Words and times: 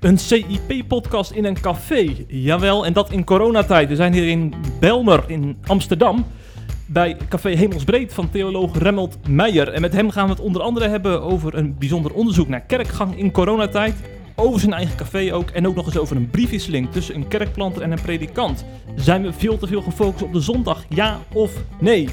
Een 0.00 0.18
CIP-podcast 0.18 1.30
in 1.30 1.44
een 1.44 1.60
café. 1.60 2.14
Jawel, 2.28 2.86
en 2.86 2.92
dat 2.92 3.10
in 3.10 3.24
coronatijd. 3.24 3.88
We 3.88 3.96
zijn 3.96 4.12
hier 4.12 4.28
in 4.28 4.54
Belmer 4.80 5.24
in 5.26 5.58
Amsterdam. 5.66 6.26
Bij 6.86 7.16
Café 7.28 7.48
Hemelsbreed 7.48 8.14
van 8.14 8.30
theoloog 8.30 8.78
Remmelt 8.78 9.28
Meijer. 9.28 9.68
En 9.68 9.80
met 9.80 9.92
hem 9.92 10.10
gaan 10.10 10.24
we 10.24 10.30
het 10.30 10.40
onder 10.40 10.62
andere 10.62 10.88
hebben 10.88 11.22
over 11.22 11.54
een 11.54 11.78
bijzonder 11.78 12.12
onderzoek 12.12 12.48
naar 12.48 12.60
kerkgang 12.60 13.16
in 13.18 13.30
coronatijd. 13.30 13.94
Over 14.34 14.60
zijn 14.60 14.72
eigen 14.72 14.96
café 14.96 15.34
ook. 15.34 15.50
En 15.50 15.66
ook 15.66 15.74
nog 15.74 15.86
eens 15.86 15.98
over 15.98 16.16
een 16.16 16.30
briefwisseling 16.30 16.90
tussen 16.90 17.14
een 17.14 17.28
kerkplanter 17.28 17.82
en 17.82 17.92
een 17.92 18.02
predikant. 18.02 18.64
Zijn 18.96 19.22
we 19.22 19.32
veel 19.32 19.58
te 19.58 19.66
veel 19.66 19.82
gefocust 19.82 20.22
op 20.22 20.32
de 20.32 20.40
zondag? 20.40 20.84
Ja 20.88 21.20
of 21.32 21.52
nee? 21.80 22.08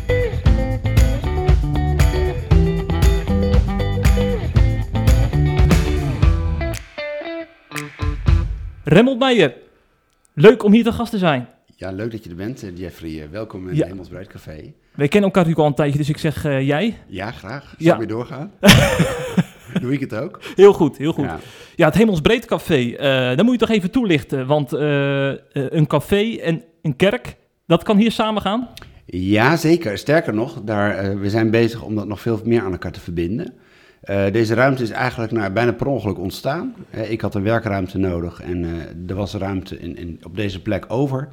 Remmelt 8.87 9.19
Meijer, 9.19 9.53
leuk 10.33 10.63
om 10.63 10.71
hier 10.71 10.83
te 10.83 10.91
gast 10.91 11.11
te 11.11 11.17
zijn. 11.17 11.47
Ja, 11.75 11.91
leuk 11.91 12.11
dat 12.11 12.23
je 12.23 12.29
er 12.29 12.35
bent, 12.35 12.63
eh, 12.63 12.69
Jeffrey. 12.77 13.21
Eh, 13.21 13.27
Welkom 13.31 13.69
in 13.69 13.75
Ja. 13.75 13.85
Hemelsbreid 13.87 14.27
Café. 14.27 14.73
Wij 14.95 15.07
kennen 15.07 15.29
elkaar 15.31 15.43
natuurlijk 15.47 15.59
al 15.59 15.65
een 15.65 15.73
tijdje, 15.73 15.97
dus 15.97 16.09
ik 16.09 16.17
zeg 16.17 16.45
eh, 16.45 16.67
jij. 16.67 16.97
Ja, 17.07 17.31
graag. 17.31 17.75
Ja. 17.77 17.89
Zal 17.89 17.97
weer 17.97 18.07
doorgaan? 18.07 18.51
Doe 19.81 19.93
ik 19.93 19.99
het 19.99 20.15
ook? 20.15 20.39
Heel 20.55 20.73
goed, 20.73 20.97
heel 20.97 21.13
goed. 21.13 21.25
Ja, 21.25 21.39
Ja. 21.75 21.85
het 21.85 21.95
Hemelsbreed 21.95 22.45
Café, 22.45 22.91
eh 22.95 23.27
dat 23.37 23.43
moet 23.45 23.53
je 23.53 23.59
toch 23.65 23.69
even 23.75 23.91
toelichten. 23.91 24.47
Want 24.47 24.71
een 24.71 25.87
café 25.87 26.35
en 26.37 26.63
een 26.81 26.95
kerk, 26.95 27.35
dat 27.67 27.83
kan 27.83 27.97
hier 27.97 28.11
samen 28.11 28.41
gaan. 28.41 28.67
ja, 29.05 29.57
zeker. 29.57 29.97
Sterker 29.97 30.33
nog, 30.33 30.61
daar, 30.63 31.19
we 31.19 31.29
zijn 31.29 31.51
bezig 31.51 31.83
om 31.83 31.95
dat 31.95 32.07
nog 32.07 32.19
veel 32.21 32.39
meer 32.43 32.61
aan 32.61 32.71
elkaar 32.71 32.91
te 32.91 32.99
verbinden. 32.99 33.53
Eh, 34.05 34.31
deze 34.31 34.53
ruimte 34.53 34.83
is 34.83 34.89
eigenlijk 34.89 35.31
nou, 35.31 35.51
bijna 35.51 35.73
per 35.73 35.87
ongeluk 35.87 36.19
ontstaan. 36.19 36.73
Ik 36.89 37.21
had 37.21 37.35
een 37.35 37.43
werkruimte 37.43 37.97
nodig 37.97 38.41
en 38.41 38.63
eh, 38.63 39.09
er 39.09 39.15
was 39.15 39.33
ruimte 39.33 39.79
in, 39.79 39.97
in, 39.97 40.19
op 40.23 40.35
deze 40.35 40.61
plek 40.61 40.85
over. 40.87 41.27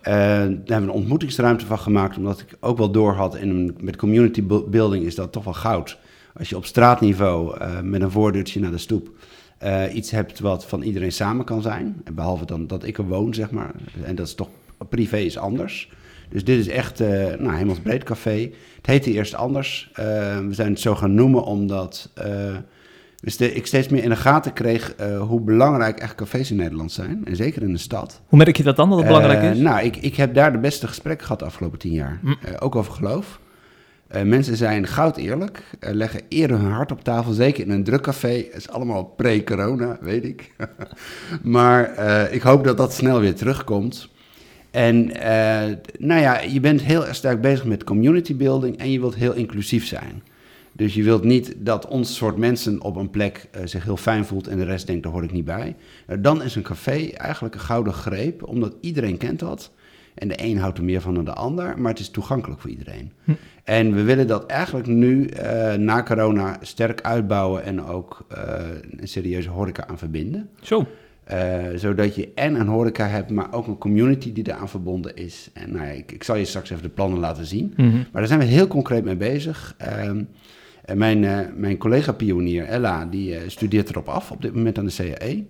Eh, 0.00 0.12
daar 0.14 0.46
hebben 0.46 0.64
we 0.66 0.74
een 0.74 0.90
ontmoetingsruimte 0.90 1.66
van 1.66 1.78
gemaakt, 1.78 2.16
omdat 2.16 2.40
ik 2.40 2.56
ook 2.60 2.78
wel 2.78 2.90
doorhad 2.90 3.36
in 3.36 3.50
een, 3.50 3.76
met 3.80 3.96
community 3.96 4.42
bu- 4.42 4.64
building 4.68 5.04
is 5.04 5.14
dat 5.14 5.32
toch 5.32 5.44
wel 5.44 5.52
goud. 5.52 5.98
Als 6.34 6.48
je 6.48 6.56
op 6.56 6.64
straatniveau 6.64 7.64
met 7.82 8.02
een 8.02 8.10
voordeurtje 8.10 8.60
naar 8.60 8.70
de 8.70 8.78
stoep 8.78 9.10
iets 9.92 10.10
hebt 10.10 10.40
wat 10.40 10.66
van 10.66 10.82
iedereen 10.82 11.12
samen 11.12 11.44
kan 11.44 11.62
zijn. 11.62 12.02
Behalve 12.12 12.46
dan 12.46 12.66
dat 12.66 12.84
ik 12.84 12.98
er 12.98 13.06
woon, 13.06 13.34
zeg 13.34 13.50
maar. 13.50 13.70
En 14.02 14.14
dat 14.14 14.26
is 14.26 14.34
toch, 14.34 14.48
privé 14.88 15.16
is 15.16 15.38
anders. 15.38 15.90
Dus 16.30 16.44
dit 16.44 16.58
is 16.58 16.68
echt, 16.68 17.00
eh 17.00 17.08
nou, 17.38 17.56
Hemelsbreed 17.56 18.02
Café. 18.02 18.50
Het 18.76 18.86
heette 18.86 19.12
eerst 19.12 19.34
anders. 19.34 19.90
Eh, 19.94 20.04
we 20.38 20.54
zijn 20.54 20.70
het 20.70 20.80
zo 20.80 20.94
gaan 20.94 21.14
noemen 21.14 21.44
omdat 21.44 22.10
eh, 22.14 22.56
ik 23.54 23.66
steeds 23.66 23.88
meer 23.88 24.02
in 24.02 24.08
de 24.08 24.16
gaten 24.16 24.52
kreeg 24.52 24.94
hoe 25.18 25.40
belangrijk 25.40 25.98
echt 25.98 26.14
cafés 26.14 26.50
in 26.50 26.56
Nederland 26.56 26.92
zijn. 26.92 27.20
En 27.24 27.36
zeker 27.36 27.62
in 27.62 27.72
de 27.72 27.78
stad. 27.78 28.20
Hoe 28.26 28.38
merk 28.38 28.56
je 28.56 28.62
dat 28.62 28.76
dan, 28.76 28.88
dat 28.88 28.98
het 28.98 29.06
belangrijk 29.06 29.54
is? 29.54 29.60
nou, 29.60 29.84
ik, 29.84 29.96
ik 29.96 30.16
heb 30.16 30.34
daar 30.34 30.52
de 30.52 30.58
beste 30.58 30.86
gesprekken 30.86 31.26
gehad 31.26 31.38
de 31.40 31.46
afgelopen 31.46 31.78
tien 31.78 31.92
jaar. 31.92 32.20
Eh, 32.24 32.54
ook 32.58 32.76
over 32.76 32.92
geloof. 32.92 33.40
Mensen 34.24 34.56
zijn 34.56 34.86
goud 34.86 35.16
eerlijk, 35.16 35.62
leggen 35.80 36.20
eerder 36.28 36.58
hun 36.58 36.70
hart 36.70 36.92
op 36.92 37.04
tafel, 37.04 37.32
zeker 37.32 37.64
in 37.64 37.70
een 37.70 37.84
druk 37.84 38.02
café. 38.02 38.36
Het 38.36 38.56
is 38.56 38.68
allemaal 38.68 39.04
pre-corona, 39.04 39.98
weet 40.00 40.24
ik. 40.24 40.52
maar 41.42 41.98
ik 42.32 42.42
hoop 42.42 42.64
dat 42.64 42.76
dat 42.76 42.94
snel 42.94 43.20
weer 43.20 43.34
terugkomt. 43.34 44.08
En 44.70 45.10
eh, 45.14 45.76
nou 45.98 46.20
ja, 46.20 46.40
je 46.40 46.60
bent 46.60 46.82
heel 46.82 47.06
erg 47.06 47.14
sterk 47.14 47.40
bezig 47.40 47.64
met 47.64 47.84
community 47.84 48.36
building 48.36 48.78
en 48.78 48.90
je 48.90 49.00
wilt 49.00 49.14
heel 49.14 49.32
inclusief 49.32 49.86
zijn. 49.86 50.22
Dus 50.72 50.94
je 50.94 51.02
wilt 51.02 51.24
niet 51.24 51.54
dat 51.58 51.88
ons 51.88 52.16
soort 52.16 52.36
mensen 52.36 52.82
op 52.82 52.96
een 52.96 53.10
plek 53.10 53.48
eh, 53.50 53.62
zich 53.64 53.84
heel 53.84 53.96
fijn 53.96 54.24
voelt 54.24 54.46
en 54.46 54.58
de 54.58 54.64
rest 54.64 54.86
denkt, 54.86 55.02
daar 55.02 55.12
hoor 55.12 55.24
ik 55.24 55.32
niet 55.32 55.44
bij. 55.44 55.76
Nou, 56.06 56.20
dan 56.20 56.42
is 56.42 56.54
een 56.54 56.62
café 56.62 57.10
eigenlijk 57.10 57.54
een 57.54 57.60
gouden 57.60 57.92
greep, 57.92 58.48
omdat 58.48 58.74
iedereen 58.80 59.16
kent 59.16 59.38
dat. 59.38 59.72
En 60.14 60.28
de 60.28 60.42
een 60.42 60.58
houdt 60.58 60.78
er 60.78 60.84
meer 60.84 61.00
van 61.00 61.14
dan 61.14 61.24
de 61.24 61.32
ander, 61.32 61.80
maar 61.80 61.90
het 61.90 62.00
is 62.00 62.10
toegankelijk 62.10 62.60
voor 62.60 62.70
iedereen. 62.70 63.12
Hm. 63.24 63.32
En 63.64 63.94
we 63.94 64.02
willen 64.02 64.26
dat 64.26 64.46
eigenlijk 64.46 64.88
nu 64.88 65.26
eh, 65.26 65.74
na 65.74 66.02
corona 66.02 66.56
sterk 66.60 67.00
uitbouwen 67.00 67.64
en 67.64 67.84
ook 67.84 68.26
een 68.96 69.08
serieuze 69.08 69.48
horeca 69.48 69.86
aan 69.86 69.98
verbinden. 69.98 70.48
Zo. 70.60 70.86
Eh, 71.24 71.64
zodat 71.74 72.14
je 72.14 72.28
en 72.34 72.54
een 72.54 72.66
horeca 72.66 73.06
hebt, 73.06 73.30
maar 73.30 73.52
ook 73.52 73.66
een 73.66 73.78
community 73.78 74.32
die 74.32 74.44
daaraan 74.44 74.68
verbonden 74.68 75.16
is. 75.16 75.50
En 75.52 75.72
nou 75.72 75.84
ja, 75.86 75.90
ik, 75.92 76.12
ik 76.12 76.24
zal 76.24 76.36
je 76.36 76.44
straks 76.44 76.70
even 76.70 76.82
de 76.82 76.88
plannen 76.88 77.18
laten 77.18 77.46
zien. 77.46 77.72
Mhm. 77.76 77.90
Maar 77.96 78.06
daar 78.12 78.26
zijn 78.26 78.38
we 78.38 78.44
heel 78.44 78.66
concreet 78.66 79.04
mee 79.04 79.16
bezig. 79.16 79.74
Ehm, 79.78 80.22
en 80.84 80.98
mijn, 80.98 81.24
eh, 81.24 81.38
mijn 81.56 81.76
collega-pionier 81.78 82.64
Ella, 82.64 83.04
die 83.04 83.34
eh, 83.34 83.40
studeert 83.46 83.88
erop 83.88 84.08
af 84.08 84.30
op 84.30 84.42
dit 84.42 84.54
moment 84.54 84.78
aan 84.78 84.86
de 84.86 84.92
CAE. 84.96 85.44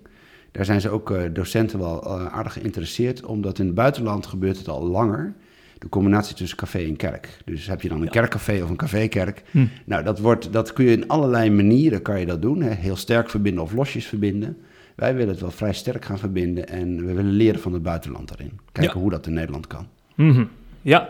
Daar 0.51 0.65
zijn 0.65 0.81
ze 0.81 0.89
ook 0.89 1.13
docenten 1.33 1.79
wel 1.79 2.07
aardig 2.31 2.53
geïnteresseerd, 2.53 3.25
omdat 3.25 3.59
in 3.59 3.65
het 3.65 3.75
buitenland 3.75 4.25
gebeurt 4.25 4.57
het 4.57 4.67
al 4.67 4.87
langer. 4.87 5.33
De 5.77 5.89
combinatie 5.89 6.35
tussen 6.35 6.57
café 6.57 6.79
en 6.79 6.95
kerk. 6.95 7.37
Dus 7.45 7.67
heb 7.67 7.81
je 7.81 7.89
dan 7.89 7.97
een 7.97 8.03
Ja. 8.03 8.09
kerkcafé 8.09 8.63
of 8.63 8.69
een 8.69 8.75
cafékerk. 8.75 9.43
Hm. 9.51 9.65
Nou, 9.85 10.03
dat, 10.03 10.19
wordt, 10.19 10.53
dat 10.53 10.73
kun 10.73 10.85
je 10.85 10.91
in 10.91 11.07
allerlei 11.07 11.49
manieren 11.51 12.01
kan 12.01 12.19
je 12.19 12.25
dat 12.25 12.41
doen. 12.41 12.61
Hè? 12.61 12.69
Heel 12.73 12.95
sterk 12.95 13.29
verbinden 13.29 13.63
of 13.63 13.73
losjes 13.73 14.05
verbinden. 14.05 14.57
Wij 14.95 15.13
willen 15.15 15.29
het 15.31 15.39
wel 15.41 15.51
vrij 15.51 15.73
sterk 15.73 16.05
gaan 16.05 16.19
verbinden 16.19 16.67
en 16.67 17.05
we 17.05 17.13
willen 17.13 17.31
leren 17.31 17.59
van 17.61 17.73
het 17.73 17.83
buitenland 17.83 18.31
erin. 18.31 18.59
Kijken 18.71 18.93
Ja. 18.95 19.01
hoe 19.01 19.09
dat 19.11 19.27
in 19.27 19.33
Nederland 19.33 19.67
kan. 19.67 19.87
Mhm. 20.15 20.45
Ja. 20.81 21.09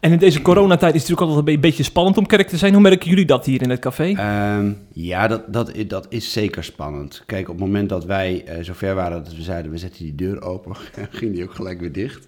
En 0.00 0.12
in 0.12 0.18
deze 0.18 0.42
coronatijd 0.42 0.94
is 0.94 1.00
het 1.00 1.10
natuurlijk 1.10 1.36
altijd 1.36 1.54
een 1.56 1.60
be- 1.60 1.68
beetje 1.68 1.82
spannend 1.82 2.16
om 2.18 2.26
kerk 2.26 2.48
te 2.48 2.56
zijn. 2.56 2.72
Hoe 2.72 2.82
merken 2.82 3.08
jullie 3.08 3.24
dat 3.24 3.44
hier 3.46 3.62
in 3.62 3.70
het 3.70 3.80
café? 3.80 4.12
Ehm, 4.14 4.72
ja, 4.92 5.26
dat, 5.26 5.52
dat, 5.52 5.72
dat 5.86 6.06
is 6.08 6.32
zeker 6.32 6.64
spannend. 6.64 7.22
Kijk, 7.26 7.48
op 7.48 7.54
het 7.54 7.64
moment 7.64 7.88
dat 7.88 8.04
wij 8.04 8.44
eh, 8.44 8.64
zover 8.64 8.94
waren 8.94 9.24
dat 9.24 9.34
we 9.36 9.42
zeiden... 9.42 9.70
we 9.70 9.78
zetten 9.78 10.04
die 10.04 10.14
deur 10.14 10.42
open, 10.42 10.76
ging 11.10 11.34
die 11.34 11.42
ook 11.44 11.54
gelijk 11.54 11.80
weer 11.80 11.92
dicht. 11.92 12.26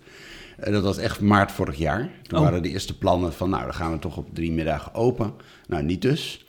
Eh, 0.59 0.73
dat 0.73 0.83
was 0.83 0.99
echt 0.99 1.21
maart 1.21 1.53
vorig 1.53 1.77
jaar. 1.77 2.09
Toen 2.23 2.39
Oh. 2.39 2.45
waren 2.45 2.63
de 2.63 2.69
eerste 2.71 2.99
plannen 2.99 3.33
van... 3.33 3.51
nou, 3.51 3.63
dan 3.65 3.75
gaan 3.75 3.93
we 3.93 3.99
toch 3.99 4.17
op 4.17 4.35
drie 4.35 4.53
middagen 4.53 4.95
open. 4.95 5.33
Nou, 5.69 5.83
niet 5.83 6.03
dus. 6.03 6.46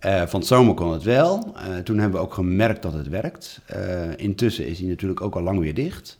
Eh, 0.00 0.26
van 0.26 0.40
het 0.40 0.48
zomer 0.48 0.74
kon 0.74 0.92
het 0.92 1.02
wel. 1.02 1.52
Eh, 1.56 1.78
toen 1.78 1.98
hebben 1.98 2.20
we 2.20 2.26
ook 2.26 2.34
gemerkt 2.34 2.82
dat 2.82 2.92
het 2.92 3.08
werkt. 3.08 3.60
Eh, 3.66 4.16
intussen 4.16 4.66
is 4.66 4.78
hij 4.78 4.88
natuurlijk 4.88 5.20
ook 5.20 5.34
al 5.34 5.42
lang 5.42 5.58
weer 5.58 5.74
dicht. 5.74 6.18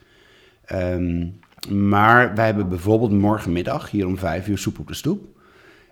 Ehm, 0.64 1.26
maar 1.68 2.34
wij 2.34 2.44
hebben 2.44 2.68
bijvoorbeeld 2.68 3.12
morgenmiddag 3.12 3.90
hier 3.90 4.06
om 4.06 4.18
vijf 4.18 4.48
uur 4.48 4.58
soep 4.58 4.78
op 4.78 4.88
de 4.88 4.94
stoep. 4.94 5.26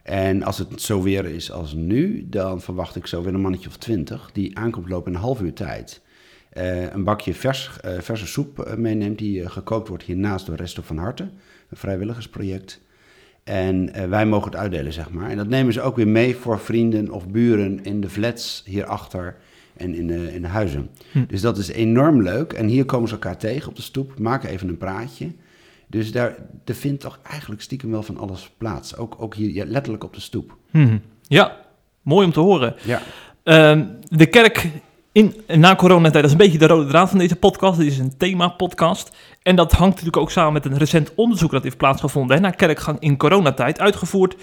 En 0.02 0.42
als 0.42 0.58
het 0.58 0.82
zo 0.82 1.02
weer 1.02 1.24
is 1.24 1.52
als 1.52 1.74
nu, 1.74 2.26
dan 2.28 2.60
verwacht 2.60 2.96
ik 2.96 3.06
zo 3.06 3.22
weer 3.22 3.34
een 3.34 3.40
mannetje 3.40 3.68
of 3.68 3.76
twintig 3.76 4.30
die 4.32 4.58
aankomt 4.58 4.88
lopen 4.88 5.10
in 5.10 5.16
een 5.16 5.24
half 5.24 5.40
uur 5.40 5.52
tijd. 5.52 6.00
Een 6.92 7.04
bakje 7.04 7.34
vers, 7.34 7.70
verse 7.98 8.26
soep 8.26 8.74
meeneemt 8.76 9.18
die 9.18 9.48
gekookt 9.48 9.88
wordt 9.88 10.04
hiernaast 10.04 10.46
door 10.46 10.56
Resto 10.56 10.82
van 10.82 10.96
Harte, 10.96 11.22
een 11.70 11.76
vrijwilligersproject. 11.76 12.80
En 13.48 13.94
eh, 13.94 14.08
wij 14.08 14.26
mogen 14.26 14.50
het 14.50 14.60
uitdelen, 14.60 14.92
zeg 14.92 15.10
maar. 15.10 15.30
En 15.30 15.36
dat 15.36 15.48
nemen 15.48 15.72
ze 15.72 15.80
ook 15.80 15.96
weer 15.96 16.08
mee 16.08 16.36
voor 16.36 16.60
vrienden 16.60 17.10
of 17.10 17.28
buren 17.28 17.84
in 17.84 18.00
de 18.00 18.08
flats 18.08 18.62
hierachter 18.66 19.36
en 19.76 19.94
in 19.94 20.06
de, 20.06 20.34
in 20.34 20.42
de 20.42 20.48
huizen. 20.48 20.90
Hm. 21.12 21.24
Dus 21.26 21.40
dat 21.40 21.58
is 21.58 21.68
enorm 21.68 22.22
leuk. 22.22 22.52
En 22.52 22.66
hier 22.66 22.84
komen 22.84 23.08
ze 23.08 23.14
elkaar 23.14 23.36
tegen 23.36 23.68
op 23.68 23.76
de 23.76 23.82
stoep, 23.82 24.18
maken 24.18 24.48
even 24.48 24.68
een 24.68 24.76
praatje. 24.76 25.30
Dus 25.86 26.12
daar 26.12 26.34
er 26.64 26.74
vindt 26.74 27.00
toch 27.00 27.18
eigenlijk 27.22 27.62
stiekem 27.62 27.90
wel 27.90 28.02
van 28.02 28.16
alles 28.16 28.50
plaats. 28.58 28.96
Ook, 28.96 29.14
ook 29.18 29.34
hier 29.34 29.50
ja, 29.50 29.64
letterlijk 29.66 30.04
op 30.04 30.14
de 30.14 30.20
stoep. 30.20 30.56
Mhm. 30.70 30.98
Ja, 31.22 31.56
mooi 32.02 32.26
om 32.26 32.32
te 32.32 32.40
horen. 32.40 32.74
Ja. 32.84 33.02
Ehm, 33.42 33.84
de 34.08 34.26
kerk 34.26 34.68
in, 35.12 35.34
na 35.46 35.76
coronatijd, 35.76 36.14
dat 36.14 36.24
is 36.24 36.30
een 36.30 36.36
beetje 36.36 36.58
de 36.58 36.66
rode 36.66 36.88
draad 36.88 37.08
van 37.08 37.18
deze 37.18 37.36
podcast. 37.36 37.78
Dit 37.78 37.86
is 37.86 37.98
een 37.98 38.16
thema-podcast. 38.16 39.16
En 39.42 39.56
dat 39.56 39.72
hangt 39.72 39.94
natuurlijk 39.94 40.16
ook 40.16 40.30
samen 40.30 40.52
met 40.52 40.64
een 40.64 40.78
recent 40.78 41.14
onderzoek 41.14 41.50
dat 41.50 41.62
heeft 41.62 41.76
plaatsgevonden 41.76 42.42
naar 42.42 42.56
kerkgang 42.56 43.00
in 43.00 43.16
coronatijd. 43.16 43.80
Uitgevoerd 43.80 44.36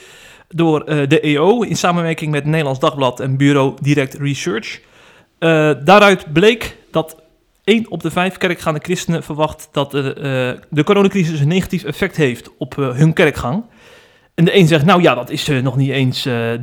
door 0.48 0.82
eh, 0.82 1.08
de 1.08 1.20
EO 1.20 1.62
in 1.62 1.76
samenwerking 1.76 2.32
met 2.32 2.46
Nederlands 2.46 2.80
Dagblad 2.80 3.20
en 3.20 3.38
Bureau 3.38 3.74
Direct 3.82 4.14
Research. 4.14 4.82
Eh, 5.40 5.72
daaruit 5.84 6.34
bleek 6.34 6.78
dat 6.92 7.16
1 7.64 7.92
op 7.92 8.02
de 8.02 8.12
5 8.12 8.38
kerkgaande 8.38 8.80
christenen 8.84 9.24
verwacht 9.24 9.70
dat 9.72 9.94
eh, 9.94 10.02
de 10.70 10.84
coronacrisis 10.84 11.40
een 11.40 11.48
negatief 11.48 11.84
effect 11.84 12.16
heeft 12.16 12.50
op 12.58 12.76
hun 12.76 13.14
kerkgang. 13.14 13.64
En 14.36 14.46
de 14.46 14.56
een 14.56 14.68
zegt, 14.68 14.86
nou 14.86 15.02
ja, 15.02 15.16
dat 15.16 15.30
is 15.30 15.48
eh, 15.50 15.62
nog 15.62 15.78
niet 15.78 15.90
eens 15.90 16.26
eh 16.26 16.54
30%, 16.54 16.60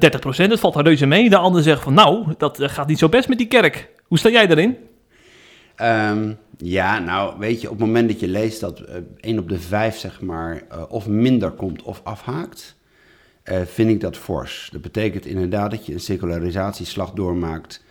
dat 0.49 0.61
valt 0.61 0.77
er 0.77 0.83
reuze 0.83 1.07
mee. 1.07 1.31
De 1.31 1.37
ander 1.37 1.63
zegt 1.63 1.83
van, 1.83 1.95
nou, 1.95 2.35
dat 2.39 2.61
eh, 2.61 2.69
gaat 2.69 2.87
niet 2.87 2.99
zo 2.99 3.09
best 3.09 3.29
met 3.29 3.39
die 3.39 3.47
kerk. 3.47 3.89
Hoe 4.07 4.19
sta 4.19 4.31
jij 4.31 4.47
daarin? 4.47 4.77
Ehm, 5.77 6.33
ja, 6.57 6.99
nou 6.99 7.39
weet 7.39 7.61
je, 7.61 7.71
op 7.71 7.79
het 7.79 7.87
moment 7.87 8.09
dat 8.09 8.21
je 8.21 8.29
leest 8.29 8.61
dat 8.61 8.81
eh 8.81 8.97
1 9.21 9.39
op 9.39 9.49
de 9.49 9.59
5 9.59 9.97
zeg 9.97 10.21
maar 10.21 10.63
eh, 10.69 10.83
of 10.89 11.09
minder 11.09 11.51
komt 11.51 11.83
of 11.83 12.01
afhaakt, 12.05 12.77
eh, 13.43 13.61
vind 13.65 13.91
ik 13.91 14.01
dat 14.01 14.17
fors. 14.17 14.69
Dat 14.73 14.83
betekent 14.83 15.27
inderdaad 15.27 15.71
dat 15.71 15.87
je 15.87 15.93
een 15.93 16.01
secularisatieslag 16.01 17.11
doormaakt 17.11 17.85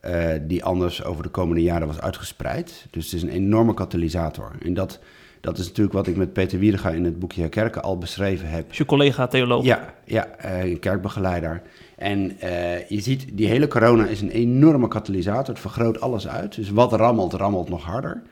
eh, 0.00 0.28
die 0.42 0.64
anders 0.64 1.04
over 1.04 1.22
de 1.22 1.28
komende 1.28 1.62
jaren 1.62 1.86
was 1.86 2.00
uitgespreid. 2.00 2.86
Dus 2.90 3.04
het 3.04 3.14
is 3.14 3.22
een 3.22 3.28
enorme 3.28 3.74
katalysator. 3.74 4.50
En 4.62 4.74
dat 4.74 4.98
Dat 5.40 5.58
is 5.58 5.66
natuurlijk 5.66 5.94
wat 5.94 6.06
ik 6.06 6.16
met 6.16 6.32
Peter 6.32 6.58
Wiedega 6.58 6.90
in 6.90 7.04
het 7.04 7.18
boekje 7.18 7.48
Kerken 7.48 7.82
al 7.82 7.98
beschreven 7.98 8.48
heb. 8.48 8.70
Is 8.70 8.76
je 8.76 8.84
collega 8.84 9.26
theoloog? 9.26 9.64
Ja, 9.64 9.94
ja 10.04 10.28
een 10.38 10.78
kerkbegeleider. 10.78 11.62
En 11.96 12.36
uh, 12.44 12.88
je 12.88 13.00
ziet, 13.00 13.26
die 13.32 13.46
hele 13.46 13.68
corona 13.68 14.06
is 14.06 14.20
een 14.20 14.30
enorme 14.30 14.88
katalysator. 14.88 15.54
Het 15.54 15.58
vergroot 15.58 16.00
alles 16.00 16.28
uit. 16.28 16.54
Dus 16.54 16.70
wat 16.70 16.92
rammelt, 16.92 17.32
rammelt 17.32 17.68
nog 17.68 17.84
harder. 17.84 18.22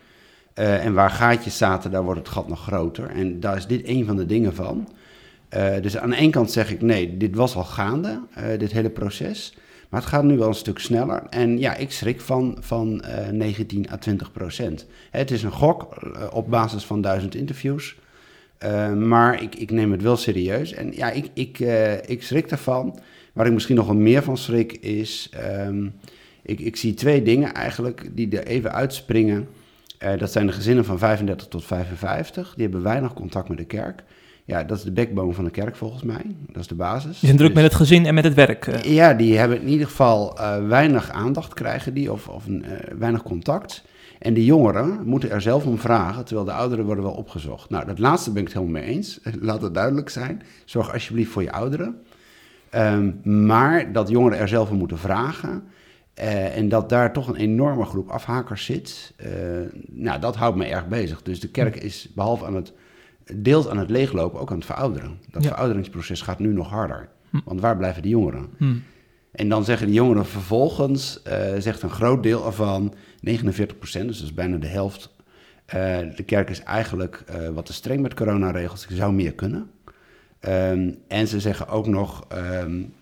Uh, 0.54 0.84
en 0.84 0.94
waar 0.94 1.10
gaatjes 1.10 1.56
zaten, 1.56 1.90
daar 1.90 2.02
wordt 2.02 2.18
het 2.18 2.28
gat 2.28 2.48
nog 2.48 2.62
groter. 2.62 3.10
En 3.10 3.40
daar 3.40 3.56
is 3.56 3.66
dit 3.66 3.88
een 3.88 4.06
van 4.06 4.16
de 4.16 4.26
dingen 4.26 4.54
van. 4.54 4.88
dus 5.80 5.98
aan 5.98 6.10
de 6.10 6.16
ene 6.16 6.30
kant 6.30 6.50
zeg 6.50 6.72
ik, 6.72 6.82
nee, 6.82 7.16
dit 7.16 7.34
was 7.34 7.56
al 7.56 7.64
gaande, 7.64 8.20
dit 8.58 8.72
hele 8.72 8.90
proces. 8.90 9.54
Maar 9.94 10.02
het 10.02 10.12
gaat 10.12 10.24
nu 10.24 10.38
wel 10.38 10.48
een 10.48 10.54
stuk 10.54 10.78
sneller. 10.78 11.22
En 11.30 11.58
ja, 11.58 11.76
ik 11.76 11.92
schrik 11.92 12.20
van, 12.20 12.56
van 12.60 13.04
uh, 13.04 13.28
19 13.28 13.90
à 13.92 13.96
20 13.96 14.32
procent. 14.32 14.86
Het 15.10 15.30
is 15.30 15.42
een 15.42 15.52
gok 15.52 15.88
uh, 16.04 16.26
op 16.32 16.50
basis 16.50 16.84
van 16.84 17.00
duizend 17.00 17.34
interviews. 17.34 17.96
Uh, 18.64 18.92
maar 18.92 19.42
ik, 19.42 19.54
ik 19.54 19.70
neem 19.70 19.92
het 19.92 20.02
wel 20.02 20.16
serieus. 20.16 20.72
En 20.72 20.92
ja, 20.92 21.10
ik, 21.10 21.30
ik, 21.34 21.58
ik 22.06 22.22
schrik 22.22 22.50
ervan. 22.50 22.98
Waar 23.32 23.46
ik 23.46 23.52
misschien 23.52 23.76
nog 23.76 23.86
wel 23.86 23.96
meer 23.96 24.22
van 24.22 24.36
schrik 24.36 24.72
is... 24.72 25.30
Um, 25.66 25.94
ik, 26.42 26.60
ik 26.60 26.76
zie 26.76 26.94
twee 26.94 27.22
dingen 27.22 27.52
eigenlijk 27.52 28.08
die 28.12 28.38
er 28.38 28.46
even 28.46 28.72
uitspringen. 28.72 29.48
dat 30.18 30.32
zijn 30.32 30.46
de 30.46 30.52
gezinnen 30.52 30.84
van 30.84 30.98
35 30.98 31.48
tot 31.48 31.64
55. 31.64 32.54
Die 32.54 32.64
hebben 32.64 32.82
weinig 32.82 33.12
contact 33.12 33.48
met 33.48 33.58
de 33.58 33.64
kerk. 33.64 34.02
Ja, 34.46 34.64
dat 34.64 34.78
is 34.78 34.84
de 34.84 34.92
backbone 34.92 35.32
van 35.32 35.44
de 35.44 35.50
kerk 35.50 35.76
volgens 35.76 36.02
mij. 36.02 36.22
Dat 36.46 36.62
is 36.62 36.66
de 36.66 36.74
basis. 36.74 37.10
Die 37.10 37.28
zijn 37.28 37.36
druk 37.36 37.54
dus, 37.54 37.62
met 37.62 37.72
het 37.72 37.80
gezin 37.80 38.06
en 38.06 38.14
met 38.14 38.24
het 38.24 38.34
werk. 38.34 38.66
Uh. 38.66 38.82
Ja, 38.82 39.14
die 39.14 39.38
hebben 39.38 39.60
in 39.60 39.68
ieder 39.68 39.86
geval 39.86 40.40
uh, 40.40 40.66
weinig 40.66 41.10
aandacht 41.10 41.54
krijgen 41.54 41.94
die, 41.94 42.12
of, 42.12 42.28
of 42.28 42.46
uh, 42.46 42.60
weinig 42.98 43.22
contact. 43.22 43.84
En 44.18 44.34
de 44.34 44.44
jongeren 44.44 45.00
moeten 45.04 45.30
er 45.30 45.40
zelf 45.40 45.66
om 45.66 45.78
vragen, 45.78 46.24
terwijl 46.24 46.46
de 46.46 46.52
ouderen 46.52 46.84
worden 46.84 47.04
wel 47.04 47.12
opgezocht. 47.12 47.70
Nou, 47.70 47.86
dat 47.86 47.98
laatste 47.98 48.32
ben 48.32 48.42
ik 48.42 48.48
het 48.48 48.56
helemaal 48.56 48.80
mee 48.82 48.90
eens. 48.90 49.20
Laat 49.40 49.62
het 49.62 49.74
duidelijk 49.74 50.08
zijn. 50.08 50.42
Zorg 50.64 50.92
alsjeblieft 50.92 51.30
voor 51.30 51.42
je 51.42 51.52
ouderen. 51.52 52.02
Um, 52.74 53.20
maar 53.46 53.92
dat 53.92 54.08
jongeren 54.08 54.38
er 54.38 54.48
zelf 54.48 54.70
om 54.70 54.76
moeten 54.76 54.98
vragen... 54.98 55.64
en 56.54 56.68
dat 56.68 56.88
daar 56.88 57.12
toch 57.12 57.28
een 57.28 57.36
enorme 57.36 57.84
groep 57.84 58.08
afhakers 58.08 58.64
zit... 58.64 59.14
nou, 59.90 60.20
dat 60.20 60.36
houdt 60.36 60.56
me 60.56 60.64
erg 60.64 60.88
bezig. 60.88 61.22
Dus 61.22 61.40
de 61.40 61.50
kerk 61.50 61.76
is, 61.76 62.08
behalve 62.14 62.46
aan 62.46 62.54
het 62.54 62.72
deels 63.32 63.68
aan 63.68 63.78
het 63.78 63.90
leeglopen, 63.90 64.40
ook 64.40 64.50
aan 64.50 64.56
het 64.56 64.66
verouderen. 64.66 65.18
Dat 65.30 65.42
ja. 65.42 65.48
verouderingsproces 65.48 66.20
gaat 66.20 66.38
nu 66.38 66.52
nog 66.52 66.68
harder. 66.68 67.08
Hm. 67.30 67.38
Want 67.44 67.60
waar 67.60 67.76
blijven 67.76 68.02
de 68.02 68.08
jongeren? 68.08 68.48
Hm. 68.56 68.74
En 69.32 69.48
dan 69.48 69.64
zeggen 69.64 69.86
de 69.86 69.92
jongeren 69.92 70.26
vervolgens, 70.26 71.20
uh, 71.28 71.32
zegt 71.58 71.82
een 71.82 71.90
groot 71.90 72.22
deel 72.22 72.46
ervan, 72.46 72.94
49 73.20 73.78
procent, 73.78 74.08
dus 74.08 74.16
dat 74.16 74.26
is 74.26 74.34
bijna 74.34 74.56
de 74.56 74.66
helft. 74.66 75.14
Uh, 75.66 75.98
de 76.16 76.22
kerk 76.26 76.50
is 76.50 76.62
eigenlijk 76.62 77.24
uh, 77.30 77.48
wat 77.48 77.66
te 77.66 77.72
streng 77.72 78.00
met 78.00 78.14
coronaregels. 78.14 78.86
Ik 78.86 78.96
zou 78.96 79.12
meer 79.12 79.32
kunnen. 79.32 79.70
Um, 80.48 80.98
en 81.08 81.28
ze 81.28 81.40
zeggen 81.40 81.68
ook 81.68 81.86
nog, 81.86 82.26
um, 82.32 82.92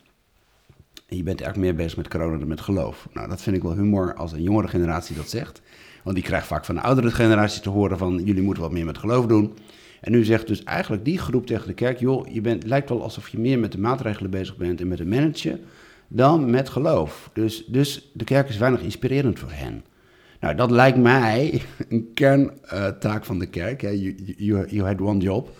je 1.08 1.22
bent 1.22 1.40
eigenlijk 1.40 1.56
meer 1.56 1.75
bezig 1.75 1.96
met 1.96 2.08
corona 2.08 2.38
dan 2.38 2.48
met 2.48 2.60
geloof. 2.60 3.08
Nou, 3.12 3.28
dat 3.28 3.42
vind 3.42 3.56
ik 3.56 3.62
wel 3.62 3.75
humor 3.75 4.14
als 4.14 4.32
een 4.32 4.42
jongere 4.42 4.68
generatie 4.68 5.16
dat 5.16 5.30
zegt. 5.30 5.62
Want 6.02 6.16
die 6.16 6.25
krijgt 6.25 6.46
vaak 6.46 6.64
van 6.64 6.75
de 6.75 6.80
oudere 6.80 7.10
generatie 7.10 7.62
te 7.62 7.70
horen 7.70 7.98
van, 7.98 8.25
jullie 8.25 8.42
moeten 8.42 8.62
wat 8.62 8.72
meer 8.72 8.84
met 8.84 8.98
geloof 8.98 9.26
doen. 9.26 9.54
En 10.02 10.12
nu 10.12 10.25
zegt 10.25 10.46
dus 10.46 10.64
eigenlijk 10.64 11.04
die 11.04 11.19
groep 11.19 11.46
tegen 11.46 11.66
de 11.66 11.75
kerk: 11.75 11.99
joh, 11.99 12.32
je 12.32 12.40
bent, 12.40 12.66
lijkt 12.66 12.88
wel 12.88 13.02
alsof 13.02 13.28
je 13.28 13.38
meer 13.38 13.58
met 13.58 13.72
de 13.72 13.78
maatregelen 13.78 14.31
bezig 14.31 14.56
bent 14.56 14.81
en 14.81 14.88
met 14.88 14.99
het 14.99 15.08
managen 15.08 15.60
dan 16.08 16.50
met 16.50 16.69
geloof. 16.69 17.31
Dus, 17.32 17.64
dus 17.66 18.10
de 18.12 18.25
kerk 18.25 18.49
is 18.49 18.58
weinig 18.58 18.81
inspirerend 18.81 19.38
voor 19.38 19.50
hen. 19.52 19.84
Nou, 20.40 20.54
dat 20.54 20.70
lijkt 20.70 20.99
mij 20.99 21.62
een 21.88 22.10
kerntaak 22.14 23.25
van 23.25 23.38
de 23.38 23.46
kerk. 23.46 23.81
You, 23.81 24.14
you, 24.37 24.66
you 24.69 24.87
had 24.87 25.00
one 25.00 25.20
job. 25.20 25.50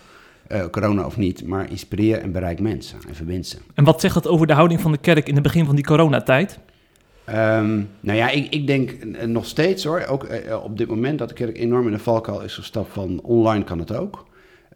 Uh, 0.51 0.65
corona 0.65 1.05
of 1.05 1.17
niet, 1.17 1.45
maar 1.47 1.69
inspireer 1.69 2.17
en 2.17 2.31
bereik 2.31 2.59
mensen 2.59 2.99
en 3.07 3.15
verbind 3.15 3.47
ze. 3.47 3.57
En 3.73 3.83
wat 3.83 4.01
zegt 4.01 4.13
dat 4.13 4.27
over 4.27 4.47
de 4.47 4.53
houding 4.53 4.81
van 4.81 4.91
de 4.91 4.97
kerk 4.97 5.27
in 5.27 5.33
het 5.33 5.43
begin 5.43 5.65
van 5.65 5.75
die 5.75 5.85
coronatijd? 5.85 6.59
Um, 7.29 7.89
nou 7.99 8.17
ja, 8.17 8.29
ik, 8.29 8.53
ik 8.53 8.67
denk 8.67 9.05
nog 9.25 9.45
steeds 9.45 9.83
hoor, 9.83 10.05
ook 10.05 10.23
uh, 10.23 10.63
op 10.63 10.77
dit 10.77 10.87
moment 10.87 11.19
dat 11.19 11.29
de 11.29 11.35
kerk 11.35 11.57
enorm 11.57 11.85
in 11.85 11.91
de 11.91 11.99
valkuil 11.99 12.41
is 12.41 12.55
gestapt 12.55 12.93
van 12.93 13.19
online 13.21 13.63
kan 13.63 13.79
het 13.79 13.95
ook. 13.95 14.25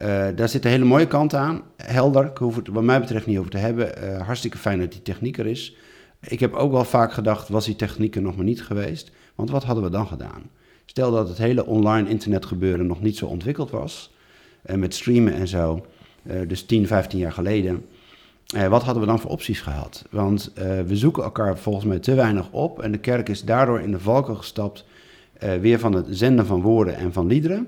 Uh, 0.01 0.27
daar 0.35 0.49
zit 0.49 0.65
een 0.65 0.71
hele 0.71 0.85
mooie 0.85 1.07
kant 1.07 1.33
aan. 1.33 1.61
Helder, 1.77 2.25
ik 2.25 2.37
hoef 2.37 2.55
het 2.55 2.67
wat 2.67 2.83
mij 2.83 2.99
betreft 2.99 3.25
niet 3.25 3.37
over 3.37 3.51
te 3.51 3.57
hebben. 3.57 4.03
Uh, 4.03 4.21
hartstikke 4.21 4.57
fijn 4.57 4.79
dat 4.79 4.91
die 4.91 5.01
techniek 5.01 5.37
er 5.37 5.45
is. 5.45 5.75
Ik 6.21 6.39
heb 6.39 6.53
ook 6.53 6.71
wel 6.71 6.83
vaak 6.83 7.13
gedacht, 7.13 7.49
was 7.49 7.65
die 7.65 7.75
techniek 7.75 8.15
er 8.15 8.21
nog 8.21 8.35
maar 8.35 8.45
niet 8.45 8.63
geweest? 8.63 9.11
Want 9.35 9.49
wat 9.49 9.63
hadden 9.63 9.83
we 9.83 9.89
dan 9.89 10.07
gedaan? 10.07 10.41
Stel 10.85 11.11
dat 11.11 11.27
het 11.27 11.37
hele 11.37 11.65
online 11.65 12.09
internetgebeuren 12.09 12.87
nog 12.87 13.01
niet 13.01 13.17
zo 13.17 13.25
ontwikkeld 13.25 13.69
was. 13.69 14.13
Uh, 14.65 14.75
met 14.75 14.93
streamen 14.93 15.33
en 15.33 15.47
zo. 15.47 15.85
dus 16.47 16.65
10, 16.65 16.87
15 16.87 17.19
jaar 17.19 17.31
geleden. 17.31 17.85
wat 18.69 18.83
hadden 18.83 19.03
we 19.03 19.09
dan 19.09 19.19
voor 19.19 19.31
opties 19.31 19.61
gehad? 19.61 20.05
Want 20.09 20.51
we 20.87 20.95
zoeken 20.95 21.23
elkaar 21.23 21.57
volgens 21.57 21.85
mij 21.85 21.99
te 21.99 22.13
weinig 22.13 22.51
op. 22.51 22.81
En 22.81 22.91
de 22.91 22.97
kerk 22.97 23.29
is 23.29 23.43
daardoor 23.43 23.79
in 23.79 23.91
de 23.91 23.99
valken 23.99 24.37
gestapt. 24.37 24.85
weer 25.61 25.79
van 25.79 25.93
het 25.93 26.05
zenden 26.09 26.45
van 26.45 26.61
woorden 26.61 26.95
en 26.95 27.13
van 27.13 27.27
liederen 27.27 27.67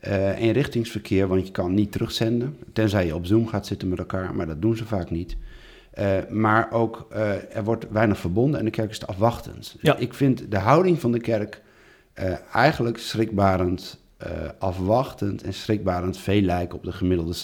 eenrichtingsverkeer, 0.00 1.28
want 1.28 1.46
je 1.46 1.52
kan 1.52 1.74
niet 1.74 1.92
terugzenden, 1.92 2.56
tenzij 2.72 3.06
je 3.06 3.14
op 3.14 3.26
Zoom 3.26 3.46
gaat 3.46 3.66
zitten 3.66 3.88
met 3.88 3.98
elkaar, 3.98 4.34
maar 4.34 4.46
dat 4.46 4.62
doen 4.62 4.76
ze 4.76 4.84
vaak 4.84 5.10
niet. 5.10 5.36
Uh, 5.98 6.16
maar 6.28 6.72
ook, 6.72 7.06
uh, 7.12 7.56
er 7.56 7.64
wordt 7.64 7.86
weinig 7.90 8.18
verbonden 8.18 8.58
en 8.58 8.64
de 8.64 8.70
kerk 8.70 8.90
is 8.90 9.06
afwachtend. 9.06 9.76
Ja. 9.80 9.96
Ik 9.96 10.14
vind 10.14 10.50
de 10.50 10.58
houding 10.58 11.00
van 11.00 11.12
de 11.12 11.20
kerk 11.20 11.62
eigenlijk 12.52 12.98
schrikbarend 12.98 14.00
afwachtend 14.58 15.42
en 15.42 15.54
schrikbarend 15.54 16.18
veel 16.18 16.40
lijken 16.40 16.78
op 16.78 16.84
de 16.84 16.92
gemiddelde 16.92 17.34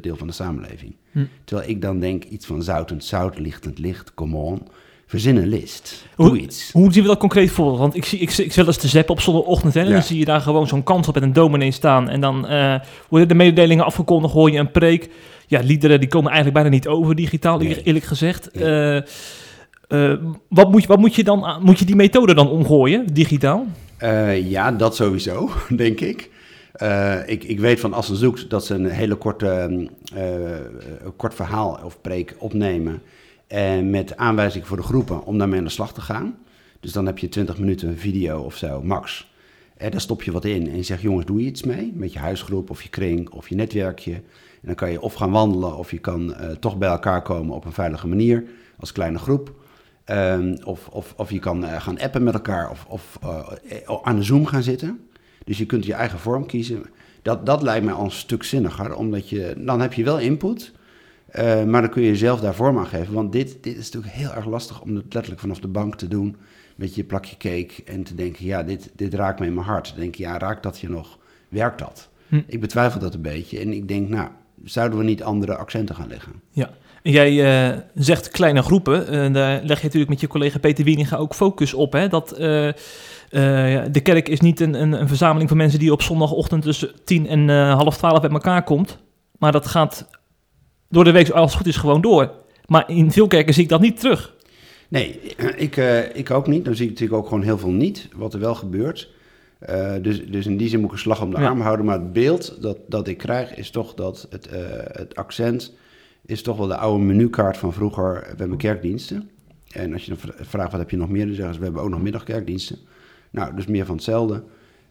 deel 0.00 0.16
van 0.16 0.26
de 0.26 0.32
samenleving. 0.32 0.96
Hm. 1.10 1.24
Terwijl 1.44 1.68
ik 1.68 1.82
dan 1.82 1.98
denk, 1.98 2.24
iets 2.24 2.46
van 2.46 2.62
zoutend 2.62 3.04
zout, 3.04 3.38
lichtend 3.38 3.78
licht, 3.78 4.14
come 4.14 4.36
on. 4.36 4.68
Verzin 5.12 5.36
een 5.36 5.48
list. 5.48 6.04
Doe 6.16 6.28
hoe, 6.28 6.38
iets. 6.38 6.70
Hoe 6.72 6.92
zien 6.92 7.02
we 7.02 7.08
dat 7.08 7.18
concreet 7.18 7.50
voor? 7.50 7.78
Want 7.78 7.96
ik 7.96 8.04
zie, 8.04 8.18
ik, 8.18 8.36
ik 8.36 8.52
zit 8.52 8.66
eens 8.66 8.76
te 8.76 8.88
zappen 8.88 9.14
op 9.14 9.20
zondagochtend. 9.20 9.74
Hè, 9.74 9.80
en 9.80 9.92
dan 9.92 10.02
zie 10.02 10.18
je 10.18 10.24
daar 10.24 10.40
gewoon 10.40 10.66
zo'n 10.66 10.82
kans 10.82 11.08
op 11.08 11.14
met 11.14 11.22
een 11.22 11.32
dominee 11.32 11.70
staan. 11.70 12.08
En 12.08 12.20
dan 12.20 12.52
uh, 12.52 12.74
worden 13.08 13.28
de 13.28 13.34
mededelingen 13.34 13.84
afgekondigd, 13.84 14.34
hoor 14.34 14.50
je 14.50 14.58
een 14.58 14.70
preek. 14.70 15.08
Ja, 15.46 15.60
liederen 15.60 16.00
die 16.00 16.08
komen 16.08 16.30
eigenlijk 16.30 16.62
bijna 16.62 16.76
niet 16.76 16.88
over 16.88 17.14
digitaal, 17.14 17.58
nee. 17.58 17.82
eerlijk 17.82 18.04
gezegd. 18.04 18.48
Nee. 18.52 19.02
Uh, 19.88 20.10
uh, 20.10 20.18
wat, 20.48 20.70
moet 20.70 20.82
je, 20.82 20.88
wat 20.88 20.98
moet 20.98 21.14
je 21.14 21.24
dan, 21.24 21.58
moet 21.62 21.78
je 21.78 21.84
die 21.84 21.96
methode 21.96 22.34
dan 22.34 22.48
omgooien, 22.48 23.06
digitaal? 23.12 23.66
ja, 24.42 24.72
dat 24.72 24.96
sowieso, 24.96 25.50
denk 25.76 26.00
ik. 26.00 26.30
ik, 27.26 27.44
ik 27.44 27.60
weet 27.60 27.80
van 27.80 27.92
Assen 27.92 28.16
Zoekt 28.16 28.50
dat 28.50 28.66
ze 28.66 28.74
een 28.74 28.90
hele 28.90 29.14
korte 29.14 29.88
kort 31.16 31.34
verhaal 31.34 31.80
of 31.84 32.00
preek 32.00 32.34
opnemen 32.38 33.02
en 33.52 33.78
eh, 33.78 33.90
met 33.90 34.16
aanwijzingen 34.16 34.66
voor 34.66 34.76
de 34.76 34.82
groepen 34.82 35.24
om 35.24 35.38
daarmee 35.38 35.58
aan 35.58 35.64
de 35.64 35.70
slag 35.70 35.92
te 35.92 36.00
gaan. 36.00 36.38
Dus 36.80 36.92
dan 36.92 37.06
heb 37.06 37.18
je 37.18 37.28
20 37.28 37.58
minuten 37.58 37.98
video 37.98 38.40
of 38.40 38.56
zo, 38.56 38.82
max. 38.82 39.30
En 39.76 39.90
daar 39.90 40.00
stop 40.00 40.22
je 40.22 40.32
wat 40.32 40.44
in 40.44 40.68
en 40.68 40.76
je 40.76 40.82
zegt, 40.82 41.02
jongens, 41.02 41.26
doe 41.26 41.40
je 41.40 41.46
iets 41.46 41.62
mee? 41.62 41.92
Met 41.94 42.12
je 42.12 42.18
huisgroep 42.18 42.70
of 42.70 42.82
je 42.82 42.88
kring 42.88 43.30
of 43.30 43.48
je 43.48 43.54
netwerkje. 43.54 44.14
En 44.14 44.22
dan 44.62 44.74
kan 44.74 44.90
je 44.90 45.00
of 45.00 45.14
gaan 45.14 45.30
wandelen 45.30 45.76
of 45.76 45.90
je 45.90 45.98
kan 45.98 46.30
uh, 46.30 46.50
toch 46.50 46.78
bij 46.78 46.88
elkaar 46.88 47.22
komen 47.22 47.54
op 47.54 47.64
een 47.64 47.72
veilige 47.72 48.06
manier 48.06 48.44
als 48.78 48.92
kleine 48.92 49.18
groep. 49.18 49.54
Um, 50.06 50.56
of, 50.64 50.88
of, 50.88 51.14
of 51.16 51.30
je 51.30 51.38
kan 51.38 51.64
gaan 51.64 52.00
appen 52.00 52.22
met 52.22 52.34
elkaar 52.34 52.70
of, 52.70 52.86
of 52.88 53.18
aan 54.02 54.16
de 54.16 54.22
Zoom 54.22 54.46
gaan 54.46 54.62
zitten. 54.62 55.06
Dus 55.44 55.58
je 55.58 55.66
kunt 55.66 55.86
je 55.86 55.94
eigen 55.94 56.18
vorm 56.18 56.46
kiezen. 56.46 56.82
Dat, 57.22 57.46
dat 57.46 57.62
lijkt 57.62 57.84
mij 57.84 57.94
al 57.94 58.04
een 58.04 58.10
stuk 58.10 58.42
zinniger, 58.42 58.94
omdat 58.94 59.28
je, 59.28 59.54
dan 59.58 59.80
heb 59.80 59.92
je 59.92 60.04
wel 60.04 60.18
input... 60.18 60.72
Uh, 61.38 61.64
maar 61.64 61.80
dan 61.80 61.90
kun 61.90 62.02
je 62.02 62.16
zelf 62.16 62.40
daar 62.40 62.54
vorm 62.54 62.78
aan 62.78 62.86
geven. 62.86 63.14
Want 63.14 63.32
dit, 63.32 63.56
dit 63.60 63.76
is 63.76 63.90
natuurlijk 63.90 64.14
heel 64.14 64.32
erg 64.32 64.46
lastig 64.46 64.80
om 64.80 64.94
het 64.94 65.04
letterlijk 65.14 65.40
vanaf 65.40 65.60
de 65.60 65.68
bank 65.68 65.94
te 65.94 66.08
doen. 66.08 66.36
Met 66.76 66.94
je 66.94 67.04
plakje 67.04 67.36
cake 67.36 67.72
en 67.84 68.02
te 68.02 68.14
denken, 68.14 68.44
ja, 68.44 68.62
dit, 68.62 68.90
dit 68.96 69.14
raakt 69.14 69.40
me 69.40 69.46
in 69.46 69.54
mijn 69.54 69.66
hart. 69.66 69.88
Dan 69.88 70.00
denk 70.00 70.14
je, 70.14 70.22
ja, 70.22 70.38
raakt 70.38 70.62
dat 70.62 70.78
je 70.78 70.88
nog? 70.88 71.18
Werkt 71.48 71.78
dat? 71.78 72.08
Hm. 72.28 72.40
Ik 72.46 72.60
betwijfel 72.60 73.00
dat 73.00 73.14
een 73.14 73.22
beetje. 73.22 73.58
En 73.60 73.72
ik 73.72 73.88
denk, 73.88 74.08
nou, 74.08 74.28
zouden 74.64 74.98
we 74.98 75.04
niet 75.04 75.22
andere 75.22 75.56
accenten 75.56 75.94
gaan 75.94 76.08
leggen? 76.08 76.32
Ja. 76.50 76.70
En 77.02 77.12
jij 77.12 77.32
uh, 77.72 77.78
zegt 77.94 78.28
kleine 78.28 78.62
groepen. 78.62 79.14
Uh, 79.14 79.32
daar 79.34 79.62
leg 79.62 79.78
je 79.78 79.84
natuurlijk 79.84 80.10
met 80.10 80.20
je 80.20 80.26
collega 80.26 80.58
Peter 80.58 80.84
Wieninga 80.84 81.16
ook 81.16 81.34
focus 81.34 81.74
op. 81.74 81.92
Hè? 81.92 82.08
Dat 82.08 82.28
de 82.28 84.00
kerk 84.02 84.28
is 84.28 84.40
niet 84.40 84.60
een, 84.60 84.82
een, 84.82 84.92
een, 84.92 85.08
verzameling 85.08 85.48
van 85.48 85.58
mensen 85.58 85.78
die 85.78 85.92
op 85.92 86.02
zondagochtend 86.02 86.62
tussen 86.62 86.90
tien 87.04 87.26
en 87.26 87.48
half 87.68 87.96
twaalf 87.96 88.20
bij 88.20 88.30
elkaar 88.30 88.64
komt. 88.64 88.98
Maar 89.38 89.52
dat 89.52 89.66
gaat 89.66 90.06
door 90.92 91.04
de 91.04 91.10
week 91.10 91.30
als 91.30 91.50
het 91.50 91.58
goed 91.58 91.66
is 91.66 91.76
gewoon 91.76 92.00
door. 92.00 92.30
Maar 92.66 92.90
in 92.90 93.12
veel 93.12 93.26
kerken 93.26 93.54
zie 93.54 93.62
ik 93.62 93.68
dat 93.68 93.80
niet 93.80 94.00
terug. 94.00 94.34
Nee, 94.88 95.20
ik, 95.56 95.76
uh, 95.76 96.16
ik 96.16 96.30
ook 96.30 96.46
niet. 96.46 96.64
Dan 96.64 96.74
zie 96.74 96.84
ik 96.84 96.90
natuurlijk 96.90 97.18
ook 97.20 97.28
gewoon 97.28 97.42
heel 97.42 97.58
veel 97.58 97.70
niet, 97.70 98.08
wat 98.16 98.34
er 98.34 98.40
wel 98.40 98.54
gebeurt. 98.54 99.10
Uh, 99.70 99.92
dus, 100.02 100.26
dus 100.26 100.46
in 100.46 100.56
die 100.56 100.68
zin 100.68 100.78
moet 100.80 100.88
ik 100.88 100.94
een 100.94 101.02
slag 101.02 101.22
om 101.22 101.30
de 101.30 101.36
arm 101.36 101.60
houden. 101.60 101.86
Maar 101.86 101.98
het 101.98 102.12
beeld 102.12 102.62
dat, 102.62 102.78
dat 102.86 103.08
ik 103.08 103.18
krijg 103.18 103.54
is 103.54 103.70
toch 103.70 103.94
dat 103.94 104.26
het, 104.30 104.48
uh, 104.52 104.58
het 104.92 105.16
accent 105.16 105.74
is 106.26 106.42
toch 106.42 106.56
wel 106.56 106.66
de 106.66 106.76
oude 106.76 107.04
menukaart 107.04 107.56
van 107.56 107.72
vroeger. 107.72 108.12
We 108.30 108.36
hebben 108.36 108.58
kerkdiensten. 108.58 109.30
En 109.72 109.92
als 109.92 110.04
je 110.04 110.08
dan 110.08 110.32
vraagt 110.40 110.70
wat 110.70 110.80
heb 110.80 110.90
je 110.90 110.96
nog 110.96 111.08
meer, 111.08 111.26
dan 111.26 111.34
zeggen 111.34 111.54
ze 111.54 111.58
we 111.58 111.64
hebben 111.64 111.82
ook 111.82 111.90
nog 111.90 112.02
middagkerkdiensten. 112.02 112.78
Nou, 113.30 113.54
dus 113.54 113.66
meer 113.66 113.86
van 113.86 113.94
hetzelfde. 113.94 114.42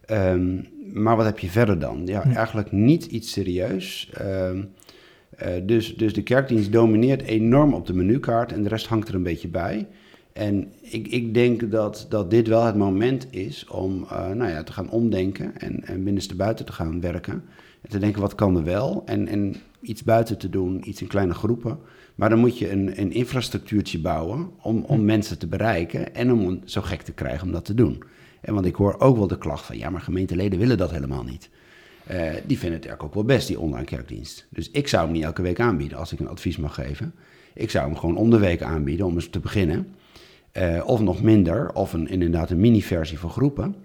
Ehm, 0.04 0.60
maar 0.92 1.16
wat 1.16 1.26
heb 1.26 1.38
je 1.38 1.50
verder 1.50 1.78
dan? 1.78 2.02
Ja, 2.06 2.22
Hm. 2.22 2.30
eigenlijk 2.30 2.72
niet 2.72 3.04
iets 3.04 3.32
serieus. 3.32 4.10
Eh, 4.14 4.50
dus, 5.62 5.96
dus 5.96 6.12
de 6.14 6.22
kerkdienst 6.22 6.72
domineert 6.72 7.22
enorm 7.22 7.74
op 7.74 7.86
de 7.86 7.94
menukaart 7.94 8.52
en 8.52 8.62
de 8.62 8.68
rest 8.68 8.86
hangt 8.86 9.08
er 9.08 9.14
een 9.14 9.22
beetje 9.22 9.48
bij. 9.48 9.86
En 10.32 10.72
ik, 10.80 11.08
ik 11.08 11.34
denk 11.34 11.70
dat, 11.70 12.06
dat 12.08 12.30
dit 12.30 12.48
wel 12.48 12.64
het 12.64 12.76
moment 12.76 13.26
is 13.30 13.66
om 13.68 14.06
eh, 14.10 14.30
nou 14.30 14.50
ja, 14.50 14.62
te 14.62 14.72
gaan 14.72 14.90
omdenken 14.90 15.58
en, 15.60 15.84
en 15.84 16.04
binnenste 16.04 16.34
buiten 16.34 16.64
te 16.64 16.72
gaan 16.72 17.00
werken. 17.00 17.44
En 17.80 17.90
te 17.90 17.98
denken, 17.98 18.20
wat 18.20 18.34
kan 18.34 18.56
er 18.56 18.64
wel? 18.64 19.02
En, 19.06 19.28
en 19.28 19.56
iets 19.80 20.02
buiten 20.02 20.38
te 20.38 20.50
doen, 20.50 20.88
iets 20.88 21.00
in 21.00 21.06
kleine 21.06 21.34
groepen. 21.34 21.78
Maar 22.14 22.28
dan 22.28 22.38
moet 22.38 22.58
je 22.58 22.70
een, 22.70 23.00
een 23.00 23.12
infrastructuurtje 23.12 24.00
bouwen 24.00 24.50
om, 24.62 24.84
om 24.84 24.98
Hm. 24.98 25.04
mensen 25.04 25.38
te 25.38 25.46
bereiken 25.46 26.14
en 26.14 26.32
om 26.32 26.60
zo 26.64 26.80
gek 26.80 27.02
te 27.02 27.12
krijgen 27.12 27.46
om 27.46 27.52
dat 27.52 27.64
te 27.64 27.74
doen. 27.74 28.02
En 28.40 28.54
want 28.54 28.66
ik 28.66 28.74
hoor 28.74 29.00
ook 29.00 29.16
wel 29.16 29.26
de 29.26 29.38
klacht 29.38 29.64
van, 29.64 29.78
ja, 29.78 29.90
maar 29.90 30.00
gemeenteleden 30.00 30.58
willen 30.58 30.78
dat 30.78 30.90
helemaal 30.90 31.22
niet. 31.22 31.50
Eh, 32.12 32.18
die 32.46 32.58
vinden 32.58 32.78
het 32.78 32.86
eigenlijk 32.88 33.02
ook 33.02 33.14
wel 33.14 33.36
best, 33.36 33.46
die 33.48 33.60
online 33.60 33.84
kerkdienst. 33.84 34.46
Dus 34.50 34.70
ik 34.70 34.88
zou 34.88 35.04
hem 35.04 35.12
niet 35.12 35.22
elke 35.24 35.42
week 35.42 35.60
aanbieden 35.60 35.98
als 35.98 36.12
ik 36.12 36.20
een 36.20 36.28
advies 36.28 36.56
mag 36.56 36.74
geven. 36.74 37.14
Ik 37.54 37.70
zou 37.70 37.84
hem 37.86 37.96
gewoon 37.96 38.16
om 38.16 38.30
de 38.30 38.38
week 38.38 38.62
aanbieden 38.62 39.06
om 39.06 39.14
eens 39.14 39.28
te 39.30 39.40
beginnen. 39.40 39.94
Eh, 40.52 40.82
of 40.86 41.00
nog 41.00 41.22
minder, 41.22 41.72
of 41.74 41.92
een, 41.92 42.08
inderdaad 42.08 42.50
een 42.50 42.60
mini-versie 42.60 43.18
voor 43.18 43.30
groepen. 43.30 43.76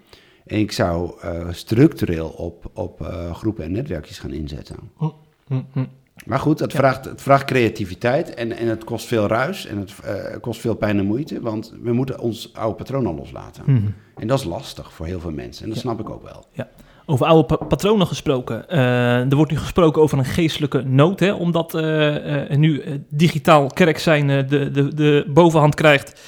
En 0.46 0.58
ik 0.58 0.72
zou 0.72 1.20
eh, 1.20 1.46
structureel 1.50 2.28
op, 2.28 2.70
op 2.74 3.00
groepen 3.32 3.64
en 3.64 3.72
netwerkjes 3.72 4.18
gaan 4.18 4.32
inzetten. 4.32 4.76
Hm, 4.96 5.60
hm. 5.72 5.84
Maar 6.26 6.38
goed, 6.38 6.58
het, 6.58 6.72
Ja. 6.72 6.78
vraagt, 6.78 7.04
het 7.04 7.22
vraagt 7.22 7.44
creativiteit 7.44 8.34
en, 8.34 8.52
en 8.52 8.66
het 8.66 8.84
kost 8.84 9.06
veel 9.06 9.26
ruis 9.26 9.66
en 9.66 9.78
het 9.78 9.94
kost 10.40 10.60
veel 10.60 10.74
pijn 10.74 10.98
en 10.98 11.06
moeite, 11.06 11.40
want 11.40 11.74
we 11.82 11.92
moeten 11.92 12.18
ons 12.20 12.52
oude 12.54 12.76
patroon 12.76 13.06
al 13.06 13.14
loslaten. 13.14 13.62
Hm. 13.64 13.80
En 14.20 14.26
dat 14.26 14.38
is 14.38 14.44
lastig 14.44 14.92
voor 14.92 15.06
heel 15.06 15.20
veel 15.20 15.32
mensen 15.32 15.62
en 15.62 15.68
dat 15.68 15.78
Ja. 15.78 15.84
snap 15.84 16.00
ik 16.00 16.10
ook 16.10 16.22
wel. 16.22 16.44
Over 17.10 17.26
oude 17.26 17.44
pa- 17.56 17.64
patronen 17.64 18.06
gesproken. 18.06 18.68
Eh, 18.68 19.30
er 19.30 19.36
wordt 19.36 19.50
nu 19.50 19.58
gesproken 19.58 20.02
over 20.02 20.18
een 20.18 20.24
geestelijke 20.24 20.82
nood, 20.82 21.20
hè, 21.20 21.32
omdat 21.32 21.74
eh, 21.74 22.14
nu 22.56 22.82
digitaal 23.10 23.66
kerk 23.66 23.98
zijn 23.98 24.26
de, 24.48 24.70
de, 24.70 24.94
de 24.94 25.24
bovenhand 25.28 25.74
krijgt. 25.74 26.20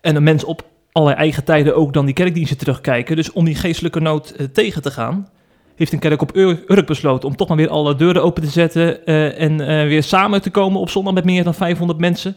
En 0.00 0.14
de 0.14 0.20
mensen 0.20 0.48
op 0.48 0.62
allerlei 0.92 1.20
eigen 1.20 1.44
tijden 1.44 1.76
ook 1.76 1.92
dan 1.92 2.04
die 2.04 2.14
kerkdiensten 2.14 2.58
terugkijken. 2.58 3.16
Dus 3.16 3.32
om 3.32 3.44
die 3.44 3.54
geestelijke 3.54 4.00
nood 4.00 4.34
tegen 4.52 4.82
te 4.82 4.90
gaan, 4.90 5.28
heeft 5.76 5.92
een 5.92 5.98
kerk 5.98 6.22
op 6.22 6.36
Ur- 6.36 6.62
Urk 6.66 6.86
besloten 6.86 7.28
om 7.28 7.36
toch 7.36 7.48
maar 7.48 7.56
weer 7.56 7.68
alle 7.70 7.94
deuren 7.94 8.22
open 8.22 8.42
te 8.42 8.50
zetten. 8.50 9.06
en 9.36 9.56
weer 9.88 10.02
samen 10.02 10.42
te 10.42 10.50
komen 10.50 10.80
op 10.80 10.90
zondag 10.90 11.14
met 11.14 11.24
meer 11.24 11.44
dan 11.44 11.54
500 11.54 11.98
mensen 11.98 12.36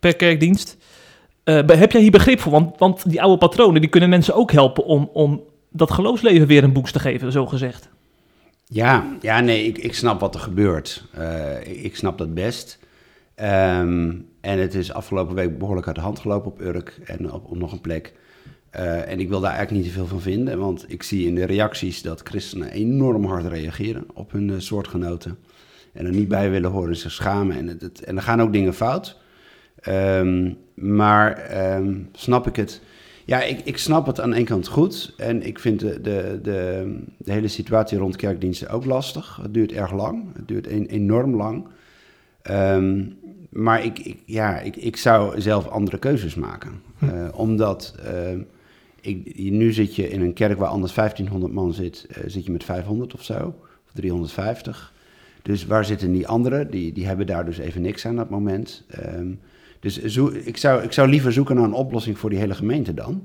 per 0.00 0.16
kerkdienst. 0.16 0.76
Heb 1.44 1.92
jij 1.92 2.00
hier 2.00 2.10
begrip 2.10 2.40
voor? 2.40 2.52
Want, 2.52 2.78
want 2.78 3.10
die 3.10 3.22
oude 3.22 3.38
patronen 3.38 3.80
die 3.80 3.90
kunnen 3.90 4.08
mensen 4.08 4.34
ook 4.34 4.52
helpen 4.52 4.84
om, 4.84 5.10
om 5.12 5.42
dat 5.70 5.90
geloofsleven 5.90 6.46
weer 6.46 6.64
een 6.64 6.72
boost 6.72 6.92
te 6.92 6.98
geven, 7.00 7.32
zo 7.32 7.46
gezegd. 7.46 7.88
Ja, 8.64 9.16
ja 9.20 9.40
nee, 9.40 9.64
ik, 9.66 9.78
ik 9.78 9.94
snap 9.94 10.20
wat 10.20 10.34
er 10.34 10.40
gebeurt. 10.40 11.04
Eh, 11.12 11.84
ik, 11.84 11.96
snap 11.96 12.18
dat 12.18 12.34
best. 12.34 12.78
Ehm, 13.34 14.14
en 14.40 14.58
het 14.58 14.74
is 14.74 14.92
afgelopen 14.92 15.34
week 15.34 15.58
behoorlijk 15.58 15.86
uit 15.86 15.96
de 15.96 16.02
hand 16.02 16.18
gelopen 16.18 16.50
op 16.50 16.60
Urk 16.60 16.98
en 17.04 17.32
op, 17.32 17.50
op 17.50 17.56
nog 17.58 17.72
een 17.72 17.80
plek. 17.80 18.12
Eh, 18.70 19.10
en 19.10 19.20
ik 19.20 19.28
wil 19.28 19.40
daar 19.40 19.52
eigenlijk 19.52 19.84
niet 19.84 19.92
te 19.92 19.98
veel 19.98 20.08
van 20.08 20.20
vinden, 20.20 20.58
want 20.58 20.84
ik 20.88 21.02
zie 21.02 21.26
in 21.26 21.34
de 21.34 21.44
reacties 21.44 22.02
dat 22.02 22.20
christenen 22.24 22.70
enorm 22.70 23.24
hard 23.24 23.46
reageren 23.46 24.04
op 24.14 24.32
hun 24.32 24.50
eh, 24.50 24.58
soortgenoten. 24.58 25.38
En 25.92 26.06
er 26.06 26.12
niet 26.12 26.28
bij 26.28 26.50
willen 26.50 26.70
horen, 26.70 26.96
zich 26.96 27.10
schamen. 27.12 27.56
En, 27.56 27.66
het, 27.66 27.80
het- 27.80 28.04
en 28.04 28.16
er 28.16 28.22
gaan 28.22 28.42
ook 28.42 28.52
dingen 28.52 28.74
fout. 28.74 29.16
Ehm, 29.80 30.52
maar 30.74 31.32
ehm, 31.32 31.94
snap 32.12 32.46
ik 32.46 32.56
het? 32.56 32.80
Ja, 33.28 33.42
ik, 33.42 33.60
ik 33.64 33.78
snap 33.78 34.06
het 34.06 34.20
aan 34.20 34.30
de 34.30 34.36
ene 34.36 34.44
kant 34.44 34.66
goed. 34.66 35.14
En 35.16 35.46
ik 35.46 35.58
vind 35.58 35.80
de, 35.80 36.00
de, 36.00 36.38
de, 36.42 36.94
de 37.16 37.32
hele 37.32 37.48
situatie 37.48 37.98
rond 37.98 38.16
kerkdiensten 38.16 38.68
ook 38.68 38.84
lastig. 38.84 39.38
Het 39.42 39.54
duurt 39.54 39.72
erg 39.72 39.92
lang. 39.92 40.24
Het 40.34 40.48
duurt 40.48 40.66
een, 40.66 40.86
enorm 40.86 41.36
lang. 41.36 41.66
Ehm, 42.42 43.04
maar 43.50 43.84
ik, 43.84 43.98
ik, 43.98 44.22
ja, 44.26 44.58
ik, 44.58 44.76
ik 44.76 44.96
zou 44.96 45.40
zelf 45.40 45.66
andere 45.66 45.98
keuzes 45.98 46.34
maken. 46.34 46.82
Hm. 46.98 47.08
Eh, 47.08 47.28
omdat 47.38 47.94
ehm, 48.04 48.40
ik, 49.00 49.38
nu 49.38 49.72
zit 49.72 49.94
je 49.94 50.08
in 50.08 50.20
een 50.20 50.32
kerk 50.32 50.58
waar 50.58 50.68
anders 50.68 50.94
1500 50.94 51.52
man 51.52 51.72
zit, 51.72 52.06
eh, 52.10 52.22
zit 52.26 52.44
je 52.44 52.52
met 52.52 52.64
500 52.64 53.14
of 53.14 53.24
zo. 53.24 53.54
Of 53.86 53.90
350. 53.94 54.92
Dus 55.42 55.66
waar 55.66 55.84
zitten 55.84 56.12
die 56.12 56.28
anderen? 56.28 56.70
Die, 56.70 56.92
die 56.92 57.06
hebben 57.06 57.26
daar 57.26 57.44
dus 57.44 57.58
even 57.58 57.82
niks 57.82 58.06
aan 58.06 58.16
dat 58.16 58.30
moment. 58.30 58.84
Ehm, 58.88 59.30
dus 59.80 60.02
zo, 60.04 60.32
ik, 60.44 60.56
zou, 60.56 60.82
ik 60.82 60.92
zou 60.92 61.08
liever 61.08 61.32
zoeken 61.32 61.54
naar 61.54 61.64
een 61.64 61.72
oplossing 61.72 62.18
voor 62.18 62.30
die 62.30 62.38
hele 62.38 62.54
gemeente 62.54 62.94
dan. 62.94 63.22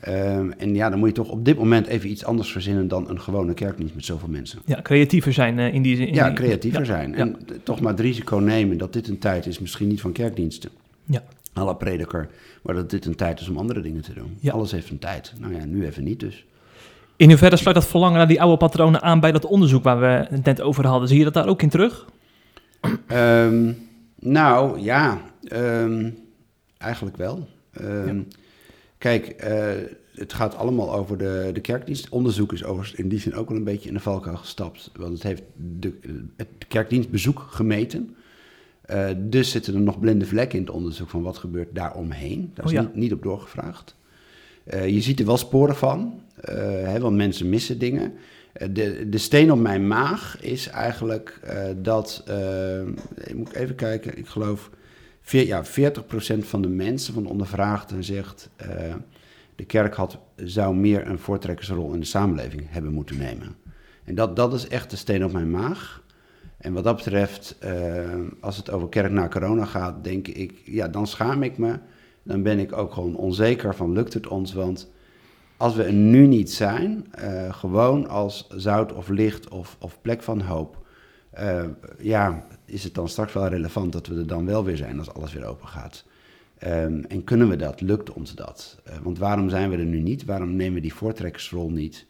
Ehm, 0.00 0.50
en 0.50 0.74
ja, 0.74 0.90
dan 0.90 0.98
moet 0.98 1.08
je 1.08 1.14
toch 1.14 1.28
op 1.30 1.44
dit 1.44 1.58
moment 1.58 1.86
even 1.86 2.10
iets 2.10 2.24
anders 2.24 2.52
verzinnen 2.52 2.88
dan 2.88 3.10
een 3.10 3.20
gewone 3.20 3.54
kerkdienst 3.54 3.94
met 3.94 4.04
zoveel 4.04 4.28
mensen. 4.28 4.58
Ja, 4.64 4.82
creatiever 4.82 5.32
zijn 5.32 5.58
eh, 5.58 5.74
in 5.74 5.82
die 5.82 5.96
zin. 5.96 6.06
in 6.08 6.14
Ja, 6.14 6.32
creatiever 6.32 6.80
ja, 6.80 6.86
zijn. 6.86 7.10
ja. 7.10 7.16
En 7.16 7.36
toch 7.62 7.80
maar 7.80 7.90
het 7.92 8.00
risico 8.00 8.36
nemen 8.36 8.78
dat 8.78 8.92
dit 8.92 9.08
een 9.08 9.18
tijd 9.18 9.46
is, 9.46 9.58
misschien 9.58 9.88
niet 9.88 10.00
van 10.00 10.12
kerkdiensten. 10.12 10.70
Ja. 11.04 11.22
Alle 11.52 11.76
prediker, 11.76 12.28
maar 12.62 12.74
dat 12.74 12.90
dit 12.90 13.04
een 13.04 13.14
tijd 13.14 13.40
is 13.40 13.48
om 13.48 13.56
andere 13.56 13.80
dingen 13.80 14.02
te 14.02 14.12
doen. 14.14 14.36
Ja. 14.40 14.52
Alles 14.52 14.72
heeft 14.72 14.90
een 14.90 14.98
tijd. 14.98 15.32
Nou 15.38 15.54
ja, 15.54 15.64
nu 15.64 15.86
even 15.86 16.04
niet 16.04 16.20
dus. 16.20 16.44
In 17.16 17.28
hoeverre 17.28 17.56
sluit 17.56 17.76
dat 17.76 17.86
verlangen 17.86 18.16
naar 18.18 18.28
die 18.28 18.40
oude 18.40 18.56
patronen 18.56 19.02
aan 19.02 19.20
bij 19.20 19.32
dat 19.32 19.44
onderzoek 19.44 19.82
waar 19.82 20.00
we 20.00 20.26
het 20.34 20.44
net 20.44 20.60
over 20.60 20.86
hadden? 20.86 21.08
Zie 21.08 21.18
je 21.18 21.24
dat 21.24 21.34
daar 21.34 21.46
ook 21.48 21.62
in 21.62 21.68
terug? 21.68 22.06
Ehm, 23.06 23.72
nou 24.20 24.80
ja, 24.80 25.20
ehm, 25.48 26.10
eigenlijk 26.78 27.16
wel. 27.16 27.48
Ehm, 27.72 28.16
Ja. 28.16 28.22
Kijk, 28.98 29.26
eh, 29.26 29.72
het 30.14 30.32
gaat 30.32 30.54
allemaal 30.56 30.94
over 30.94 31.18
de, 31.18 31.50
de 31.52 31.60
kerkdienst. 31.60 32.08
Onderzoek 32.08 32.52
is 32.52 32.64
overigens 32.64 32.98
in 32.98 33.08
die 33.08 33.18
zin 33.20 33.34
ook 33.34 33.48
wel 33.48 33.58
een 33.58 33.64
beetje 33.64 33.88
in 33.88 33.94
de 33.94 34.00
valkuil 34.00 34.36
gestapt. 34.36 34.90
Want 34.96 35.12
het 35.12 35.22
heeft 35.22 35.42
de, 35.56 35.92
het 36.36 36.48
kerkdienstbezoek 36.68 37.46
gemeten. 37.50 38.16
Eh, 38.80 39.08
dus 39.16 39.50
zitten 39.50 39.74
er 39.74 39.80
nog 39.80 40.00
blinde 40.00 40.26
vlekken 40.26 40.58
in 40.58 40.64
het 40.64 40.74
onderzoek 40.74 41.08
van 41.08 41.22
wat 41.22 41.38
gebeurt 41.38 41.74
daaromheen. 41.74 42.50
Daar 42.54 42.64
is 42.64 42.70
Oh 42.70 42.76
ja. 42.76 42.82
niet, 42.82 42.94
niet 42.94 43.12
op 43.12 43.22
doorgevraagd. 43.22 43.96
Eh, 44.64 44.88
je 44.88 45.00
ziet 45.00 45.20
er 45.20 45.26
wel 45.26 45.36
sporen 45.36 45.76
van, 45.76 46.20
hè, 46.40 47.00
want 47.00 47.16
mensen 47.16 47.48
missen 47.48 47.78
dingen. 47.78 48.12
De, 48.70 49.08
de 49.08 49.18
steen 49.18 49.52
op 49.52 49.58
mijn 49.58 49.86
maag 49.86 50.40
is 50.40 50.68
eigenlijk 50.68 51.40
dat, 51.76 52.22
eh, 52.26 52.80
ik 53.24 53.34
moet 53.34 53.52
even 53.52 53.74
kijken, 53.74 54.18
ik 54.18 54.26
geloof 54.26 54.70
ja, 55.30 55.64
40% 55.64 55.68
van 56.38 56.62
de 56.62 56.68
mensen, 56.68 57.14
van 57.14 57.22
de 57.22 57.28
ondervraagden, 57.28 58.04
zegt 58.04 58.50
eh, 58.56 58.94
de 59.56 59.64
kerk 59.64 59.94
had, 59.94 60.18
zou 60.36 60.74
meer 60.74 61.06
een 61.06 61.18
voortrekkersrol 61.18 61.92
in 61.92 62.00
de 62.00 62.06
samenleving 62.06 62.62
hebben 62.68 62.92
moeten 62.92 63.18
nemen. 63.18 63.56
En 64.04 64.14
dat, 64.14 64.36
dat 64.36 64.52
is 64.52 64.68
echt 64.68 64.90
de 64.90 64.96
steen 64.96 65.24
op 65.24 65.32
mijn 65.32 65.50
maag. 65.50 66.02
En 66.58 66.72
wat 66.72 66.84
dat 66.84 66.96
betreft, 66.96 67.56
eh, 67.58 67.72
als 68.40 68.56
het 68.56 68.70
over 68.70 68.88
kerk 68.88 69.10
na 69.10 69.28
corona 69.28 69.64
gaat, 69.64 70.04
denk 70.04 70.28
ik, 70.28 70.62
ja, 70.64 70.88
dan 70.88 71.06
schaam 71.06 71.42
ik 71.42 71.58
me. 71.58 71.78
Dan 72.22 72.42
ben 72.42 72.58
ik 72.58 72.72
ook 72.72 72.92
gewoon 72.92 73.16
onzeker 73.16 73.74
van, 73.74 73.92
lukt 73.92 74.14
het 74.14 74.26
ons? 74.26 74.52
Want 74.52 74.90
als 75.56 75.74
we 75.74 75.82
er 75.82 75.92
nu 75.92 76.26
niet 76.26 76.52
zijn, 76.52 77.06
eh, 77.10 77.52
gewoon 77.54 78.08
als 78.08 78.46
zout 78.48 78.92
of 78.92 79.08
licht 79.08 79.48
of, 79.48 79.76
of 79.80 80.00
plek 80.00 80.22
van 80.22 80.40
hoop, 80.40 80.86
ja, 81.98 82.46
is 82.68 82.84
het 82.84 82.94
dan 82.94 83.08
straks 83.08 83.32
wel 83.32 83.48
relevant 83.48 83.92
dat 83.92 84.06
we 84.06 84.16
er 84.16 84.26
dan 84.26 84.46
wel 84.46 84.64
weer 84.64 84.76
zijn 84.76 84.98
als 84.98 85.14
alles 85.14 85.32
weer 85.32 85.46
open 85.46 85.68
gaat. 85.68 86.04
Ehm, 86.58 87.02
en 87.08 87.24
kunnen 87.24 87.48
we 87.48 87.56
dat? 87.56 87.80
Lukt 87.80 88.12
ons 88.12 88.34
dat? 88.34 88.78
Eh, 88.84 88.94
want 89.02 89.18
waarom 89.18 89.48
zijn 89.48 89.70
we 89.70 89.76
er 89.76 89.84
nu 89.84 90.00
niet? 90.00 90.24
Waarom 90.24 90.56
nemen 90.56 90.74
we 90.74 90.80
die 90.80 90.94
voortrekkersrol 90.94 91.70
niet? 91.70 92.06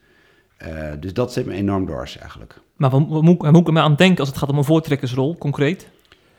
Eh, 0.56 0.92
dus 1.00 1.12
dat 1.12 1.32
zit 1.32 1.46
me 1.46 1.52
enorm 1.54 1.86
dwars 1.86 2.18
eigenlijk. 2.18 2.60
Maar 2.76 2.90
wat, 2.90 3.06
wat 3.08 3.22
moet, 3.22 3.50
moet 3.50 3.66
ik 3.68 3.72
me 3.72 3.80
aan 3.80 3.94
denken 3.94 4.18
als 4.18 4.28
het 4.28 4.38
gaat 4.38 4.48
om 4.48 4.58
een 4.58 4.64
voortrekkersrol, 4.64 5.36
concreet? 5.38 5.88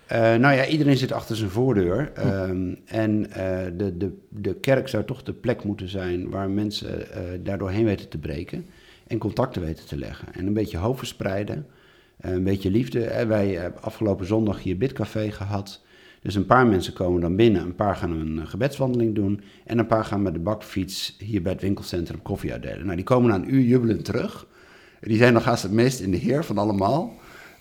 Eh, 0.05 0.19
nou 0.19 0.55
ja, 0.55 0.65
iedereen 0.65 0.97
zit 0.97 1.11
achter 1.11 1.35
zijn 1.35 1.49
voordeur. 1.49 2.11
ehm, 2.13 2.73
en 2.85 3.21
de, 3.77 3.97
de, 3.97 4.17
de 4.29 4.53
kerk 4.53 4.87
zou 4.87 5.03
toch 5.05 5.23
de 5.23 5.33
plek 5.33 5.63
moeten 5.63 5.89
zijn 5.89 6.29
waar 6.29 6.49
mensen 6.49 7.11
eh 7.11 7.21
daardoor 7.43 7.69
heen 7.69 7.85
weten 7.85 8.09
te 8.09 8.17
breken. 8.17 8.65
En 9.07 9.17
contacten 9.17 9.61
weten 9.61 9.85
te 9.87 9.97
leggen. 9.97 10.33
En 10.33 10.47
een 10.47 10.53
beetje 10.53 10.77
hoop 10.77 10.97
verspreiden. 10.97 11.65
Eh, 12.19 12.31
een 12.31 12.43
beetje 12.43 12.71
liefde. 12.71 13.25
Wij 13.25 13.47
hebben 13.47 13.81
afgelopen 13.81 14.25
zondag 14.25 14.63
hier 14.63 14.77
Bidcafé 14.77 15.31
gehad. 15.31 15.81
Dus 16.21 16.35
een 16.35 16.45
paar 16.45 16.67
mensen 16.67 16.93
komen 16.93 17.21
dan 17.21 17.35
binnen. 17.35 17.61
Een 17.61 17.75
paar 17.75 17.95
gaan 17.95 18.11
een 18.11 18.39
eh, 18.39 18.47
gebedswandeling 18.47 19.15
doen. 19.15 19.41
En 19.65 19.77
een 19.77 19.87
paar 19.87 20.05
gaan 20.05 20.21
met 20.21 20.33
de 20.33 20.39
bakfiets 20.39 21.15
hier 21.19 21.41
bij 21.41 21.51
het 21.51 21.61
winkelcentrum 21.61 22.21
koffie 22.21 22.51
uitdelen. 22.51 22.83
Nou, 22.83 22.95
die 22.95 23.05
komen 23.05 23.29
na 23.29 23.35
een 23.35 23.53
uur 23.53 23.61
jubelend 23.61 24.05
terug. 24.05 24.47
Die 25.01 25.17
zijn 25.17 25.33
nog 25.33 25.43
haast 25.43 25.63
het 25.63 25.71
meest 25.71 25.99
in 25.99 26.11
de 26.11 26.17
heer 26.17 26.45
van 26.45 26.57
allemaal. 26.57 27.13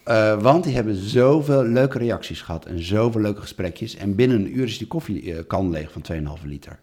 Eh, 0.05 0.41
want 0.43 0.65
die 0.65 0.75
hebben 0.75 0.95
zoveel 0.95 1.65
leuke 1.65 1.99
reacties 1.99 2.43
gehad 2.43 2.65
en 2.65 2.83
zoveel 2.83 3.21
leuke 3.21 3.41
gesprekjes. 3.41 3.97
En 3.97 4.15
binnen 4.15 4.37
een 4.37 4.59
uur 4.59 4.65
is 4.65 4.79
die 4.79 4.87
koffiekan 4.87 5.71
leeg 5.71 5.93
van 5.93 6.03
2,5 6.03 6.45
liter. 6.45 6.79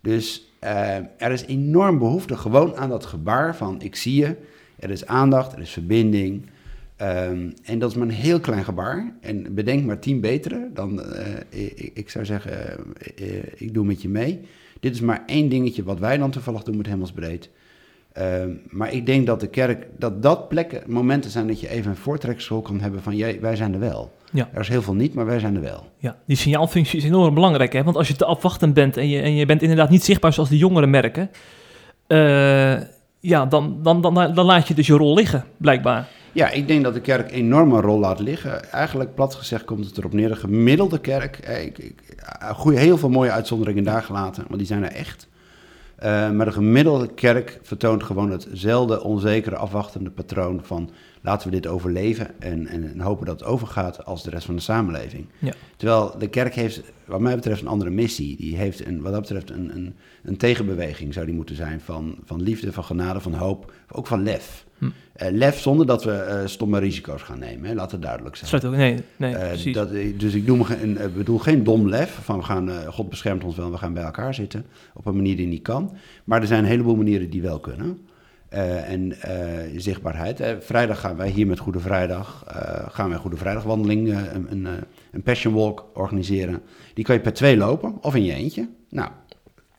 Dus 0.00 0.52
er 1.16 1.32
is 1.32 1.44
enorm 1.44 1.98
behoefte 1.98 2.36
gewoon 2.36 2.76
aan 2.76 2.88
dat 2.88 3.06
gebaar 3.06 3.56
van 3.56 3.82
ik 3.82 3.96
zie 3.96 4.14
je. 4.14 4.36
Er 4.78 4.90
is 4.90 5.06
aandacht, 5.06 5.52
er 5.52 5.60
is 5.60 5.70
verbinding. 5.70 6.46
Ehm, 7.04 7.50
en 7.64 7.78
dat 7.78 7.90
is 7.90 7.96
maar 7.96 8.08
een 8.08 8.14
heel 8.14 8.40
klein 8.40 8.64
gebaar. 8.64 9.12
En 9.20 9.54
bedenk 9.54 9.84
maar 9.84 9.98
tien 9.98 10.20
betere. 10.20 10.70
Dan, 10.74 11.02
eh, 11.02 11.24
ik, 11.48 11.90
ik 11.94 12.10
zou 12.10 12.24
zeggen, 12.24 12.52
eh, 12.52 13.36
eh, 13.36 13.44
ik 13.56 13.74
doe 13.74 13.84
met 13.84 14.02
je 14.02 14.08
mee. 14.08 14.40
Dit 14.80 14.94
is 14.94 15.00
maar 15.00 15.22
één 15.26 15.48
dingetje 15.48 15.84
wat 15.84 15.98
wij 15.98 16.16
dan 16.16 16.30
toevallig 16.30 16.62
doen 16.62 16.76
met 16.76 16.86
Hemelsbreed. 16.86 17.50
Ehm, 18.12 18.50
maar 18.68 18.92
ik 18.92 19.06
denk 19.06 19.26
dat 19.26 19.40
de 19.40 19.46
kerk, 19.46 19.86
dat 19.98 20.22
dat 20.22 20.48
plekken, 20.48 20.82
momenten 20.86 21.30
zijn 21.30 21.46
dat 21.46 21.60
je 21.60 21.68
even 21.68 21.90
een 21.90 21.96
voortreksel 21.96 22.60
kan 22.60 22.80
hebben 22.80 23.02
van 23.02 23.16
jij, 23.16 23.40
wij 23.40 23.56
zijn 23.56 23.72
er 23.72 23.80
wel. 23.80 24.12
Ja. 24.30 24.48
Er 24.52 24.60
is 24.60 24.68
heel 24.68 24.82
veel 24.82 24.94
niet, 24.94 25.14
maar 25.14 25.26
wij 25.26 25.38
zijn 25.38 25.54
er 25.54 25.60
wel. 25.60 25.86
Ja, 25.98 26.16
die 26.26 26.36
signaalfunctie 26.36 26.98
is 26.98 27.04
enorm 27.04 27.34
belangrijk. 27.34 27.72
Hè? 27.72 27.82
Want 27.82 27.96
als 27.96 28.08
je 28.08 28.16
te 28.16 28.24
afwachtend 28.24 28.74
bent 28.74 28.96
en 28.96 29.08
je, 29.08 29.20
en 29.20 29.34
je 29.34 29.46
bent 29.46 29.62
inderdaad 29.62 29.90
niet 29.90 30.04
zichtbaar 30.04 30.32
zoals 30.32 30.48
de 30.48 30.58
jongeren 30.58 30.90
merken, 30.90 31.30
ja, 33.20 33.46
dan, 33.46 33.78
dan, 33.82 34.00
dan, 34.00 34.14
dan 34.14 34.44
laat 34.44 34.68
je 34.68 34.74
dus 34.74 34.86
je 34.86 34.96
rol 34.96 35.14
liggen, 35.14 35.44
blijkbaar. 35.56 36.08
Ja, 36.34 36.50
ik 36.50 36.68
denk 36.68 36.84
dat 36.84 36.94
de 36.94 37.00
kerk 37.00 37.30
een 37.30 37.36
enorme 37.36 37.80
rol 37.80 37.98
laat 37.98 38.20
liggen. 38.20 38.72
Eigenlijk 38.72 39.14
plat 39.14 39.34
gezegd 39.34 39.64
komt 39.64 39.86
het 39.86 39.98
erop 39.98 40.12
neer, 40.12 40.28
de 40.28 40.36
gemiddelde 40.36 41.00
kerk, 41.00 41.38
eh, 41.38 41.64
ik, 41.64 41.78
ik, 41.78 42.02
goeie, 42.54 42.78
heel 42.78 42.98
veel 42.98 43.08
mooie 43.08 43.30
uitzonderingen 43.30 43.84
daar 43.84 44.02
gelaten, 44.02 44.44
want 44.46 44.58
die 44.58 44.66
zijn 44.66 44.82
er 44.82 44.92
echt. 44.92 45.28
Uh, 46.04 46.30
maar 46.30 46.46
de 46.46 46.52
gemiddelde 46.52 47.14
kerk 47.14 47.58
vertoont 47.62 48.02
gewoon 48.02 48.30
hetzelfde 48.30 49.02
onzekere, 49.02 49.56
afwachtende 49.56 50.10
patroon 50.10 50.60
van 50.62 50.90
laten 51.20 51.50
we 51.50 51.54
dit 51.54 51.66
overleven 51.66 52.40
en, 52.40 52.66
en, 52.66 52.92
en, 52.92 53.00
hopen 53.00 53.26
dat 53.26 53.40
het 53.40 53.48
overgaat 53.48 54.04
als 54.04 54.22
de 54.22 54.30
rest 54.30 54.46
van 54.46 54.54
de 54.54 54.60
samenleving. 54.60 55.26
Ja. 55.38 55.52
Terwijl 55.76 56.14
de 56.18 56.28
kerk 56.28 56.54
heeft, 56.54 56.82
wat 57.04 57.20
mij 57.20 57.34
betreft, 57.34 57.60
een 57.60 57.66
andere 57.66 57.90
missie. 57.90 58.36
Die 58.36 58.56
heeft 58.56 58.86
een, 58.86 59.02
wat 59.02 59.12
dat 59.12 59.20
betreft 59.20 59.50
een, 59.50 59.76
een, 59.76 59.94
een 60.22 60.36
tegenbeweging, 60.36 61.14
zou 61.14 61.26
die 61.26 61.34
moeten 61.34 61.56
zijn, 61.56 61.80
van, 61.80 62.16
van 62.24 62.42
liefde, 62.42 62.72
van 62.72 62.84
genade, 62.84 63.20
van 63.20 63.34
hoop, 63.34 63.72
ook 63.90 64.06
van 64.06 64.22
lef. 64.22 64.64
Hm. 64.78 64.86
Uh, 65.22 65.28
lef 65.30 65.60
zonder 65.60 65.86
dat 65.86 66.04
we 66.04 66.26
uh, 66.28 66.48
stomme 66.48 66.78
risico's 66.78 67.22
gaan 67.22 67.38
nemen, 67.38 67.68
hè? 67.68 67.74
laat 67.74 67.92
het 67.92 68.02
duidelijk 68.02 68.36
zijn. 68.36 68.48
Sluit 68.48 68.64
ook, 68.64 68.74
nee, 68.74 68.98
nee, 69.16 69.34
uh, 69.66 69.74
dat, 69.74 69.90
dus 70.16 70.34
ik 70.34 70.46
noem 70.46 70.64
geen, 70.64 70.98
bedoel 71.16 71.38
geen 71.38 71.64
dom 71.64 71.88
lef, 71.88 72.18
van 72.22 72.38
we 72.38 72.44
gaan, 72.44 72.70
God 72.86 73.08
beschermt 73.08 73.44
ons 73.44 73.56
wel, 73.56 73.70
we 73.70 73.76
gaan 73.76 73.92
bij 73.94 74.02
elkaar 74.02 74.34
zitten, 74.34 74.66
op 74.94 75.06
een 75.06 75.16
manier 75.16 75.36
die 75.36 75.46
niet 75.46 75.62
kan. 75.62 75.96
Maar 76.24 76.40
er 76.40 76.46
zijn 76.46 76.62
een 76.62 76.70
heleboel 76.70 76.96
manieren 76.96 77.30
die 77.30 77.42
wel 77.42 77.60
kunnen. 77.60 78.06
En 78.48 79.12
zichtbaarheid. 79.76 80.42
Vrijdag 80.60 81.00
gaan 81.00 81.16
wij 81.16 81.28
hier 81.28 81.46
met 81.46 81.58
Goede 81.58 81.80
Vrijdag, 81.80 82.44
gaan 82.88 83.08
wij 83.08 83.18
Goede 83.18 83.36
Vrijdagwandeling, 83.36 84.08
een, 84.08 84.46
een, 84.50 84.66
een 85.10 85.22
passion 85.22 85.54
walk 85.54 85.86
organiseren. 85.94 86.62
Die 86.94 87.04
kan 87.04 87.14
je 87.14 87.20
per 87.20 87.32
twee 87.32 87.56
lopen 87.56 87.98
of 88.00 88.14
in 88.14 88.24
je 88.24 88.34
eentje. 88.34 88.68
Nou, 88.90 89.10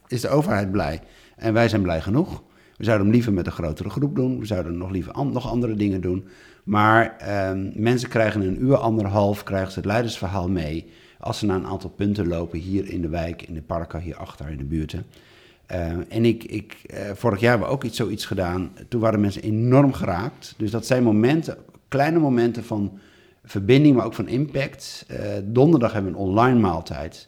is 0.08 0.22
de 0.22 0.30
overheid 0.30 0.72
blij 0.72 1.02
en 1.36 1.54
wij 1.54 1.70
zijn 1.70 1.82
blij 1.82 2.02
genoeg. 2.02 2.44
We 2.78 2.84
zouden 2.84 3.06
hem 3.06 3.16
liever 3.16 3.34
met 3.34 3.46
een 3.46 3.52
grotere 3.52 3.90
groep 3.90 4.16
doen. 4.16 4.40
We 4.40 4.46
zouden 4.46 4.78
nog 4.78 4.92
liever 4.92 5.26
nog 5.26 5.50
andere 5.50 5.76
dingen 5.76 6.02
doen. 6.02 6.28
Maar 6.64 7.18
ehm, 7.18 7.72
mensen 7.74 8.10
krijgen 8.10 8.42
een 8.42 8.64
uur, 8.64 8.76
anderhalf, 8.76 9.44
krijgen 9.44 9.72
ze 9.72 9.80
het 9.80 9.88
leidersverhaal 9.88 10.50
mee. 10.50 10.86
Als 11.20 11.40
ze 11.40 11.46
naar 11.46 11.56
een 11.56 11.68
aantal 11.68 11.90
punten 11.90 12.28
lopen 12.28 12.60
hier 12.60 12.90
in 12.90 13.02
de 13.02 13.10
wijk, 13.10 13.42
in 13.42 13.54
de 13.54 13.62
parken, 13.62 14.00
hier 14.00 14.16
achter 14.16 14.50
in 14.50 14.58
de 14.58 14.64
buurten. 14.64 15.06
Uh, 15.72 15.88
en 16.10 16.26
ik, 16.26 16.44
ik, 16.44 16.78
uh, 16.94 17.00
vorig 17.14 17.40
jaar 17.40 17.50
hebben 17.50 17.68
we 17.68 17.74
ook 17.74 17.84
iets, 17.84 17.98
zoiets 17.98 18.26
gedaan. 18.26 18.72
Toen 18.88 19.02
waren 19.02 19.20
mensen 19.20 19.42
enorm 19.42 19.94
geraakt. 19.94 20.54
Dus 20.58 20.72
dat 20.72 20.86
zijn 20.86 21.04
momenten, 21.04 21.58
kleine 21.88 22.20
momenten 22.20 22.64
van 22.64 23.00
verbinding, 23.44 23.96
maar 23.96 24.06
ook 24.06 24.14
van 24.14 24.28
impact. 24.28 25.06
Uh, 25.12 25.18
donderdag 25.44 25.94
hebben 25.94 26.12
we 26.12 26.18
een 26.18 26.26
online 26.26 26.60
maaltijd. 26.60 27.28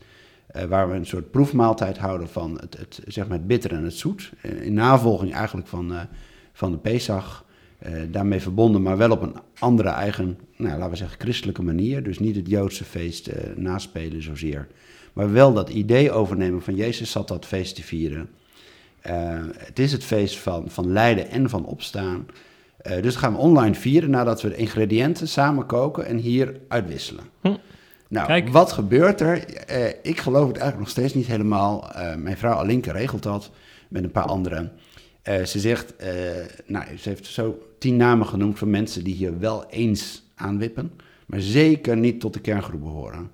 Waar 0.68 0.90
we 0.90 0.96
een 0.96 1.06
soort 1.06 1.32
proefmaaltijd 1.32 1.98
houden 1.98 2.30
van 2.30 2.60
het, 2.60 2.78
het, 2.78 3.02
zeg 3.08 3.28
maar 3.28 3.38
het 3.38 3.48
bitter 3.48 3.72
en 3.72 3.84
het 3.84 3.94
zoet. 3.94 4.32
in 4.42 4.74
navolging 4.74 5.34
eigenlijk 5.34 5.68
van, 5.68 5.94
van 6.54 6.72
de 6.72 6.78
Pesach. 6.78 7.46
daarmee 8.10 8.42
verbonden, 8.42 8.82
maar 8.82 8.98
wel 8.98 9.12
op 9.12 9.22
een 9.22 9.36
andere 9.60 9.90
eigen, 9.90 10.40
nou, 10.56 10.74
laten 10.74 10.90
we 10.90 10.96
zeggen, 10.96 11.20
christelijke 11.20 11.64
manier. 11.64 12.04
Dus 12.04 12.20
niet 12.20 12.36
het 12.36 12.50
Joodse 12.50 12.84
feest 12.84 13.30
naspelen 13.56 14.24
zozeer. 14.24 14.68
Maar 15.14 15.32
wel 15.32 15.54
dat 15.54 15.70
idee 15.70 16.12
overnemen 16.12 16.62
van 16.62 16.76
Jezus 16.76 17.12
zat 17.12 17.28
dat 17.28 17.46
feest 17.46 17.76
te 17.76 17.84
vieren. 17.84 18.30
Het 19.58 19.80
is 19.80 19.92
het 19.92 20.04
feest 20.04 20.38
van, 20.38 20.70
van 20.70 20.92
lijden 20.92 21.30
en 21.30 21.50
van 21.50 21.66
opstaan. 21.66 22.26
Dus 22.84 23.02
dat 23.02 23.16
gaan 23.16 23.34
we 23.34 23.40
online 23.40 23.76
vieren 23.76 24.10
nadat 24.10 24.42
we 24.42 24.50
de 24.50 24.56
ingrediënten 24.56 25.28
samen 25.28 25.66
koken 25.66 26.06
en 26.06 26.18
hier 26.18 26.60
uitwisselen. 26.68 27.24
Hm. 27.42 27.56
Nou, 28.10 28.28
Kijk. 28.28 28.50
wat 28.50 28.72
gebeurt 28.72 29.22
er? 29.22 29.44
Uh, 29.72 29.88
ik 30.02 30.20
geloof 30.20 30.48
het 30.48 30.58
eigenlijk 30.58 30.80
nog 30.80 30.90
steeds 30.90 31.14
niet 31.14 31.28
helemaal. 31.28 31.92
mijn 32.18 32.38
vrouw 32.38 32.54
Alinke 32.54 32.92
regelt 32.92 33.24
dat 33.24 33.52
met 33.90 34.04
een 34.04 34.12
paar 34.12 34.26
anderen. 34.26 34.72
ze 35.24 35.60
zegt, 35.60 35.94
nou, 36.66 36.86
ze 36.98 37.10
heeft 37.10 37.26
zo 37.26 37.60
tien 37.80 37.96
namen 37.96 38.28
genoemd 38.28 38.60
van 38.60 38.70
mensen 38.70 39.04
die 39.04 39.16
hier 39.16 39.40
wel 39.40 39.66
eens 39.70 40.24
aanwippen, 40.36 40.92
maar 41.26 41.42
zeker 41.42 41.98
niet 41.98 42.20
tot 42.20 42.34
de 42.34 42.40
kerngroep 42.40 42.82
behoren. 42.82 43.30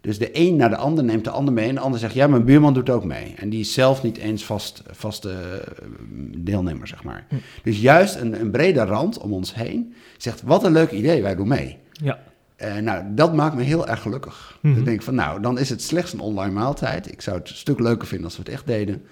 Dus 0.00 0.18
de 0.18 0.30
een 0.32 0.56
naar 0.56 0.70
de 0.70 0.76
ander 0.76 1.04
neemt 1.04 1.24
de 1.24 1.30
ander 1.30 1.54
mee. 1.54 1.68
En 1.68 1.74
de 1.74 1.80
ander 1.80 2.00
zegt, 2.00 2.14
ja, 2.14 2.26
mijn 2.26 2.44
buurman 2.44 2.74
doet 2.74 2.90
ook 2.90 3.04
mee. 3.04 3.34
En 3.36 3.48
die 3.48 3.60
is 3.60 3.72
zelf 3.72 4.02
niet 4.02 4.16
eens 4.16 4.44
vast, 4.44 4.82
vaste 4.90 5.34
deelnemer, 6.36 6.86
zeg 6.86 7.04
maar. 7.04 7.26
Hm. 7.28 7.34
Dus 7.62 7.80
juist 7.80 8.14
een, 8.14 8.40
een 8.40 8.50
brede 8.50 8.84
rand 8.84 9.18
om 9.18 9.32
ons 9.32 9.54
heen 9.54 9.94
zegt, 10.16 10.42
wat 10.42 10.64
een 10.64 10.72
leuk 10.72 10.90
idee, 10.90 11.22
wij 11.22 11.36
doen 11.36 11.48
mee. 11.48 11.78
Ja. 11.92 12.18
Uh, 12.62 12.76
nou, 12.76 13.04
dat 13.14 13.34
maakt 13.34 13.54
me 13.54 13.62
heel 13.62 13.88
erg 13.88 14.02
gelukkig. 14.02 14.58
Mhm. 14.60 14.74
Dan 14.74 14.84
denk 14.84 14.96
ik 14.96 15.02
van, 15.02 15.14
nou, 15.14 15.40
dan 15.40 15.58
is 15.58 15.68
het 15.68 15.82
slechts 15.82 16.12
een 16.12 16.20
online 16.20 16.52
maaltijd. 16.52 17.12
Ik 17.12 17.20
zou 17.20 17.38
het 17.38 17.48
een 17.48 17.54
stuk 17.54 17.78
leuker 17.78 18.08
vinden 18.08 18.26
als 18.26 18.36
we 18.36 18.42
het 18.42 18.52
echt 18.52 18.66
deden. 18.66 19.02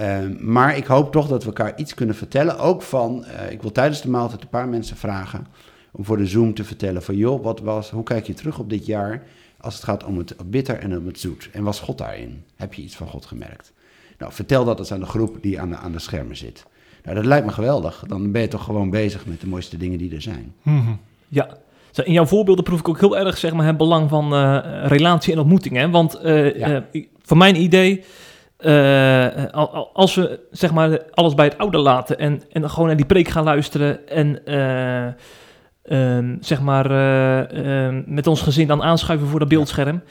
Uh, 0.00 0.38
maar 0.38 0.76
ik 0.76 0.86
hoop 0.86 1.12
toch 1.12 1.28
dat 1.28 1.42
we 1.42 1.46
elkaar 1.46 1.78
iets 1.78 1.94
kunnen 1.94 2.14
vertellen. 2.14 2.58
Ook 2.58 2.82
van, 2.82 3.24
uh, 3.26 3.52
ik 3.52 3.62
wil 3.62 3.72
tijdens 3.72 4.02
de 4.02 4.10
maaltijd 4.10 4.42
een 4.42 4.48
paar 4.48 4.68
mensen 4.68 4.96
vragen... 4.96 5.46
om 5.92 6.04
voor 6.04 6.16
de 6.16 6.26
Zoom 6.26 6.54
te 6.54 6.64
vertellen 6.64 7.02
van, 7.02 7.16
joh, 7.16 7.42
wat 7.42 7.60
was, 7.60 7.90
hoe 7.90 8.02
kijk 8.02 8.26
je 8.26 8.34
terug 8.34 8.58
op 8.58 8.70
dit 8.70 8.86
jaar 8.86 9.22
als 9.60 9.74
het 9.74 9.84
gaat 9.84 10.04
om 10.04 10.18
het 10.18 10.34
bitter 10.50 10.78
en 10.78 10.98
om 10.98 11.06
het 11.06 11.20
zoet. 11.20 11.48
En 11.52 11.64
was 11.64 11.80
God 11.80 11.98
daarin? 11.98 12.44
Heb 12.56 12.74
je 12.74 12.82
iets 12.82 12.96
van 12.96 13.08
God 13.08 13.26
gemerkt? 13.26 13.72
Nou, 14.18 14.32
vertel 14.32 14.64
dat 14.64 14.78
eens 14.78 14.92
aan 14.92 15.00
de 15.00 15.06
groep 15.06 15.38
die 15.40 15.60
aan 15.60 15.70
de, 15.70 15.76
aan 15.76 15.92
de 15.92 15.98
schermen 15.98 16.36
zit. 16.36 16.66
Nou, 17.04 17.16
dat 17.16 17.24
lijkt 17.24 17.46
me 17.46 17.52
geweldig. 17.52 18.04
Dan 18.06 18.32
ben 18.32 18.42
je 18.42 18.48
toch 18.48 18.64
gewoon 18.64 18.90
bezig 18.90 19.26
met 19.26 19.40
de 19.40 19.46
mooiste 19.46 19.76
dingen 19.76 19.98
die 19.98 20.14
er 20.14 20.22
zijn. 20.22 20.54
Mm-hmm. 20.62 20.98
Ja. 21.28 21.58
Zo, 21.90 22.02
in 22.02 22.12
jouw 22.12 22.26
voorbeelden 22.26 22.64
proef 22.64 22.78
ik 22.78 22.88
ook 22.88 23.00
heel 23.00 23.18
erg 23.18 23.38
zeg 23.38 23.52
maar, 23.52 23.66
het 23.66 23.76
belang 23.76 24.08
van 24.08 24.34
uh, 24.34 24.58
relatie 24.84 25.32
en 25.32 25.38
ontmoeting. 25.38 25.76
Hè? 25.76 25.90
Want 25.90 26.24
uh, 26.24 26.58
ja. 26.58 26.84
uh, 26.92 27.06
van 27.22 27.38
mijn 27.38 27.62
idee, 27.62 28.04
als 29.92 30.14
we 30.14 30.40
zeg 30.50 30.72
maar, 30.72 31.02
alles 31.10 31.34
bij 31.34 31.44
het 31.44 31.58
oude 31.58 31.78
laten 31.78 32.18
en, 32.18 32.42
en 32.52 32.70
gewoon 32.70 32.86
naar 32.86 32.96
die 32.96 33.06
preek 33.06 33.28
gaan 33.28 33.44
luisteren 33.44 34.08
en 34.08 34.40
uh, 35.84 36.36
zeg 36.40 36.60
maar, 36.60 36.90
uh, 36.90 37.98
met 38.06 38.26
ons 38.26 38.42
gezin 38.42 38.66
dan 38.66 38.82
aanschuiven 38.82 39.28
voor 39.28 39.38
dat 39.38 39.48
beeldscherm. 39.48 40.02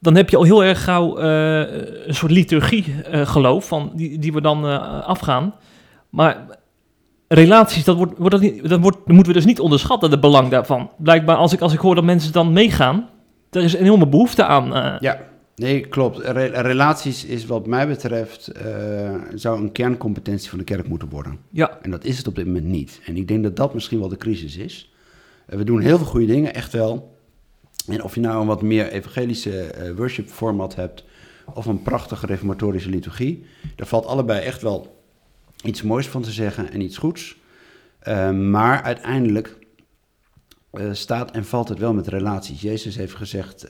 Dan 0.00 0.16
heb 0.16 0.30
je 0.30 0.36
al 0.36 0.42
heel 0.44 0.64
erg 0.64 0.84
gauw 0.84 1.18
een 1.18 2.14
soort 2.14 2.32
liturgie 2.32 2.94
geloof 3.10 3.68
van 3.68 3.92
die, 3.94 4.18
die 4.18 4.32
we 4.32 4.40
dan 4.40 4.64
afgaan. 5.04 5.54
Maar 6.10 6.46
relaties, 7.28 7.84
dat, 7.84 7.96
wordt, 7.96 8.18
wordt 8.18 8.30
dat, 8.30 8.40
niet, 8.40 8.68
dat, 8.68 8.80
wordt, 8.80 8.96
dat 8.96 9.14
moeten 9.14 9.32
we 9.32 9.38
dus 9.38 9.46
niet 9.46 9.60
onderschatten, 9.60 10.10
het 10.10 10.20
belang 10.20 10.48
daarvan. 10.48 10.90
Blijkbaar 10.96 11.36
als 11.36 11.52
ik, 11.52 11.60
als 11.60 11.72
ik 11.72 11.78
hoor 11.78 11.94
dat 11.94 12.04
mensen 12.04 12.32
dan 12.32 12.52
meegaan, 12.52 13.08
er 13.50 13.62
is 13.62 13.72
een 13.72 13.80
enorme 13.80 14.08
behoefte 14.08 14.44
aan. 14.44 14.98
Ja, 15.00 15.20
nee, 15.54 15.80
klopt. 15.80 16.18
Re 16.18 16.44
relaties 16.46 17.24
is 17.24 17.46
wat 17.46 17.66
mij 17.66 17.88
betreft, 17.88 18.52
zou 19.34 19.60
een 19.60 19.72
kerncompetentie 19.72 20.48
van 20.48 20.58
de 20.58 20.64
kerk 20.64 20.88
moeten 20.88 21.08
worden. 21.08 21.38
Ja. 21.50 21.78
En 21.82 21.90
dat 21.90 22.04
is 22.04 22.18
het 22.18 22.26
op 22.26 22.34
dit 22.34 22.46
moment 22.46 22.64
niet. 22.64 23.00
En 23.04 23.16
ik 23.16 23.28
denk 23.28 23.42
dat 23.42 23.56
dat 23.56 23.74
misschien 23.74 23.98
wel 23.98 24.08
de 24.08 24.16
crisis 24.16 24.56
is. 24.56 24.92
We 25.46 25.64
doen 25.64 25.80
heel 25.80 25.96
veel 25.96 26.06
goede 26.06 26.26
dingen, 26.26 26.54
echt 26.54 26.72
wel. 26.72 27.14
En 27.88 28.02
of 28.02 28.14
je 28.14 28.20
nou 28.20 28.40
een 28.40 28.46
wat 28.46 28.62
meer 28.62 28.88
evangelische 28.88 29.74
worship 29.96 30.28
format 30.28 30.74
hebt... 30.74 31.04
of 31.54 31.66
een 31.66 31.82
prachtige 31.82 32.26
reformatorische 32.26 32.90
liturgie... 32.90 33.44
daar 33.76 33.86
valt 33.86 34.06
allebei 34.06 34.40
echt 34.40 34.62
wel 34.62 34.95
iets 35.64 35.82
moois 35.82 36.08
van 36.08 36.22
te 36.22 36.30
zeggen 36.30 36.70
en 36.70 36.80
iets 36.80 36.98
goeds. 36.98 37.36
Uh, 38.08 38.30
maar 38.30 38.82
uiteindelijk 38.82 39.58
uh, 40.72 40.92
staat 40.92 41.30
en 41.30 41.44
valt 41.44 41.68
het 41.68 41.78
wel 41.78 41.94
met 41.94 42.06
relaties. 42.06 42.60
Jezus 42.60 42.96
heeft 42.96 43.14
gezegd... 43.14 43.66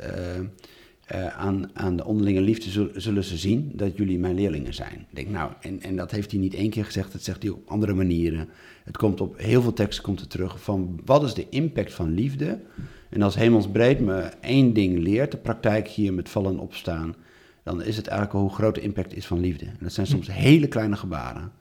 aan, 1.37 1.71
aan 1.73 1.97
de 1.97 2.05
onderlinge 2.05 2.41
liefde 2.41 2.91
zullen, 3.01 3.25
ze 3.25 3.37
zien 3.37 3.73
dat 3.75 3.97
jullie 3.97 4.19
mijn 4.19 4.35
leerlingen 4.35 4.75
zijn. 4.75 5.07
Denk, 5.11 5.29
nou, 5.29 5.53
en, 5.61 5.83
en 5.83 5.97
dat 5.97 6.11
heeft 6.11 6.31
hij 6.31 6.41
niet 6.41 6.55
één 6.55 6.71
keer 6.71 6.85
gezegd, 6.85 7.13
dat 7.13 7.23
zegt 7.23 7.43
hij 7.43 7.51
op 7.51 7.69
andere 7.69 7.95
manieren. 7.95 8.49
Het 8.85 8.97
komt 8.97 9.21
op 9.21 9.39
heel 9.39 9.63
veel 9.63 9.73
teksten 9.73 10.05
komt 10.05 10.31
terug 10.31 10.63
van 10.63 11.01
wat 11.05 11.23
is 11.23 11.35
de 11.35 11.49
impact 11.49 11.95
van 11.95 12.15
liefde? 12.15 12.61
En 13.09 13.23
als 13.23 13.35
hemelsbreed 13.35 14.01
me 14.01 14.21
één 14.41 14.73
ding 14.73 14.99
leert, 14.99 15.31
de 15.31 15.37
praktijk 15.37 15.89
hier 15.89 16.15
met 16.15 16.29
vallen 16.29 16.53
en 16.53 16.59
opstaan, 16.59 17.15
dan 17.63 17.83
is 17.83 17.97
het 17.97 18.07
eigenlijk 18.07 18.39
hoe 18.41 18.55
groot 18.55 18.75
de 18.75 18.81
impact 18.81 19.17
is 19.17 19.27
van 19.27 19.41
liefde. 19.41 19.65
En 19.67 19.79
dat 19.81 19.93
zijn 19.93 20.07
soms 20.07 20.33
hele 20.33 20.69
kleine 20.69 20.97
gebaren. 20.97 21.53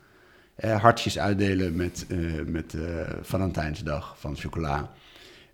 Eh, 0.56 0.82
hartjes 0.82 1.20
uitdelen 1.20 1.76
met, 1.76 2.06
uh, 2.08 2.42
met 2.46 2.74
uh, 2.74 2.84
Valentijnsdag 3.22 4.16
van 4.20 4.36
chocola. 4.36 4.92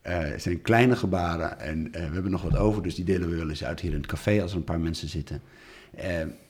Het 0.02 0.42
zijn 0.42 0.62
kleine 0.62 0.96
gebaren 0.96 1.60
en 1.60 1.92
we 1.92 1.98
hebben 1.98 2.32
nog 2.32 2.42
wat 2.42 2.58
over, 2.58 2.84
dus 2.84 2.96
die 2.96 3.06
delen 3.06 3.30
we 3.30 3.36
wel 3.36 3.50
eens 3.50 3.64
uit 3.64 3.80
hier 3.80 3.92
in 3.92 3.98
het 3.98 4.06
café 4.06 4.42
als 4.42 4.52
er 4.52 4.58
een 4.58 4.64
paar 4.64 4.80
mensen 4.80 5.10
zitten. 5.10 5.42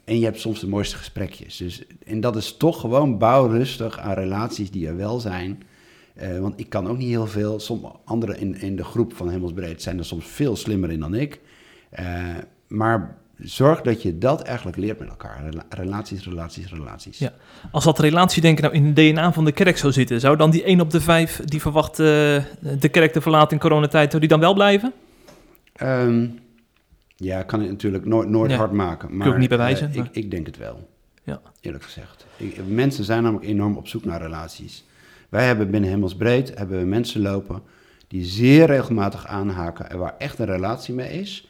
En 0.04 0.20
je 0.20 0.24
hebt 0.24 0.40
soms 0.40 0.60
de 0.60 0.68
mooiste 0.68 0.98
gesprekjes. 0.98 1.58
Dus, 1.58 1.84
en 2.06 2.20
dat 2.20 2.36
is 2.36 2.58
toch 2.58 2.80
gewoon 2.80 3.18
bouw 3.18 3.48
rustig 3.48 4.00
aan 4.00 4.14
relaties 4.14 4.72
die 4.72 4.88
er 4.88 4.98
wel 4.98 5.20
zijn. 5.20 5.64
Want 6.40 6.60
ik 6.60 6.70
kan 6.70 6.88
ook 6.88 6.98
niet 6.98 7.10
heel 7.10 7.28
veel. 7.28 7.60
Sommige 7.60 7.96
anderen 8.06 8.40
in, 8.40 8.62
in 8.62 8.76
de 8.76 8.84
groep 8.84 9.14
van 9.14 9.30
Hemelsbreed 9.30 9.82
zijn 9.82 9.98
er 9.98 10.06
soms 10.06 10.26
veel 10.26 10.56
slimmer 10.56 10.92
in 10.92 11.00
dan 11.00 11.14
ik. 11.14 11.40
Maar 12.68 13.18
zorg 13.44 13.82
dat 13.82 14.02
je 14.02 14.18
dat 14.18 14.42
eigenlijk 14.42 14.78
leert 14.78 15.00
met 15.00 15.10
elkaar. 15.10 15.44
Rela- 15.44 15.66
Relaties, 15.70 16.24
relaties, 16.24 16.70
relaties. 16.72 17.18
Ja. 17.18 17.34
Als 17.72 17.84
dat 17.84 18.00
relatiedenken 18.00 18.64
nou 18.64 18.76
in 18.76 18.86
het 18.86 18.96
DNA 18.96 19.34
van 19.34 19.46
de 19.46 19.52
kerk 19.52 19.78
zou 19.78 19.94
zitten, 19.94 20.20
zou 20.20 20.38
dan 20.38 20.52
die 20.52 20.64
1 20.64 20.80
op 20.82 20.90
de 20.92 21.02
5 21.02 21.42
die 21.46 21.62
verwacht 21.62 22.00
eh, 22.00 22.06
de 22.80 22.90
kerk 22.92 23.12
te 23.14 23.22
verlaten 23.22 23.52
in 23.52 23.60
coronatijd, 23.60 24.08
zou 24.10 24.20
die 24.20 24.30
dan 24.30 24.40
wel 24.40 24.54
blijven? 24.54 24.94
Ehm, 25.74 26.28
ja, 27.16 27.44
kan 27.44 27.62
ik 27.62 27.70
natuurlijk 27.70 28.06
nooit, 28.06 28.30
nooit 28.30 28.52
Ja. 28.52 28.58
hard 28.58 28.72
maken. 28.72 29.18
Maar 29.18 29.28
ook 29.28 29.38
niet 29.38 29.50
bewijzen, 29.50 29.90
eh, 29.90 29.96
maar- 29.96 30.06
ik, 30.06 30.16
ik 30.16 30.32
denk 30.32 30.46
het 30.46 30.58
wel. 30.58 30.88
Ja. 31.24 31.42
Eerlijk 31.62 31.84
gezegd. 31.84 32.26
Ik- 32.38 32.58
mensen 32.68 33.04
zijn 33.04 33.24
namelijk 33.24 33.48
enorm 33.50 33.78
op 33.78 33.88
zoek 33.88 34.06
naar 34.06 34.22
relaties. 34.22 34.84
Wij 35.30 35.46
hebben 35.46 35.72
binnen 35.72 35.90
Hemelsbreed 35.90 36.58
hebben 36.58 36.80
we 36.80 36.86
mensen 36.86 37.22
lopen 37.22 37.62
die 38.08 38.24
zeer 38.26 38.66
regelmatig 38.66 39.28
aanhaken 39.28 39.90
en 39.90 39.98
waar 39.98 40.16
echt 40.18 40.40
een 40.40 40.46
relatie 40.46 40.94
mee 40.94 41.10
is. 41.20 41.48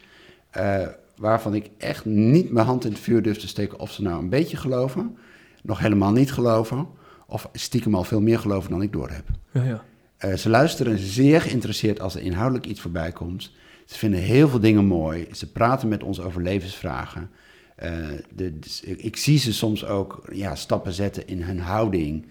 Eh, 0.50 0.86
waarvan 1.22 1.54
ik 1.54 1.70
echt 1.78 2.04
niet 2.04 2.50
mijn 2.50 2.66
hand 2.66 2.84
in 2.84 2.90
het 2.90 3.00
vuur 3.00 3.22
durf 3.22 3.38
te 3.38 3.48
steken 3.48 3.78
of 3.78 3.92
ze 3.92 4.02
nou 4.02 4.22
een 4.22 4.28
beetje 4.28 4.56
geloven, 4.56 5.16
nog 5.62 5.78
helemaal 5.78 6.12
niet 6.12 6.32
geloven, 6.32 6.86
of 7.26 7.48
stiekem 7.52 7.94
al 7.94 8.04
veel 8.04 8.20
meer 8.20 8.38
geloven 8.38 8.70
dan 8.70 8.82
ik 8.82 8.92
doorheb. 8.92 9.24
Ja, 9.50 9.62
ja. 9.62 9.84
Eh, 10.16 10.34
ze 10.34 10.48
luisteren 10.48 10.98
zeer 10.98 11.40
geïnteresseerd 11.40 12.00
als 12.00 12.14
er 12.14 12.22
inhoudelijk 12.22 12.66
iets 12.66 12.80
voorbij 12.80 13.12
komt. 13.12 13.50
Ze 13.86 13.98
vinden 13.98 14.20
heel 14.20 14.48
veel 14.48 14.60
dingen 14.60 14.84
mooi. 14.84 15.26
Ze 15.32 15.52
praten 15.52 15.88
met 15.88 16.02
ons 16.02 16.20
over 16.20 16.42
levensvragen. 16.42 17.30
Eh, 17.76 17.90
de, 18.34 18.58
dus 18.58 18.80
ik, 18.80 19.02
ik 19.02 19.16
zie 19.16 19.38
ze 19.38 19.52
soms 19.52 19.84
ook 19.84 20.22
ja, 20.32 20.54
stappen 20.54 20.92
zetten 20.92 21.26
in 21.26 21.42
hun 21.42 21.58
houding. 21.58 22.26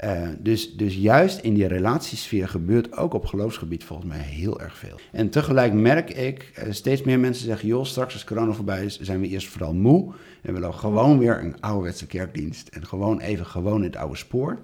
Eh, 0.00 0.28
dus, 0.38 0.76
dus 0.76 0.96
juist 0.96 1.38
in 1.38 1.54
die 1.54 1.66
relatiesfeer 1.66 2.48
gebeurt 2.48 2.96
ook 2.96 3.14
op 3.14 3.26
geloofsgebied 3.26 3.84
volgens 3.84 4.08
mij 4.08 4.18
heel 4.18 4.60
erg 4.60 4.76
veel. 4.76 4.96
En 5.12 5.30
tegelijk 5.30 5.72
merk 5.72 6.10
ik, 6.10 6.50
eh, 6.54 6.72
steeds 6.72 7.02
meer 7.02 7.18
mensen 7.18 7.44
zeggen... 7.44 7.68
joh, 7.68 7.84
straks 7.84 8.12
als 8.12 8.24
corona 8.24 8.52
voorbij 8.52 8.84
is, 8.84 9.00
zijn 9.00 9.20
we 9.20 9.28
eerst 9.28 9.48
vooral 9.48 9.74
moe... 9.74 10.12
en 10.42 10.52
willen 10.52 10.74
gewoon 10.74 11.18
weer 11.18 11.40
een 11.42 11.60
ouderwetse 11.60 12.06
kerkdienst... 12.06 12.68
en 12.68 12.86
gewoon 12.86 13.20
even 13.20 13.46
gewoon 13.46 13.76
in 13.76 13.82
het 13.82 13.96
oude 13.96 14.16
spoor. 14.16 14.58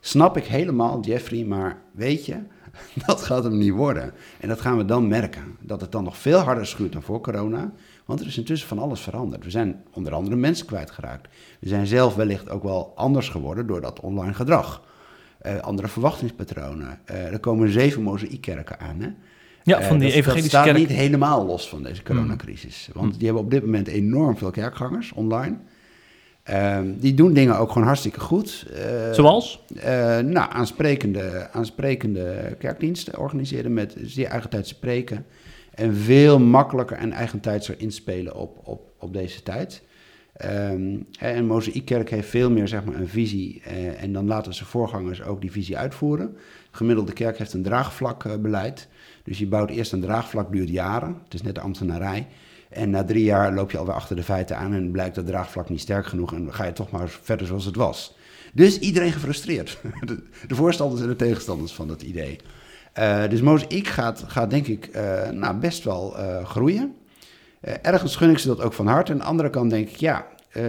Snap 0.00 0.36
ik 0.36 0.44
helemaal, 0.44 1.00
Jeffrey, 1.00 1.44
maar 1.44 1.82
weet 1.92 2.26
je, 2.26 2.36
dat 3.06 3.22
gaat 3.22 3.44
hem 3.44 3.58
niet 3.58 3.72
worden. 3.72 4.12
En 4.40 4.48
dat 4.48 4.60
gaan 4.60 4.76
we 4.76 4.84
dan 4.84 5.08
merken. 5.08 5.56
Dat 5.60 5.80
het 5.80 5.92
dan 5.92 6.04
nog 6.04 6.16
veel 6.16 6.38
harder 6.38 6.66
schuurt 6.66 6.92
dan 6.92 7.02
voor 7.02 7.20
corona. 7.20 7.72
Want 8.10 8.22
er 8.22 8.28
is 8.28 8.38
intussen 8.38 8.68
van 8.68 8.78
alles 8.78 9.00
veranderd. 9.00 9.44
We 9.44 9.50
zijn 9.50 9.82
onder 9.92 10.12
andere 10.12 10.36
mensen 10.36 10.66
kwijtgeraakt. 10.66 11.28
We 11.60 11.68
zijn 11.68 11.86
zelf 11.86 12.14
wellicht 12.14 12.48
ook 12.48 12.62
wel 12.62 12.92
anders 12.96 13.28
geworden 13.28 13.66
door 13.66 13.80
dat 13.80 14.00
online 14.00 14.34
gedrag. 14.34 14.82
Eh, 15.38 15.58
andere 15.58 15.88
verwachtingspatronen. 15.88 16.98
Eh, 17.04 17.32
er 17.32 17.38
komen 17.38 17.72
zeven 17.72 18.02
mozaïekkerken 18.02 18.80
aan. 18.80 19.00
Hè? 19.00 19.08
Ja, 19.62 19.78
Eh, 19.80 19.86
van 19.86 19.98
die 19.98 20.08
dat, 20.08 20.16
evangelische 20.16 20.50
dat 20.50 20.64
staat 20.64 20.76
niet 20.76 20.88
helemaal 20.88 21.46
los 21.46 21.68
van 21.68 21.82
deze 21.82 22.02
coronacrisis. 22.02 22.88
Want 22.92 23.14
die 23.14 23.24
hebben 23.24 23.44
op 23.44 23.50
dit 23.50 23.64
moment 23.64 23.88
enorm 23.88 24.36
veel 24.36 24.50
kerkgangers 24.50 25.12
online. 25.12 25.56
Ehm, 26.42 26.92
die 26.96 27.14
doen 27.14 27.32
dingen 27.32 27.58
ook 27.58 27.72
gewoon 27.72 27.86
hartstikke 27.86 28.20
goed. 28.20 28.66
Zoals? 29.12 29.64
nou, 30.22 30.52
aansprekende, 30.52 31.48
aansprekende 31.52 32.56
kerkdiensten 32.58 33.18
organiseren 33.18 33.74
met 33.74 33.94
zeer 34.02 34.26
eigentijdse 34.26 34.78
preken. 34.78 35.26
En 35.80 35.96
veel 35.96 36.38
makkelijker 36.38 36.96
en 36.96 37.12
eigentijdser 37.12 37.74
inspelen 37.78 38.34
op, 38.34 38.60
op, 38.64 38.92
op 38.98 39.12
deze 39.12 39.42
tijd. 39.42 39.82
Ehm, 40.32 40.98
en 41.18 41.46
Mozaïekkerk 41.46 42.10
heeft 42.10 42.28
veel 42.28 42.50
meer 42.50 42.68
zeg 42.68 42.84
maar, 42.84 42.94
een 42.94 43.08
visie. 43.08 43.62
eh, 43.64 44.02
en 44.02 44.12
dan 44.12 44.26
laten 44.26 44.54
zijn 44.54 44.68
voorgangers 44.68 45.22
ook 45.22 45.40
die 45.40 45.50
visie 45.50 45.78
uitvoeren. 45.78 46.32
De 46.70 46.76
gemiddelde 46.76 47.12
kerk 47.12 47.38
heeft 47.38 47.52
een 47.52 47.62
draagvlakbeleid. 47.62 48.88
dus 49.22 49.38
je 49.38 49.46
bouwt 49.46 49.70
eerst 49.70 49.92
een 49.92 50.00
draagvlak, 50.00 50.52
duurt 50.52 50.68
jaren. 50.68 51.16
Het 51.24 51.34
is 51.34 51.42
net 51.42 51.54
de 51.54 51.60
ambtenarij. 51.60 52.26
En 52.68 52.90
na 52.90 53.04
drie 53.04 53.24
jaar 53.24 53.54
loop 53.54 53.70
je 53.70 53.78
alweer 53.78 53.94
achter 53.94 54.16
de 54.16 54.22
feiten 54.22 54.56
aan 54.56 54.74
en 54.74 54.90
blijkt 54.90 55.14
dat 55.14 55.26
draagvlak 55.26 55.68
niet 55.68 55.80
sterk 55.80 56.06
genoeg 56.06 56.32
en 56.32 56.54
ga 56.54 56.64
je 56.64 56.72
toch 56.72 56.90
maar 56.90 57.08
verder 57.08 57.46
zoals 57.46 57.64
het 57.64 57.76
was. 57.76 58.16
Dus 58.52 58.78
iedereen 58.78 59.12
gefrustreerd. 59.12 59.80
De 60.48 60.54
voorstanders 60.54 61.02
en 61.02 61.08
de 61.08 61.16
tegenstanders 61.16 61.72
van 61.72 61.88
dat 61.88 62.02
idee. 62.02 62.38
Eh, 62.92 63.28
dus 63.28 63.40
Mozaïek 63.40 63.86
gaat, 63.86 64.24
gaat 64.26 64.50
denk 64.50 64.66
ik 64.66 64.86
eh, 64.86 65.30
nou, 65.30 65.56
best 65.56 65.84
wel 65.84 66.18
eh, 66.18 66.44
groeien. 66.44 66.94
Ergens 67.60 68.16
gun 68.16 68.30
ik 68.30 68.38
ze 68.38 68.46
dat 68.46 68.60
ook 68.60 68.72
van 68.72 68.86
harte. 68.86 69.12
Aan 69.12 69.18
de 69.18 69.24
andere 69.24 69.50
kant 69.50 69.70
denk 69.70 69.88
ik, 69.88 69.96
ja, 69.96 70.26
eh, 70.50 70.64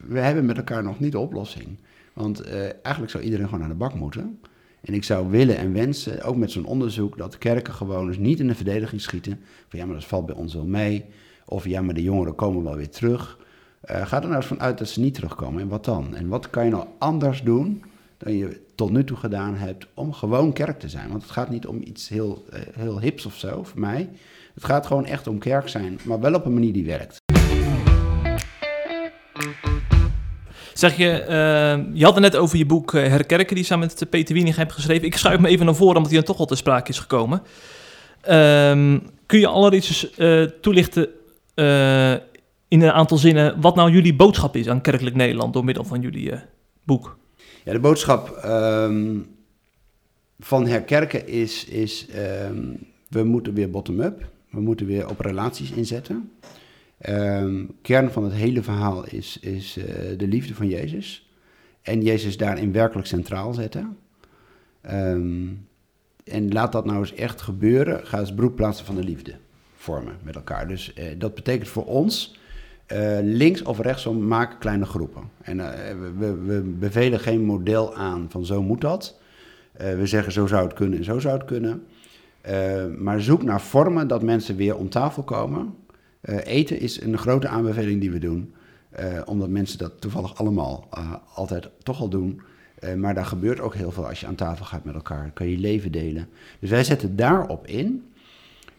we 0.00 0.18
hebben 0.18 0.46
met 0.46 0.56
elkaar 0.56 0.82
nog 0.82 1.00
niet 1.00 1.12
de 1.12 1.18
oplossing. 1.18 1.78
Want 2.12 2.42
eigenlijk 2.82 3.10
zou 3.10 3.24
iedereen 3.24 3.48
gewoon 3.48 3.62
aan 3.62 3.68
de 3.68 3.74
bak 3.74 3.94
moeten. 3.94 4.40
En 4.80 4.94
ik 4.94 5.04
zou 5.04 5.30
willen 5.30 5.56
en 5.56 5.72
wensen, 5.72 6.22
ook 6.22 6.36
met 6.36 6.50
zo'n 6.50 6.64
onderzoek, 6.64 7.18
dat 7.18 7.38
kerken 7.38 7.74
gewoon 7.74 8.06
dus 8.06 8.18
niet 8.18 8.40
in 8.40 8.46
de 8.46 8.54
verdediging 8.54 9.00
schieten. 9.00 9.40
Van 9.68 9.78
ja, 9.78 9.86
maar 9.86 9.94
dat 9.94 10.04
valt 10.04 10.26
bij 10.26 10.34
ons 10.34 10.54
wel 10.54 10.66
mee. 10.66 11.04
Of 11.46 11.64
ja, 11.64 11.82
maar 11.82 11.94
de 11.94 12.02
jongeren 12.02 12.34
komen 12.34 12.62
wel 12.64 12.76
weer 12.76 12.90
terug. 12.90 13.38
Ga 13.82 14.16
er 14.16 14.22
nou 14.22 14.34
eens 14.34 14.46
van 14.46 14.60
uit 14.60 14.78
dat 14.78 14.88
ze 14.88 15.00
niet 15.00 15.14
terugkomen. 15.14 15.62
En 15.62 15.68
wat 15.68 15.84
dan? 15.84 16.14
En 16.14 16.28
wat 16.28 16.50
kan 16.50 16.64
je 16.64 16.70
nou 16.70 16.86
anders 16.98 17.42
doen 17.42 17.82
dan 18.18 18.36
je 18.36 18.60
tot 18.74 18.90
nu 18.90 19.04
toe 19.04 19.16
gedaan 19.16 19.54
hebt 19.54 19.86
om 19.94 20.12
gewoon 20.12 20.52
kerk 20.52 20.78
te 20.78 20.88
zijn? 20.88 21.08
Want 21.08 21.22
het 21.22 21.30
gaat 21.30 21.50
niet 21.50 21.66
om 21.66 21.80
iets 21.84 22.08
heel, 22.08 22.44
eh, 22.50 22.60
heel 22.72 23.00
hips 23.00 23.26
of 23.26 23.34
zo, 23.34 23.62
voor 23.62 23.80
mij. 23.80 24.08
Het 24.54 24.64
gaat 24.64 24.86
gewoon 24.86 25.06
echt 25.06 25.26
om 25.26 25.38
kerk 25.38 25.68
zijn, 25.68 25.98
maar 26.04 26.20
wel 26.20 26.34
op 26.34 26.44
een 26.44 26.54
manier 26.54 26.72
die 26.72 26.84
werkt. 26.84 27.16
Zeg 30.78 30.96
je, 30.96 31.10
eh, 31.10 31.78
je 31.92 32.04
had 32.04 32.14
het 32.14 32.22
net 32.22 32.36
over 32.36 32.58
je 32.58 32.66
boek 32.66 32.94
eh, 32.94 33.08
Herkerken, 33.08 33.54
die 33.54 33.58
je 33.58 33.64
samen 33.64 33.86
met 33.86 34.10
Peter 34.10 34.34
Wiening 34.34 34.56
hebt 34.56 34.72
geschreven. 34.72 35.06
Ik 35.06 35.16
schuif 35.16 35.38
me 35.40 35.48
even 35.48 35.66
naar 35.66 35.74
voren, 35.74 35.96
omdat 35.96 36.10
hij 36.10 36.20
dan 36.20 36.26
toch 36.26 36.38
al 36.38 36.46
te 36.46 36.54
sprake 36.54 36.90
is 36.90 36.98
gekomen. 36.98 37.42
Ehm, 38.20 38.98
kun 39.26 39.38
je 39.38 39.46
allereerst 39.46 40.02
eh, 40.16 40.42
toelichten 40.42 41.08
in 42.68 42.82
een 42.82 42.92
aantal 42.92 43.16
zinnen 43.16 43.60
wat 43.60 43.74
nou 43.74 43.90
jullie 43.90 44.14
boodschap 44.14 44.56
is 44.56 44.68
aan 44.68 44.80
kerkelijk 44.80 45.16
Nederland 45.16 45.52
door 45.52 45.64
middel 45.64 45.84
van 45.84 46.00
jullie 46.00 46.32
boek? 46.84 47.18
Ja, 47.68 47.74
de 47.74 47.80
boodschap 47.80 48.30
ehm, 48.30 49.18
van 50.38 50.66
herkerken 50.66 51.26
is, 51.26 51.64
is 51.64 52.06
ehm, 52.06 52.74
we 53.08 53.24
moeten 53.24 53.54
weer 53.54 53.70
bottom-up. 53.70 54.28
We 54.50 54.60
moeten 54.60 54.86
weer 54.86 55.08
op 55.08 55.20
relaties 55.20 55.70
inzetten. 55.70 56.32
Ehm, 56.98 57.64
kern 57.82 58.10
van 58.10 58.24
het 58.24 58.32
hele 58.32 58.62
verhaal 58.62 59.06
is, 59.06 59.38
is 59.40 59.76
eh, 59.76 60.18
de 60.18 60.26
liefde 60.26 60.54
van 60.54 60.68
Jezus. 60.68 61.30
En 61.82 62.02
Jezus 62.02 62.36
daarin 62.36 62.72
werkelijk 62.72 63.06
centraal 63.06 63.52
zetten. 63.54 63.96
En 66.24 66.48
laat 66.48 66.72
dat 66.72 66.84
nou 66.84 66.98
eens 66.98 67.14
echt 67.14 67.40
gebeuren. 67.40 68.06
Ga 68.06 68.18
eens 68.18 68.34
broedplaatsen 68.34 68.86
van 68.86 68.94
de 68.94 69.04
liefde 69.04 69.34
vormen 69.76 70.16
met 70.22 70.34
elkaar. 70.34 70.68
Dus 70.68 70.94
eh, 70.94 71.04
dat 71.18 71.34
betekent 71.34 71.68
voor 71.68 71.86
ons 71.86 72.37
eh, 72.88 73.18
links 73.22 73.62
of 73.62 73.80
rechtsom 73.80 74.26
maak 74.26 74.60
kleine 74.60 74.84
groepen. 74.84 75.22
En 75.42 75.60
eh, 75.60 75.94
we, 76.18 76.34
we, 76.34 76.60
bevelen 76.60 77.20
geen 77.20 77.44
model 77.44 77.94
aan 77.94 78.26
van 78.28 78.46
zo 78.46 78.62
moet 78.62 78.80
dat. 78.80 79.18
Eh, 79.72 79.94
we 79.94 80.06
zeggen 80.06 80.32
zo 80.32 80.46
zou 80.46 80.64
het 80.64 80.72
kunnen 80.72 80.98
en 80.98 81.04
zo 81.04 81.18
zou 81.18 81.34
het 81.34 81.46
kunnen. 81.46 81.86
Maar 82.98 83.20
zoek 83.20 83.42
naar 83.42 83.60
vormen 83.60 84.08
dat 84.08 84.22
mensen 84.22 84.56
weer 84.56 84.76
om 84.76 84.88
tafel 84.88 85.22
komen. 85.22 85.74
Eten 86.44 86.80
is 86.80 87.00
een 87.00 87.18
grote 87.18 87.48
aanbeveling 87.48 88.00
die 88.00 88.10
we 88.10 88.18
doen. 88.18 88.54
omdat 89.24 89.48
mensen 89.48 89.78
dat 89.78 90.00
toevallig 90.00 90.36
allemaal 90.36 90.88
altijd 91.34 91.68
toch 91.82 92.00
al 92.00 92.08
doen. 92.08 92.40
Maar 92.96 93.14
daar 93.14 93.26
gebeurt 93.26 93.60
ook 93.60 93.74
heel 93.74 93.90
veel 93.90 94.06
als 94.06 94.20
je 94.20 94.26
aan 94.26 94.34
tafel 94.34 94.64
gaat 94.64 94.84
met 94.84 94.94
elkaar. 94.94 95.30
Kan 95.34 95.48
je 95.48 95.58
leven 95.58 95.92
delen. 95.92 96.28
Dus 96.58 96.70
wij 96.70 96.84
zetten 96.84 97.16
daarop 97.16 97.66
in. 97.66 98.12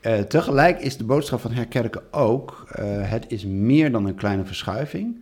Eh, 0.01 0.19
tegelijk 0.19 0.79
is 0.79 0.97
de 0.97 1.03
boodschap 1.03 1.39
van 1.39 1.51
Herkerken 1.51 2.13
ook, 2.13 2.65
eh, 2.71 3.09
het 3.09 3.25
is 3.27 3.45
meer 3.45 3.91
dan 3.91 4.05
een 4.05 4.15
kleine 4.15 4.45
verschuiving. 4.45 5.21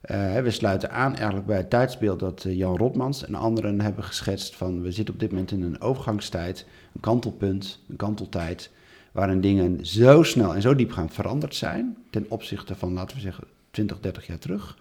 Eh, 0.00 0.40
we 0.40 0.50
sluiten 0.50 0.90
aan 0.90 1.14
eigenlijk 1.14 1.46
bij 1.46 1.56
het 1.56 1.70
tijdsbeeld 1.70 2.20
dat 2.20 2.44
Jan 2.48 2.76
Rotmans 2.76 3.26
en 3.26 3.34
anderen 3.34 3.80
hebben 3.80 4.04
geschetst 4.04 4.56
van 4.56 4.82
we 4.82 4.92
zitten 4.92 5.14
op 5.14 5.20
dit 5.20 5.30
moment 5.30 5.50
in 5.50 5.62
een 5.62 5.80
overgangstijd, 5.80 6.66
een 6.94 7.00
kantelpunt, 7.00 7.82
een 7.88 7.96
kanteltijd, 7.96 8.70
waarin 9.12 9.40
dingen 9.40 9.86
zo 9.86 10.22
snel 10.22 10.54
en 10.54 10.62
zo 10.62 10.74
diepgaand 10.74 11.14
veranderd 11.14 11.54
zijn 11.54 11.96
ten 12.10 12.26
opzichte 12.28 12.74
van, 12.74 12.92
laten 12.92 13.16
we 13.16 13.22
zeggen, 13.22 13.44
20, 13.70 14.00
30 14.00 14.26
jaar 14.26 14.38
terug. 14.38 14.78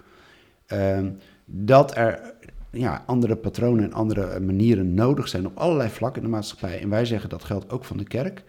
Ehm, 0.66 1.10
dat 1.46 1.98
er 1.98 2.34
ja, 2.72 3.04
andere 3.06 3.36
patronen 3.36 3.84
en 3.84 3.94
andere 3.94 4.40
manieren 4.40 4.94
nodig 4.94 5.28
zijn 5.28 5.46
op 5.46 5.58
allerlei 5.58 5.90
vlakken 5.90 6.22
in 6.22 6.28
de 6.28 6.34
maatschappij. 6.34 6.82
En 6.82 6.90
wij 6.90 7.06
zeggen 7.06 7.30
dat 7.30 7.44
geldt 7.44 7.70
ook 7.70 7.86
van 7.86 7.98
de 7.98 8.04
kerk. 8.04 8.44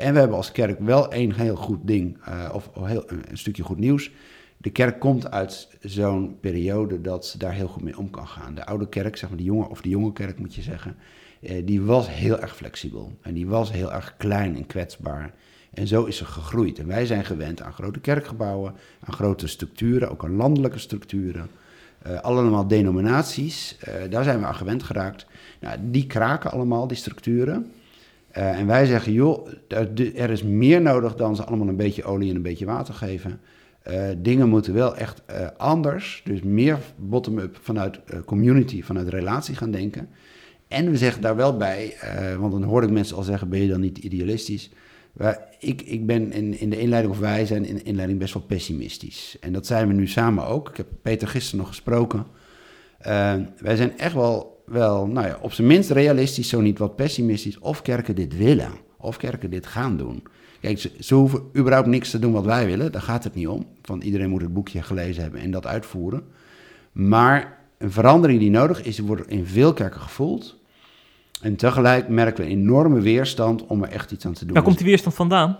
En 0.00 0.12
we 0.12 0.18
hebben 0.18 0.36
als 0.36 0.52
kerk 0.52 0.78
wel 0.78 1.12
één 1.12 1.32
heel 1.32 1.56
goed 1.56 1.78
ding, 1.82 2.18
eh, 2.24 2.50
of 2.52 2.70
heel, 2.80 3.04
een 3.08 3.38
stukje 3.38 3.62
goed 3.62 3.78
nieuws. 3.78 4.10
De 4.56 4.70
kerk 4.70 5.00
komt 5.00 5.30
uit 5.30 5.68
zo'n 5.80 6.36
periode 6.40 7.00
dat 7.00 7.26
ze 7.26 7.38
daar 7.38 7.52
heel 7.52 7.68
goed 7.68 7.82
mee 7.82 7.98
om 7.98 8.10
kan 8.10 8.26
gaan. 8.26 8.54
De 8.54 8.66
oude 8.66 8.88
kerk, 8.88 9.16
zeg 9.16 9.28
maar 9.28 9.38
de 9.38 9.44
jonge, 9.44 9.68
of 9.68 9.80
de 9.80 9.88
jonge 9.88 10.12
kerk 10.12 10.38
moet 10.38 10.54
je 10.54 10.62
zeggen, 10.62 10.96
eh, 11.40 11.66
die 11.66 11.82
was 11.82 12.10
heel 12.10 12.40
erg 12.40 12.56
flexibel. 12.56 13.12
En 13.22 13.34
die 13.34 13.46
was 13.46 13.72
heel 13.72 13.92
erg 13.92 14.14
klein 14.16 14.56
en 14.56 14.66
kwetsbaar. 14.66 15.34
En 15.70 15.86
zo 15.86 16.04
is 16.04 16.16
ze 16.16 16.24
gegroeid. 16.24 16.78
En 16.78 16.86
wij 16.86 17.06
zijn 17.06 17.24
gewend 17.24 17.62
aan 17.62 17.72
grote 17.72 18.00
kerkgebouwen, 18.00 18.74
aan 19.00 19.14
grote 19.14 19.46
structuren, 19.46 20.10
ook 20.10 20.24
aan 20.24 20.36
landelijke 20.36 20.78
structuren. 20.78 21.50
Eh, 22.02 22.20
allemaal 22.20 22.66
denominaties, 22.66 23.78
daar 24.10 24.24
zijn 24.24 24.38
we 24.38 24.46
aan 24.46 24.54
gewend 24.54 24.82
geraakt. 24.82 25.26
Nou, 25.60 25.78
die 25.80 26.06
kraken 26.06 26.50
allemaal, 26.50 26.86
die 26.86 26.96
structuren. 26.96 27.72
Uh, 28.36 28.58
en 28.58 28.66
wij 28.66 28.86
zeggen, 28.86 29.12
joh, 29.12 29.48
er, 29.68 30.30
is 30.30 30.42
meer 30.42 30.80
nodig 30.80 31.14
dan 31.14 31.36
ze 31.36 31.44
allemaal 31.44 31.68
een 31.68 31.76
beetje 31.76 32.04
olie 32.04 32.30
en 32.30 32.36
een 32.36 32.42
beetje 32.42 32.66
water 32.66 32.94
geven. 32.94 33.40
Eh, 33.82 34.08
dingen 34.18 34.48
moeten 34.48 34.74
wel 34.74 34.96
echt 34.96 35.22
eh, 35.26 35.46
anders, 35.56 36.22
dus 36.24 36.42
meer 36.42 36.78
bottom-up 36.96 37.58
vanuit 37.62 38.00
eh, 38.04 38.18
community, 38.24 38.82
vanuit 38.82 39.08
relatie 39.08 39.54
gaan 39.54 39.70
denken. 39.70 40.08
En 40.68 40.90
we 40.90 40.96
zeggen 40.96 41.22
daar 41.22 41.36
wel 41.36 41.56
bij, 41.56 41.94
eh, 42.00 42.36
want 42.36 42.52
dan 42.52 42.62
hoor 42.62 42.82
ik 42.82 42.90
mensen 42.90 43.16
al 43.16 43.22
zeggen, 43.22 43.48
ben 43.48 43.60
je 43.60 43.68
dan 43.68 43.80
niet 43.80 43.98
idealistisch? 43.98 44.70
Ik, 45.58 45.82
ik 45.82 46.06
ben 46.06 46.32
in, 46.32 46.60
in 46.60 46.70
de 46.70 46.78
inleiding, 46.78 47.14
of 47.14 47.20
wij 47.20 47.46
zijn 47.46 47.64
in 47.64 47.74
de 47.74 47.82
inleiding 47.82 48.18
best 48.18 48.34
wel 48.34 48.42
pessimistisch. 48.42 49.36
En 49.40 49.52
dat 49.52 49.66
zijn 49.66 49.88
we 49.88 49.94
nu 49.94 50.06
samen 50.06 50.46
ook. 50.46 50.68
Ik 50.68 50.76
heb 50.76 50.86
Peter 51.02 51.28
gisteren 51.28 51.58
nog 51.58 51.68
gesproken. 51.68 52.26
Eh, 52.98 53.34
wij 53.58 53.76
zijn 53.76 53.98
echt 53.98 54.14
wel, 54.14 54.59
wel 54.70 55.06
nou 55.06 55.26
ja, 55.26 55.38
op 55.40 55.52
zijn 55.52 55.66
minst 55.66 55.90
realistisch, 55.90 56.48
zo 56.48 56.60
niet 56.60 56.78
wat 56.78 56.96
pessimistisch. 56.96 57.58
Of 57.58 57.82
kerken 57.82 58.14
dit 58.14 58.36
willen, 58.36 58.72
of 58.96 59.16
kerken 59.16 59.50
dit 59.50 59.66
gaan 59.66 59.96
doen. 59.96 60.22
Kijk, 60.60 60.78
ze, 60.78 60.90
ze 60.98 61.14
hoeven 61.14 61.42
überhaupt 61.56 61.88
niks 61.88 62.10
te 62.10 62.18
doen 62.18 62.32
wat 62.32 62.44
wij 62.44 62.66
willen, 62.66 62.92
daar 62.92 63.02
gaat 63.02 63.24
het 63.24 63.34
niet 63.34 63.48
om. 63.48 63.66
Van 63.82 64.00
iedereen 64.00 64.30
moet 64.30 64.42
het 64.42 64.52
boekje 64.52 64.82
gelezen 64.82 65.22
hebben 65.22 65.40
en 65.40 65.50
dat 65.50 65.66
uitvoeren. 65.66 66.22
Maar 66.92 67.58
een 67.78 67.92
verandering 67.92 68.40
die 68.40 68.50
nodig 68.50 68.82
is, 68.82 68.98
wordt 68.98 69.30
in 69.30 69.46
veel 69.46 69.72
kerken 69.72 70.00
gevoeld. 70.00 70.58
En 71.40 71.56
tegelijk 71.56 72.08
merken 72.08 72.44
we 72.44 72.50
een 72.50 72.58
enorme 72.58 73.00
weerstand 73.00 73.66
om 73.66 73.82
er 73.82 73.88
echt 73.88 74.10
iets 74.10 74.26
aan 74.26 74.32
te 74.32 74.44
doen. 74.44 74.54
Waar 74.54 74.62
komt 74.62 74.78
die 74.78 74.86
weerstand 74.86 75.14
vandaan? 75.14 75.58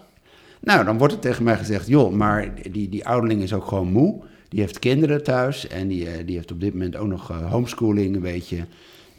Nou, 0.61 0.85
dan 0.85 0.99
wordt 0.99 1.13
er 1.13 1.19
tegen 1.19 1.45
mij 1.45 1.57
gezegd, 1.57 1.87
joh, 1.87 2.13
maar 2.13 2.55
die, 2.71 2.89
die 2.89 3.07
ouderling 3.07 3.43
is 3.43 3.53
ook 3.53 3.67
gewoon 3.67 3.93
moe. 3.93 4.23
Die 4.49 4.61
heeft 4.61 4.79
kinderen 4.79 5.23
thuis 5.23 5.67
en 5.67 5.89
die, 5.89 6.11
eh, 6.11 6.27
die 6.27 6.37
heeft 6.37 6.53
op 6.53 6.61
dit 6.61 6.73
moment 6.73 6.97
ook 6.97 7.09
nog 7.09 7.31
eh, 7.31 7.51
homeschooling 7.51 8.15
een 8.15 8.23
beetje. 8.23 8.67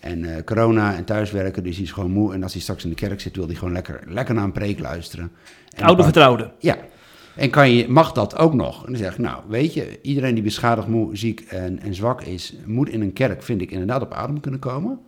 En 0.01 0.35
eh, 0.35 0.43
corona 0.43 0.95
en 0.95 1.03
thuiswerken, 1.03 1.63
dus 1.63 1.75
die 1.75 1.83
is 1.83 1.91
gewoon 1.91 2.11
moe. 2.11 2.33
En 2.33 2.43
als 2.43 2.53
hij 2.53 2.61
straks 2.61 2.83
in 2.83 2.89
de 2.89 2.95
kerk 2.95 3.21
zit, 3.21 3.35
wil 3.35 3.45
hij 3.45 3.55
gewoon 3.55 3.73
lekker, 3.73 4.03
lekker 4.07 4.35
naar 4.35 4.43
een 4.43 4.51
preek 4.51 4.79
luisteren. 4.79 5.31
En 5.75 5.83
Oude 5.83 6.03
vertrouwde. 6.03 6.51
Ja. 6.59 6.77
En 7.35 7.49
kan 7.49 7.71
je, 7.71 7.87
mag 7.87 8.11
dat 8.11 8.37
ook 8.37 8.53
nog? 8.53 8.85
En 8.85 8.91
dan 8.91 9.01
zeg 9.01 9.11
ik, 9.11 9.17
nou, 9.17 9.41
weet 9.47 9.73
je, 9.73 9.99
iedereen 10.01 10.33
die 10.33 10.43
beschadigd, 10.43 10.87
moe, 10.87 11.17
ziek 11.17 11.39
en, 11.39 11.79
en 11.79 11.95
zwak 11.95 12.21
is, 12.21 12.55
moet 12.65 12.89
in 12.89 13.01
een 13.01 13.13
kerk, 13.13 13.43
vind 13.43 13.61
ik, 13.61 13.71
inderdaad 13.71 14.01
op 14.01 14.13
adem 14.13 14.39
kunnen 14.39 14.59
komen. 14.59 14.99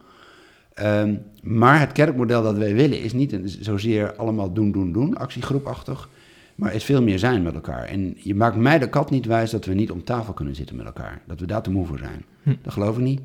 Ehm, 0.73 1.15
maar 1.41 1.79
het 1.79 1.91
kerkmodel 1.91 2.43
dat 2.43 2.57
wij 2.57 2.73
willen 2.73 3.01
is 3.01 3.13
niet 3.13 3.31
een, 3.31 3.49
zozeer 3.49 4.15
allemaal 4.15 4.53
doen, 4.53 4.71
doen, 4.71 4.91
doen, 4.91 5.17
actiegroepachtig, 5.17 6.09
maar 6.55 6.73
is 6.73 6.83
veel 6.83 7.01
meer 7.01 7.19
zijn 7.19 7.43
met 7.43 7.53
elkaar. 7.53 7.83
En 7.83 8.13
je 8.17 8.35
maakt 8.35 8.55
mij 8.55 8.79
de 8.79 8.89
kat 8.89 9.09
niet 9.09 9.25
wijs 9.25 9.51
dat 9.51 9.65
we 9.65 9.73
niet 9.73 9.91
om 9.91 10.03
tafel 10.03 10.33
kunnen 10.33 10.55
zitten 10.55 10.75
met 10.75 10.85
elkaar. 10.85 11.21
Dat 11.27 11.39
we 11.39 11.45
daar 11.45 11.61
te 11.61 11.71
moe 11.71 11.85
voor 11.85 11.97
zijn. 11.97 12.25
Hm. 12.43 12.53
Dat 12.61 12.73
geloof 12.73 12.97
ik 12.97 13.03
niet. 13.03 13.21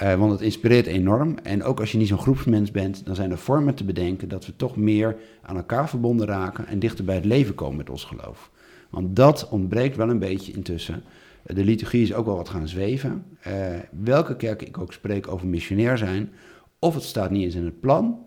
Eh, 0.00 0.14
want 0.14 0.32
het 0.32 0.40
inspireert 0.40 0.86
enorm. 0.86 1.36
En 1.42 1.62
ook 1.62 1.80
als 1.80 1.92
je 1.92 1.98
niet 1.98 2.08
zo'n 2.08 2.18
groepsmens 2.18 2.70
bent, 2.70 3.06
dan 3.06 3.14
zijn 3.14 3.30
er 3.30 3.38
vormen 3.38 3.74
te 3.74 3.84
bedenken 3.84 4.28
dat 4.28 4.46
we 4.46 4.56
toch 4.56 4.76
meer 4.76 5.16
aan 5.42 5.56
elkaar 5.56 5.88
verbonden 5.88 6.26
raken 6.26 6.66
en 6.66 6.78
dichter 6.78 7.04
bij 7.04 7.14
het 7.14 7.24
leven 7.24 7.54
komen 7.54 7.76
met 7.76 7.90
ons 7.90 8.04
geloof. 8.04 8.50
Want 8.90 9.16
dat 9.16 9.48
ontbreekt 9.48 9.96
wel 9.96 10.10
een 10.10 10.18
beetje 10.18 10.52
intussen. 10.52 11.02
Eh, 11.42 11.56
De 11.56 11.64
liturgie 11.64 12.02
is 12.02 12.14
ook 12.14 12.26
wel 12.26 12.36
wat 12.36 12.48
gaan 12.48 12.68
zweven. 12.68 13.24
Eh, 13.40 13.52
welke 13.90 14.36
kerk 14.36 14.62
ik 14.62 14.78
ook 14.78 14.92
spreek 14.92 15.28
over 15.28 15.46
missionair 15.46 15.98
zijn, 15.98 16.30
of 16.78 16.94
het 16.94 17.04
staat 17.04 17.30
niet 17.30 17.44
eens 17.44 17.54
in 17.54 17.64
het 17.64 17.80
plan, 17.80 18.18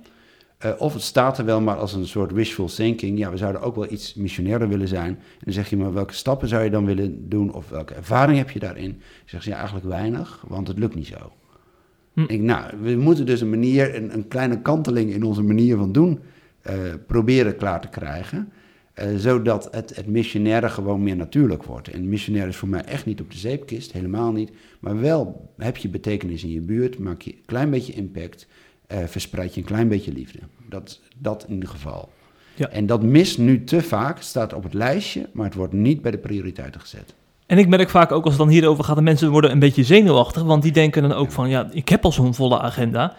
of 0.77 0.93
het 0.93 1.01
staat 1.01 1.37
er 1.37 1.45
wel 1.45 1.61
maar 1.61 1.77
als 1.77 1.93
een 1.93 2.07
soort 2.07 2.31
wishful 2.31 2.67
thinking. 2.67 3.17
Ja, 3.17 3.31
we 3.31 3.37
zouden 3.37 3.61
ook 3.61 3.75
wel 3.75 3.91
iets 3.91 4.13
missionairder 4.13 4.67
willen 4.67 4.87
zijn. 4.87 5.09
En 5.09 5.39
dan 5.39 5.53
zeg 5.53 5.69
je, 5.69 5.77
maar 5.77 5.93
welke 5.93 6.13
stappen 6.13 6.47
zou 6.47 6.63
je 6.63 6.69
dan 6.69 6.85
willen 6.85 7.29
doen? 7.29 7.53
Of 7.53 7.69
welke 7.69 7.93
ervaring 7.93 8.37
heb 8.37 8.49
je 8.49 8.59
daarin? 8.59 8.89
Dan 8.89 8.99
zeg 9.25 9.43
je, 9.43 9.49
ja, 9.49 9.55
eigenlijk 9.55 9.85
weinig, 9.85 10.43
want 10.47 10.67
het 10.67 10.79
lukt 10.79 10.95
niet 10.95 11.07
zo. 11.07 11.31
Hm. 12.13 12.23
Ik, 12.27 12.41
nou, 12.41 12.77
we 12.81 12.95
moeten 12.95 13.25
dus 13.25 13.41
een 13.41 13.49
manier, 13.49 13.95
een, 13.95 14.13
een 14.13 14.27
kleine 14.27 14.61
kanteling 14.61 15.11
in 15.13 15.23
onze 15.23 15.41
manier 15.43 15.77
van 15.77 15.91
doen 15.91 16.19
eh, 16.61 16.75
proberen 17.07 17.55
klaar 17.55 17.81
te 17.81 17.87
krijgen. 17.87 18.51
eh, 18.93 19.07
zodat 19.17 19.67
het, 19.71 19.95
het 19.95 20.07
missionaire 20.07 20.69
gewoon 20.69 21.03
meer 21.03 21.15
natuurlijk 21.15 21.63
wordt. 21.63 21.87
En 21.87 22.09
missionair 22.09 22.47
is 22.47 22.55
voor 22.55 22.67
mij 22.69 22.83
echt 22.83 23.05
niet 23.05 23.21
op 23.21 23.31
de 23.31 23.37
zeepkist, 23.37 23.91
helemaal 23.91 24.31
niet. 24.31 24.51
Maar 24.79 24.99
wel 25.01 25.51
heb 25.57 25.77
je 25.77 25.89
betekenis 25.89 26.43
in 26.43 26.51
je 26.51 26.61
buurt, 26.61 26.97
maak 26.99 27.21
je 27.21 27.31
een 27.31 27.45
klein 27.45 27.69
beetje 27.69 27.93
impact, 27.93 28.47
eh, 28.87 28.97
verspreid 29.05 29.53
je 29.53 29.59
een 29.61 29.67
klein 29.67 29.87
beetje 29.87 30.13
liefde. 30.13 30.39
Dat, 30.69 30.99
dat 31.17 31.45
in 31.47 31.53
ieder 31.53 31.69
geval. 31.69 32.09
Ja. 32.55 32.69
En 32.69 32.85
dat 32.85 33.03
mist 33.03 33.37
nu 33.37 33.63
te 33.63 33.81
vaak, 33.81 34.21
staat 34.21 34.53
op 34.53 34.63
het 34.63 34.73
lijstje, 34.73 35.29
maar 35.33 35.45
het 35.45 35.55
wordt 35.55 35.73
niet 35.73 36.01
bij 36.01 36.11
de 36.11 36.17
prioriteiten 36.17 36.81
gezet. 36.81 37.13
En 37.53 37.59
ik 37.59 37.67
merk 37.67 37.89
vaak 37.89 38.11
ook 38.11 38.23
als 38.23 38.33
het 38.33 38.43
dan 38.43 38.51
hierover 38.51 38.83
gaat, 38.83 38.95
de 38.95 39.01
mensen 39.01 39.31
worden 39.31 39.51
een 39.51 39.59
beetje 39.59 39.83
zenuwachtig, 39.83 40.43
want 40.43 40.63
die 40.63 40.71
denken 40.71 41.01
dan 41.01 41.13
ook 41.13 41.31
van, 41.31 41.49
ja, 41.49 41.67
ik 41.71 41.89
heb 41.89 42.05
al 42.05 42.11
zo'n 42.11 42.33
volle 42.33 42.59
agenda. 42.59 43.15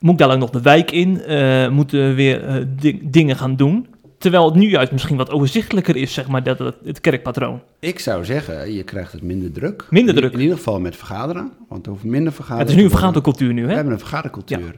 Moet 0.00 0.12
ik 0.12 0.18
dadelijk 0.18 0.40
nog 0.44 0.50
de 0.50 0.60
wijk 0.70 0.90
in? 0.90 1.20
Eh, 1.22 1.68
moeten 1.68 2.08
we 2.08 2.14
weer 2.14 2.44
eh, 2.44 2.54
di- 2.80 3.00
dingen 3.02 3.36
gaan 3.36 3.56
doen? 3.56 3.86
Terwijl 4.18 4.44
het 4.44 4.54
nu 4.54 4.68
juist 4.68 4.92
misschien 4.92 5.16
wat 5.16 5.30
overzichtelijker 5.30 5.96
is, 5.96 6.12
zeg 6.12 6.28
maar, 6.28 6.42
dat, 6.42 6.58
het, 6.84 7.00
kerkpatroon. 7.00 7.60
Ik 7.80 7.98
zou 7.98 8.24
zeggen, 8.24 8.72
je 8.72 8.82
krijgt 8.82 9.12
het 9.12 9.22
minder 9.22 9.52
druk. 9.52 9.86
Minder 9.90 10.14
In- 10.14 10.20
druk. 10.20 10.32
In, 10.32 10.40
ieder 10.40 10.56
geval 10.56 10.80
met 10.80 10.96
vergaderen, 10.96 11.52
want 11.68 11.86
er 11.86 11.92
hoeft 11.92 12.04
minder 12.04 12.32
vergaderen 12.32 12.62
het 12.66 12.70
is 12.76 12.76
nu 12.78 12.84
een 12.84 12.90
vergadercultuur 12.96 13.52
nu, 13.52 13.62
We 13.62 13.68
hè? 13.68 13.74
hebben 13.74 13.92
een 13.92 13.98
vergadercultuur. 13.98 14.76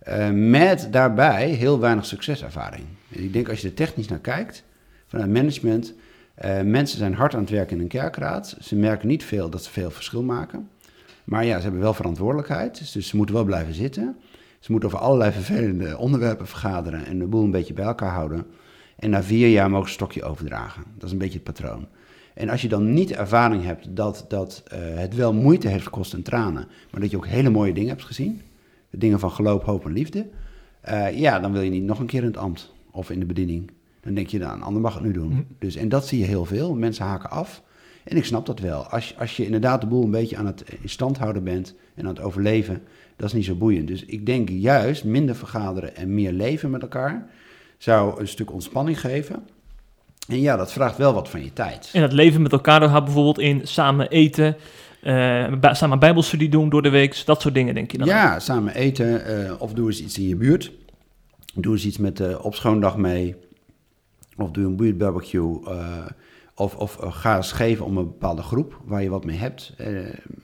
Eh, 0.00 0.28
met 0.30 0.88
daarbij 0.90 1.48
heel 1.48 1.80
weinig 1.80 2.06
succeservaring. 2.06 2.84
Ik 3.08 3.32
denk 3.32 3.48
als 3.48 3.60
je 3.60 3.68
er 3.68 3.74
technisch 3.74 4.08
naar 4.08 4.18
kijkt, 4.18 4.64
vanuit 5.06 5.30
management, 5.30 5.94
eh, 6.40 6.60
mensen 6.60 6.98
zijn 6.98 7.14
hard 7.14 7.34
aan 7.34 7.40
het 7.40 7.50
werken 7.50 7.76
in 7.76 7.82
een 7.82 7.88
kerkraad. 7.88 8.56
Ze 8.60 8.76
merken 8.76 9.08
niet 9.08 9.24
veel 9.24 9.50
dat 9.50 9.64
ze 9.64 9.70
veel 9.70 9.90
verschil 9.90 10.22
maken. 10.22 10.68
Maar 11.24 11.44
ja, 11.44 11.56
ze 11.56 11.62
hebben 11.62 11.80
wel 11.80 11.94
verantwoordelijkheid, 11.94 12.92
dus 12.92 13.08
ze 13.08 13.16
moeten 13.16 13.34
wel 13.34 13.44
blijven 13.44 13.74
zitten. 13.74 14.16
Ze 14.60 14.72
moeten 14.72 14.88
over 14.88 15.00
allerlei 15.00 15.32
vervelende 15.32 15.98
onderwerpen 15.98 16.46
vergaderen 16.46 17.06
en 17.06 17.18
de 17.18 17.26
boel 17.26 17.44
een 17.44 17.50
beetje 17.50 17.74
bij 17.74 17.84
elkaar 17.84 18.12
houden. 18.12 18.46
En 18.96 19.10
na 19.10 19.22
vier 19.22 19.48
jaar 19.48 19.70
mogen 19.70 19.84
ze 19.84 19.90
een 19.90 19.94
stokje 19.94 20.22
overdragen. 20.22 20.82
Dat 20.94 21.04
is 21.04 21.12
een 21.12 21.18
beetje 21.18 21.40
het 21.44 21.54
patroon. 21.54 21.86
En 22.34 22.48
als 22.48 22.62
je 22.62 22.68
dan 22.68 22.92
niet 22.92 23.12
ervaring 23.12 23.64
hebt 23.64 23.96
dat, 23.96 24.24
dat 24.28 24.62
eh, 24.66 24.78
het 24.82 25.14
wel 25.14 25.34
moeite 25.34 25.68
heeft 25.68 25.84
gekost 25.84 26.14
en 26.14 26.22
tranen, 26.22 26.68
maar 26.90 27.00
dat 27.00 27.10
je 27.10 27.16
ook 27.16 27.26
hele 27.26 27.50
mooie 27.50 27.72
dingen 27.72 27.90
hebt 27.90 28.04
gezien, 28.04 28.42
dingen 28.90 29.18
van 29.18 29.30
geloof, 29.30 29.62
hoop 29.62 29.84
en 29.84 29.92
liefde, 29.92 30.28
eh, 30.80 31.18
ja, 31.18 31.40
dan 31.40 31.52
wil 31.52 31.62
je 31.62 31.70
niet 31.70 31.84
nog 31.84 31.98
een 31.98 32.06
keer 32.06 32.22
in 32.22 32.26
het 32.26 32.36
ambt 32.36 32.72
of 32.90 33.10
in 33.10 33.18
de 33.18 33.26
bediening. 33.26 33.70
Dan 34.00 34.14
denk 34.14 34.26
je, 34.26 34.38
nou, 34.38 34.54
een 34.56 34.62
ander 34.62 34.82
mag 34.82 34.94
het 34.94 35.02
nu 35.02 35.12
doen. 35.12 35.28
Mhm. 35.28 35.40
Dus, 35.58 35.76
en 35.76 35.88
dat 35.88 36.06
zie 36.06 36.18
je 36.18 36.24
heel 36.24 36.44
veel. 36.44 36.74
Mensen 36.74 37.04
haken 37.04 37.30
af. 37.30 37.62
En 38.04 38.16
ik 38.16 38.24
snap 38.24 38.46
dat 38.46 38.58
wel. 38.60 38.82
Als, 38.84 39.08
je- 39.08 39.14
als 39.18 39.36
je 39.36 39.44
inderdaad 39.44 39.80
de 39.80 39.86
boel 39.86 40.04
een 40.04 40.10
beetje 40.10 40.36
aan 40.36 40.46
het 40.46 40.64
in 40.82 40.88
stand 40.88 41.18
houden 41.18 41.44
bent 41.44 41.74
en 41.94 42.02
aan 42.04 42.14
het 42.14 42.20
overleven, 42.20 42.82
dat 43.16 43.28
is 43.28 43.34
niet 43.34 43.44
zo 43.44 43.54
boeiend. 43.54 43.88
Dus 43.88 44.04
ik 44.04 44.26
denk 44.26 44.48
juist 44.48 45.04
minder 45.04 45.34
vergaderen 45.36 45.96
en 45.96 46.14
meer 46.14 46.32
leven 46.32 46.70
met 46.70 46.82
elkaar 46.82 47.26
zou 47.78 48.20
een 48.20 48.28
stuk 48.28 48.52
ontspanning 48.52 49.00
geven. 49.00 49.42
En 50.28 50.40
ja, 50.40 50.56
dat 50.56 50.72
vraagt 50.72 50.96
wel 50.96 51.12
wat 51.14 51.28
van 51.28 51.44
je 51.44 51.52
tijd. 51.52 51.90
En 51.92 52.02
het 52.02 52.12
leven 52.12 52.42
met 52.42 52.52
elkaar, 52.52 52.80
dat 52.80 52.88
houdt 52.90 53.04
bijvoorbeeld 53.04 53.38
in 53.38 53.60
samen 53.66 54.08
eten, 54.08 54.56
eh, 55.02 55.52
samen 55.72 55.98
bijbelstudie 55.98 56.48
doen 56.48 56.68
door 56.68 56.82
de 56.82 56.88
week, 56.90 57.22
dat 57.24 57.40
soort 57.40 57.54
dingen, 57.54 57.74
denk 57.74 57.90
je 57.92 57.98
dan? 57.98 58.06
Ja, 58.06 58.38
samen 58.38 58.74
eten 58.74 59.24
eh, 59.24 59.52
of 59.58 59.72
doe 59.72 59.86
eens 59.86 60.02
iets 60.02 60.18
in 60.18 60.28
je 60.28 60.36
buurt. 60.36 60.72
Doe 61.54 61.72
eens 61.72 61.84
iets 61.86 61.98
met 61.98 62.16
de 62.16 62.42
opschoondag 62.42 62.96
mee. 62.96 63.34
Of 64.42 64.50
doe 64.50 64.64
een 64.64 64.76
buurtbarbecue. 64.76 65.60
eh 65.66 66.06
of 66.54 66.76
of 66.76 66.98
eh, 67.00 67.12
ga 67.12 67.36
eens 67.36 67.52
geven 67.52 67.84
om 67.84 67.96
een 67.96 68.04
bepaalde 68.04 68.42
groep 68.42 68.80
waar 68.84 69.02
je 69.02 69.08
wat 69.08 69.24
mee 69.24 69.36
hebt. 69.36 69.74
eh, 69.76 69.88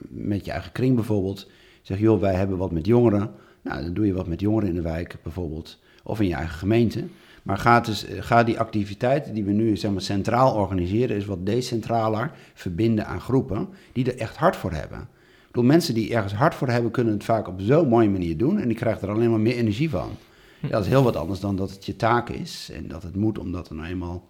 met 0.09 0.45
je 0.45 0.51
eigen 0.51 0.71
kring 0.71 0.95
bijvoorbeeld. 0.95 1.49
Zeg, 1.81 1.99
joh, 1.99 2.21
wij 2.21 2.33
hebben 2.33 2.57
wat 2.57 2.71
met 2.71 2.85
jongeren. 2.85 3.31
Nou, 3.61 3.83
dan 3.83 3.93
doe 3.93 4.05
je 4.05 4.13
wat 4.13 4.27
met 4.27 4.39
jongeren 4.39 4.69
in 4.69 4.75
de 4.75 4.81
wijk 4.81 5.15
bijvoorbeeld. 5.23 5.79
Of 6.03 6.19
in 6.19 6.27
je 6.27 6.33
eigen 6.33 6.57
gemeente. 6.57 7.03
Maar 7.43 7.57
ga, 7.57 7.83
ga 8.19 8.43
die 8.43 8.59
activiteiten 8.59 9.33
die 9.33 9.43
we 9.43 9.51
nu 9.51 9.77
zeg 9.77 9.91
maar, 9.91 10.01
centraal 10.01 10.55
organiseren, 10.55 11.15
is 11.17 11.25
wat 11.25 11.45
decentraler 11.45 12.31
verbinden 12.53 13.07
aan 13.07 13.21
groepen 13.21 13.67
die 13.93 14.11
er 14.11 14.19
echt 14.19 14.37
hard 14.37 14.55
voor 14.55 14.71
hebben. 14.71 14.99
Ik 14.99 15.47
bedoel, 15.47 15.63
mensen 15.63 15.93
die 15.93 16.13
ergens 16.13 16.33
hard 16.33 16.55
voor 16.55 16.67
hebben, 16.67 16.91
kunnen 16.91 17.13
het 17.13 17.23
vaak 17.23 17.47
op 17.47 17.59
zo'n 17.61 17.87
mooie 17.87 18.09
manier 18.09 18.37
doen. 18.37 18.59
En 18.59 18.67
die 18.67 18.77
krijgen 18.77 19.07
er 19.07 19.13
alleen 19.13 19.29
maar 19.29 19.39
meer 19.39 19.55
energie 19.55 19.89
van. 19.89 20.09
Ja, 20.61 20.69
dat 20.69 20.83
is 20.83 20.89
heel 20.89 21.03
wat 21.03 21.15
anders 21.15 21.39
dan 21.39 21.55
dat 21.55 21.69
het 21.69 21.85
je 21.85 21.95
taak 21.95 22.29
is. 22.29 22.69
En 22.73 22.87
dat 22.87 23.03
het 23.03 23.15
moet 23.15 23.39
omdat 23.39 23.67
het 23.67 23.77
nou 23.77 23.89
eenmaal 23.89 24.27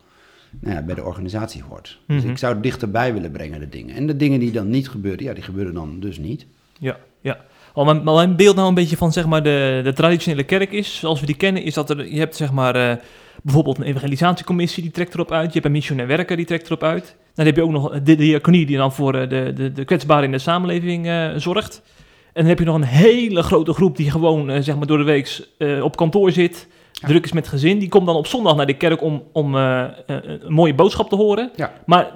nou 0.59 0.75
ja, 0.75 0.81
bij 0.81 0.95
de 0.95 1.03
organisatie 1.03 1.63
hoort. 1.69 1.99
Dus 2.07 2.21
Mhm. 2.21 2.31
ik 2.31 2.37
zou 2.37 2.53
het 2.53 2.63
dichterbij 2.63 3.13
willen 3.13 3.31
brengen, 3.31 3.59
de 3.59 3.69
dingen. 3.69 3.95
En 3.95 4.07
de 4.07 4.15
dingen 4.15 4.39
die 4.39 4.51
dan 4.51 4.69
niet 4.69 4.89
gebeuren, 4.89 5.23
ja, 5.23 5.33
die 5.33 5.43
gebeuren 5.43 5.73
dan 5.73 5.99
dus 5.99 6.17
niet. 6.17 6.45
Ja, 6.79 6.97
ja. 7.21 7.37
Al 7.73 7.85
mijn, 7.85 8.03
maar 8.03 8.13
mijn 8.13 8.35
beeld 8.35 8.55
nou 8.55 8.67
een 8.67 8.73
beetje 8.73 8.97
van 8.97 9.11
zeg 9.11 9.25
maar, 9.25 9.43
de, 9.43 9.81
de 9.83 9.93
traditionele 9.93 10.43
kerk 10.43 10.71
is, 10.71 10.99
zoals 10.99 11.19
we 11.19 11.25
die 11.25 11.35
kennen, 11.37 11.63
is 11.63 11.73
dat 11.73 11.89
er, 11.89 12.11
je 12.13 12.19
hebt 12.19 12.35
zeg 12.35 12.51
maar, 12.51 12.75
eh, 12.75 12.95
bijvoorbeeld 13.43 13.77
een 13.77 13.83
evangelisatiecommissie 13.83 14.83
die 14.83 14.91
trekt 14.91 15.13
erop 15.13 15.31
uit. 15.31 15.45
Je 15.47 15.53
hebt 15.53 15.65
een 15.65 15.71
missionair 15.71 16.07
werker 16.07 16.35
die 16.35 16.45
trekt 16.45 16.65
erop 16.65 16.83
uit. 16.83 17.15
Dan 17.35 17.45
heb 17.45 17.55
je 17.55 17.63
ook 17.63 17.71
nog 17.71 18.01
de 18.01 18.15
diaconie 18.15 18.65
die 18.65 18.77
dan 18.77 18.93
voor 18.93 19.15
eh, 19.15 19.29
de, 19.29 19.53
de, 19.55 19.71
de 19.71 19.85
kwetsbaren 19.85 20.23
in 20.25 20.31
de 20.31 20.37
samenleving 20.39 21.07
eh, 21.07 21.29
zorgt. 21.35 21.81
En 22.37 22.43
dan 22.43 22.49
heb 22.51 22.59
je 22.59 22.65
nog 22.65 22.75
een 22.75 22.83
hele 22.83 23.43
grote 23.43 23.73
groep 23.73 23.97
die 23.97 24.11
gewoon 24.11 24.49
eh, 24.49 24.61
zeg 24.61 24.75
maar, 24.77 24.87
door 24.87 24.97
de 24.97 25.03
week 25.03 25.47
eh, 25.57 25.83
op 25.83 25.95
kantoor 25.95 26.31
zit. 26.31 26.67
Ja. 26.91 27.07
Druk 27.07 27.23
is 27.25 27.31
met 27.31 27.47
gezin. 27.47 27.79
Die 27.79 27.89
komt 27.89 28.05
dan 28.05 28.15
op 28.15 28.27
zondag 28.27 28.55
naar 28.55 28.65
de 28.65 28.77
kerk 28.77 29.01
om, 29.01 29.23
om 29.31 29.55
eh, 29.55 29.83
een 30.05 30.53
mooie 30.53 30.73
boodschap 30.75 31.09
te 31.09 31.15
horen. 31.15 31.51
Ja. 31.55 31.73
Maar 31.85 32.11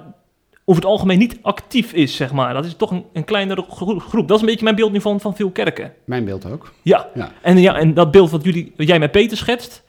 over 0.64 0.82
het 0.82 0.90
algemeen 0.90 1.18
niet 1.18 1.38
actief 1.42 1.92
is, 1.92 2.16
zeg 2.16 2.32
maar. 2.32 2.54
Dat 2.54 2.64
is 2.64 2.74
toch 2.76 2.90
een, 2.90 3.04
een 3.12 3.24
kleinere 3.24 3.64
gro- 3.70 3.98
groep. 3.98 4.28
Dat 4.28 4.36
is 4.36 4.42
een 4.42 4.48
beetje 4.48 4.64
mijn 4.64 4.76
beeld 4.76 4.92
nu 4.92 5.00
van, 5.00 5.20
van 5.20 5.36
veel 5.36 5.50
kerken. 5.50 5.92
Mijn 6.04 6.24
beeld 6.24 6.50
ook. 6.52 6.72
Ja. 6.82 7.08
Ja. 7.14 7.32
En, 7.42 7.58
ja, 7.58 7.76
en 7.76 7.94
dat 7.94 8.10
beeld 8.10 8.30
wat, 8.30 8.44
jullie, 8.44 8.72
wat 8.76 8.86
jij 8.88 8.98
met 8.98 9.10
Peter 9.10 9.36
schetst, 9.36 9.84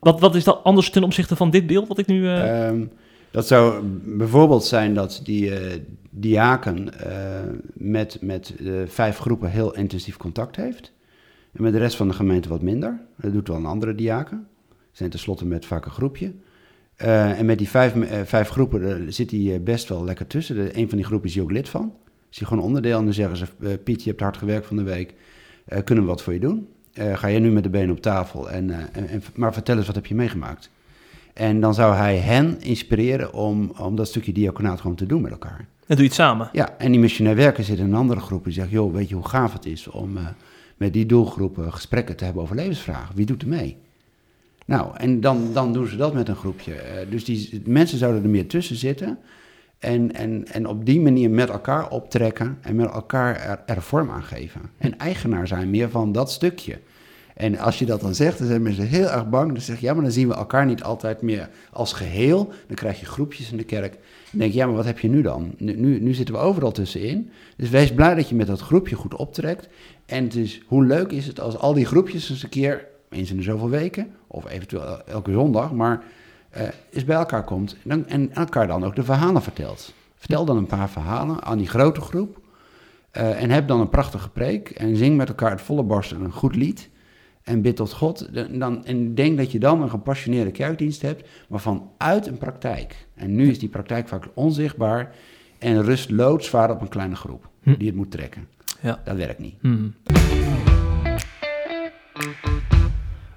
wat, 0.00 0.20
wat 0.20 0.34
is 0.34 0.44
dat 0.44 0.60
anders 0.64 0.90
ten 0.90 1.04
opzichte 1.04 1.36
van 1.36 1.50
dit 1.50 1.66
beeld 1.66 1.88
wat 1.88 1.98
ik 1.98 2.06
nu... 2.06 2.26
eh, 2.28 2.66
Ehm, 2.68 2.80
Dat 3.36 3.46
zou 3.46 3.82
bijvoorbeeld 4.04 4.64
zijn 4.64 4.94
dat 4.94 5.20
die 5.24 5.50
uh, 5.50 5.56
diaken 6.10 6.88
uh, 7.06 7.12
met, 7.74 8.18
met 8.20 8.54
uh, 8.60 8.82
vijf 8.86 9.18
groepen 9.18 9.50
heel 9.50 9.74
intensief 9.74 10.16
contact 10.16 10.56
heeft. 10.56 10.92
En 11.52 11.62
met 11.62 11.72
de 11.72 11.78
rest 11.78 11.96
van 11.96 12.08
de 12.08 12.14
gemeente 12.14 12.48
wat 12.48 12.62
minder. 12.62 13.00
Dat 13.16 13.32
doet 13.32 13.48
wel 13.48 13.56
een 13.56 13.66
andere 13.66 13.94
diaken. 13.94 14.46
Zijn 14.92 15.10
tenslotte 15.10 15.46
met 15.46 15.66
vaak 15.66 15.84
een 15.84 15.90
groepje. 15.90 16.32
en 16.96 17.46
met 17.46 17.58
die 17.58 17.68
vijf, 17.68 17.94
vijf 18.24 18.48
groepen 18.48 19.12
zit 19.12 19.30
hij 19.30 19.62
best 19.62 19.88
wel 19.88 20.04
lekker 20.04 20.26
tussen. 20.26 20.56
De, 20.56 20.78
een 20.78 20.88
van 20.88 20.96
die 20.96 21.06
groepen 21.06 21.28
is 21.28 21.34
hij 21.34 21.44
ook 21.44 21.52
lid 21.52 21.68
van. 21.68 21.94
Is 22.30 22.38
hij 22.38 22.46
gewoon 22.48 22.64
onderdeel. 22.64 22.98
En 22.98 23.04
dan 23.04 23.14
zeggen 23.14 23.36
ze, 23.36 23.78
Piet, 23.78 24.02
je 24.02 24.08
hebt 24.08 24.22
hard 24.22 24.36
gewerkt 24.36 24.66
van 24.66 24.76
de 24.76 24.82
week. 24.82 25.14
kunnen 25.84 26.04
we 26.04 26.10
wat 26.10 26.22
voor 26.22 26.32
je 26.32 26.40
doen? 26.40 26.68
ga 26.92 27.26
je 27.26 27.38
nu 27.38 27.50
met 27.50 27.62
de 27.62 27.70
benen 27.70 27.90
op 27.90 28.00
tafel? 28.00 28.50
En, 28.50 28.70
en, 28.70 29.08
en, 29.08 29.22
maar 29.34 29.52
vertel 29.52 29.76
eens, 29.76 29.86
wat 29.86 29.94
heb 29.94 30.06
je 30.06 30.14
meegemaakt? 30.14 30.70
En 31.36 31.60
dan 31.60 31.74
zou 31.74 31.94
hij 31.94 32.16
hen 32.16 32.60
inspireren 32.60 33.32
om, 33.32 33.72
om 33.78 33.96
dat 33.96 34.08
stukje 34.08 34.32
diaconaat 34.32 34.80
gewoon 34.80 34.96
te 34.96 35.06
doen 35.06 35.22
met 35.22 35.30
elkaar. 35.30 35.58
En 35.58 35.94
doe 35.94 35.96
je 35.96 36.02
het 36.02 36.14
samen? 36.14 36.48
Ja, 36.52 36.78
en 36.78 36.90
die 36.90 37.00
missionair 37.00 37.36
werker 37.36 37.64
zit 37.64 37.78
in 37.78 37.84
een 37.84 37.94
andere 37.94 38.20
groep 38.20 38.44
die 38.44 38.52
zegt, 38.52 38.70
joh, 38.70 38.94
weet 38.94 39.08
je 39.08 39.14
hoe 39.14 39.28
gaaf 39.28 39.52
het 39.52 39.66
is 39.66 39.88
om 39.88 40.16
uh, 40.16 40.26
met 40.76 40.92
die 40.92 41.06
doelgroepen 41.06 41.72
gesprekken 41.72 42.16
te 42.16 42.24
hebben 42.24 42.42
over 42.42 42.56
levensvragen? 42.56 43.16
Wie 43.16 43.26
doet 43.26 43.42
er 43.42 43.48
mee? 43.48 43.76
Nou, 44.66 44.96
en 44.96 45.20
dan, 45.20 45.52
dan 45.52 45.72
doen 45.72 45.86
ze 45.86 45.96
dat 45.96 46.14
met 46.14 46.28
een 46.28 46.36
groepje. 46.36 46.72
Uh, 46.72 47.10
dus 47.10 47.24
die 47.24 47.62
mensen 47.64 47.98
zouden 47.98 48.22
er 48.22 48.28
meer 48.28 48.48
tussen 48.48 48.76
zitten 48.76 49.18
en, 49.78 50.14
en, 50.14 50.46
en 50.52 50.66
op 50.66 50.86
die 50.86 51.00
manier 51.00 51.30
met 51.30 51.48
elkaar 51.48 51.90
optrekken 51.90 52.58
en 52.60 52.76
met 52.76 52.90
elkaar 52.90 53.36
er, 53.36 53.62
er 53.66 53.82
vorm 53.82 54.10
aan 54.10 54.22
geven. 54.22 54.60
En 54.78 54.98
eigenaar 54.98 55.46
zijn 55.46 55.70
meer 55.70 55.90
van 55.90 56.12
dat 56.12 56.30
stukje. 56.30 56.78
En 57.36 57.58
als 57.58 57.78
je 57.78 57.86
dat 57.86 58.00
dan 58.00 58.14
zegt, 58.14 58.38
dan 58.38 58.46
zijn 58.46 58.62
mensen 58.62 58.86
heel 58.86 59.08
erg 59.08 59.28
bang. 59.28 59.52
Dan 59.52 59.60
zeg 59.60 59.80
je, 59.80 59.86
ja, 59.86 59.92
maar 59.94 60.02
dan 60.02 60.12
zien 60.12 60.28
we 60.28 60.34
elkaar 60.34 60.66
niet 60.66 60.82
altijd 60.82 61.22
meer 61.22 61.48
als 61.72 61.92
geheel. 61.92 62.52
Dan 62.66 62.76
krijg 62.76 63.00
je 63.00 63.06
groepjes 63.06 63.50
in 63.50 63.56
de 63.56 63.64
kerk. 63.64 63.92
Dan 64.30 64.40
denk 64.40 64.52
je, 64.52 64.58
ja, 64.58 64.66
maar 64.66 64.74
wat 64.74 64.84
heb 64.84 64.98
je 64.98 65.08
nu 65.08 65.22
dan? 65.22 65.54
Nu, 65.58 66.00
nu, 66.00 66.14
zitten 66.14 66.34
we 66.34 66.40
overal 66.40 66.72
tussenin. 66.72 67.30
Dus 67.56 67.70
wees 67.70 67.94
blij 67.94 68.14
dat 68.14 68.28
je 68.28 68.34
met 68.34 68.46
dat 68.46 68.60
groepje 68.60 68.96
goed 68.96 69.14
optrekt. 69.14 69.68
En 70.06 70.30
hoe 70.66 70.84
leuk 70.84 71.12
is 71.12 71.26
het 71.26 71.40
als 71.40 71.58
al 71.58 71.74
die 71.74 71.86
groepjes 71.86 72.30
eens 72.30 72.42
een 72.42 72.48
keer, 72.48 72.86
eens 73.10 73.30
in 73.30 73.36
de 73.36 73.42
zoveel 73.42 73.70
weken, 73.70 74.10
of 74.26 74.50
eventueel 74.50 75.04
elke 75.04 75.32
zondag, 75.32 75.72
maar 75.72 76.04
uh, 76.56 76.62
eens 76.90 77.04
bij 77.04 77.16
elkaar 77.16 77.44
komt. 77.44 77.76
En, 77.82 77.88
dan, 77.88 78.06
en 78.06 78.34
elkaar 78.34 78.66
dan 78.66 78.84
ook 78.84 78.96
de 78.96 79.04
verhalen 79.04 79.42
vertelt. 79.42 79.92
Vertel 80.16 80.44
dan 80.44 80.56
een 80.56 80.66
paar 80.66 80.90
verhalen 80.90 81.42
aan 81.42 81.58
die 81.58 81.68
grote 81.68 82.00
groep. 82.00 82.40
Uh, 83.12 83.42
en 83.42 83.50
heb 83.50 83.68
dan 83.68 83.80
een 83.80 83.88
prachtige 83.88 84.28
preek. 84.28 84.70
En 84.70 84.96
zing 84.96 85.16
met 85.16 85.28
elkaar 85.28 85.50
het 85.50 85.60
volle 85.60 85.82
borst 85.82 86.10
een 86.10 86.32
goed 86.32 86.56
lied 86.56 86.88
en 87.46 87.62
bid 87.62 87.76
tot 87.76 87.92
God. 87.92 88.28
Dan, 88.58 88.84
en 88.84 89.14
denk 89.14 89.36
dat 89.36 89.52
je 89.52 89.58
dan 89.58 89.82
een 89.82 89.90
gepassioneerde 89.90 90.50
kerkdienst 90.50 91.02
hebt, 91.02 91.28
maar 91.48 91.60
vanuit 91.60 92.26
een 92.26 92.38
praktijk. 92.38 93.06
En 93.14 93.34
nu 93.34 93.50
is 93.50 93.58
die 93.58 93.68
praktijk 93.68 94.08
vaak 94.08 94.28
onzichtbaar 94.34 95.14
en 95.58 95.82
rust 95.82 96.10
loodzwaar 96.10 96.70
op 96.70 96.80
een 96.80 96.88
kleine 96.88 97.14
groep 97.14 97.48
hm. 97.62 97.74
die 97.78 97.86
het 97.86 97.96
moet 97.96 98.10
trekken. 98.10 98.48
Ja. 98.80 99.00
Dat 99.04 99.16
werkt 99.16 99.38
niet. 99.38 99.54
Hm. 99.60 99.88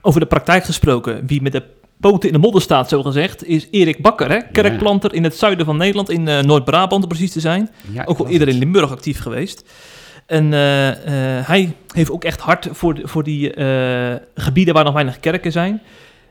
Over 0.01 0.19
de 0.19 0.25
praktijk 0.25 0.63
gesproken, 0.63 1.27
wie 1.27 1.41
met 1.41 1.51
de 1.51 1.63
poten 1.99 2.29
in 2.29 2.33
de 2.33 2.41
modder 2.41 2.61
staat, 2.61 2.89
zo 2.89 3.03
gezegd, 3.03 3.45
is 3.45 3.67
Erik 3.71 4.01
Bakker, 4.01 4.29
hè? 4.29 4.39
kerkplanter 4.51 5.13
in 5.13 5.23
het 5.23 5.35
zuiden 5.35 5.65
van 5.65 5.77
Nederland, 5.77 6.09
in 6.09 6.27
uh, 6.27 6.41
Noord-Brabant 6.41 7.03
om 7.03 7.09
precies 7.09 7.31
te 7.31 7.39
zijn. 7.39 7.69
Ja, 7.91 8.03
Ook 8.05 8.19
al 8.19 8.27
eerder 8.27 8.47
in 8.47 8.57
Limburg 8.57 8.91
actief 8.91 9.19
geweest. 9.19 9.63
En 10.29 10.51
uh, 10.51 10.87
uh, 10.87 10.93
hij 11.47 11.75
heeft 11.99 12.11
ook 12.11 12.23
echt 12.23 12.39
hart 12.39 12.67
voor, 12.71 12.99
voor 13.03 13.23
die 13.23 13.55
uh, 13.55 14.15
gebieden 14.35 14.73
waar 14.73 14.83
nog 14.83 14.93
weinig 14.93 15.19
kerken 15.19 15.51
zijn. 15.51 15.81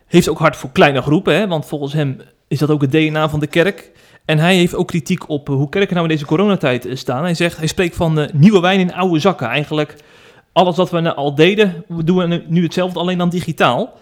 Heeft 0.07 0.29
ook 0.29 0.39
hart 0.39 0.57
voor 0.57 0.71
kleine 0.73 1.03
groepen, 1.03 1.35
hè, 1.35 1.49
want 1.49 1.67
volgens 1.67 1.93
hem 1.93 2.21
is 2.49 2.59
dat 2.59 2.71
ook 2.71 2.81
het 2.81 2.93
DNA 2.93 3.29
van 3.29 3.41
de 3.41 3.47
kerk. 3.47 3.91
En 4.25 4.39
hij 4.39 4.57
heeft 4.57 4.75
ook 4.75 4.87
kritiek 4.87 5.29
op 5.29 5.49
hoe 5.49 5.69
kerken 5.69 5.95
nou 5.95 6.09
in 6.09 6.13
deze 6.13 6.27
coronatijd 6.27 6.89
staan. 6.93 7.23
Hij 7.23 7.35
zegt, 7.35 7.57
hij 7.57 7.67
spreekt 7.67 7.97
van 7.97 8.29
nieuwe 8.33 8.61
wijn 8.61 8.81
in 8.81 8.95
oude 8.95 9.19
zakken. 9.19 9.49
Eigenlijk 9.49 9.95
alles 10.53 10.77
wat 10.77 10.91
we 10.91 11.15
al 11.15 11.35
deden, 11.35 11.85
we 11.89 12.05
doen 12.05 12.43
nu 12.47 12.63
hetzelfde, 12.63 12.99
alleen 12.99 13.19
dan 13.19 13.29
digitaal. 13.29 13.99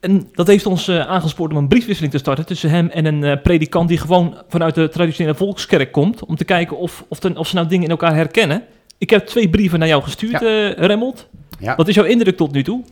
En 0.00 0.28
dat 0.32 0.46
heeft 0.46 0.66
ons 0.66 0.90
aangespoord 0.90 1.50
om 1.50 1.56
een 1.56 1.68
briefwisseling 1.68 2.12
te 2.12 2.18
starten 2.18 2.46
tussen 2.46 2.70
hem 2.70 2.88
en 2.88 3.04
een 3.04 3.40
predikant 3.40 3.88
die 3.88 3.98
gewoon 3.98 4.36
vanuit 4.48 4.74
de 4.74 4.88
traditionele 4.88 5.34
volkskerk 5.34 5.92
komt. 5.92 6.24
Om 6.24 6.36
te 6.36 6.44
kijken 6.44 6.76
of, 6.78 7.04
of, 7.08 7.18
ten, 7.18 7.36
of 7.36 7.48
ze 7.48 7.54
nou 7.54 7.66
dingen 7.66 7.84
in 7.84 7.90
elkaar 7.90 8.14
herkennen. 8.14 8.62
Ik 8.98 9.10
heb 9.10 9.26
twee 9.26 9.50
brieven 9.50 9.78
naar 9.78 9.88
jou 9.88 10.02
gestuurd, 10.02 10.40
ja. 10.40 10.42
Uh, 10.42 10.72
Remmelt. 10.72 11.28
Ja. 11.58 11.76
Wat 11.76 11.88
is 11.88 11.94
jouw 11.94 12.04
indruk 12.04 12.36
tot 12.36 12.52
nu 12.52 12.62
toe? 12.62 12.84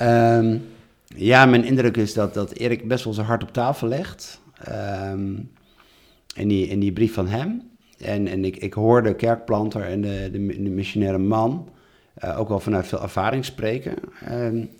um, 0.00 0.66
ja, 1.30 1.46
mijn 1.46 1.64
indruk 1.64 1.96
is 1.96 2.14
dat, 2.14 2.34
dat 2.34 2.52
Erik 2.52 2.88
best 2.88 3.04
wel 3.04 3.12
zijn 3.12 3.26
hart 3.26 3.42
op 3.42 3.52
tafel 3.52 3.88
legt. 3.88 4.40
Um, 4.68 5.50
in, 6.34 6.48
die, 6.48 6.66
in 6.66 6.80
die 6.80 6.92
brief 6.92 7.14
van 7.14 7.28
hem. 7.28 7.62
En, 7.98 8.26
en 8.26 8.44
ik, 8.44 8.56
ik 8.56 8.72
hoor 8.72 9.02
de 9.02 9.14
kerkplanter 9.14 9.82
en 9.82 10.00
de, 10.00 10.28
de, 10.32 10.62
de 10.62 10.70
missionaire 10.70 11.18
man 11.18 11.68
uh, 12.24 12.38
ook 12.40 12.48
wel 12.48 12.60
vanuit 12.60 12.86
veel 12.86 13.02
ervaring 13.02 13.44
spreken. 13.44 13.94
Um, 14.32 14.70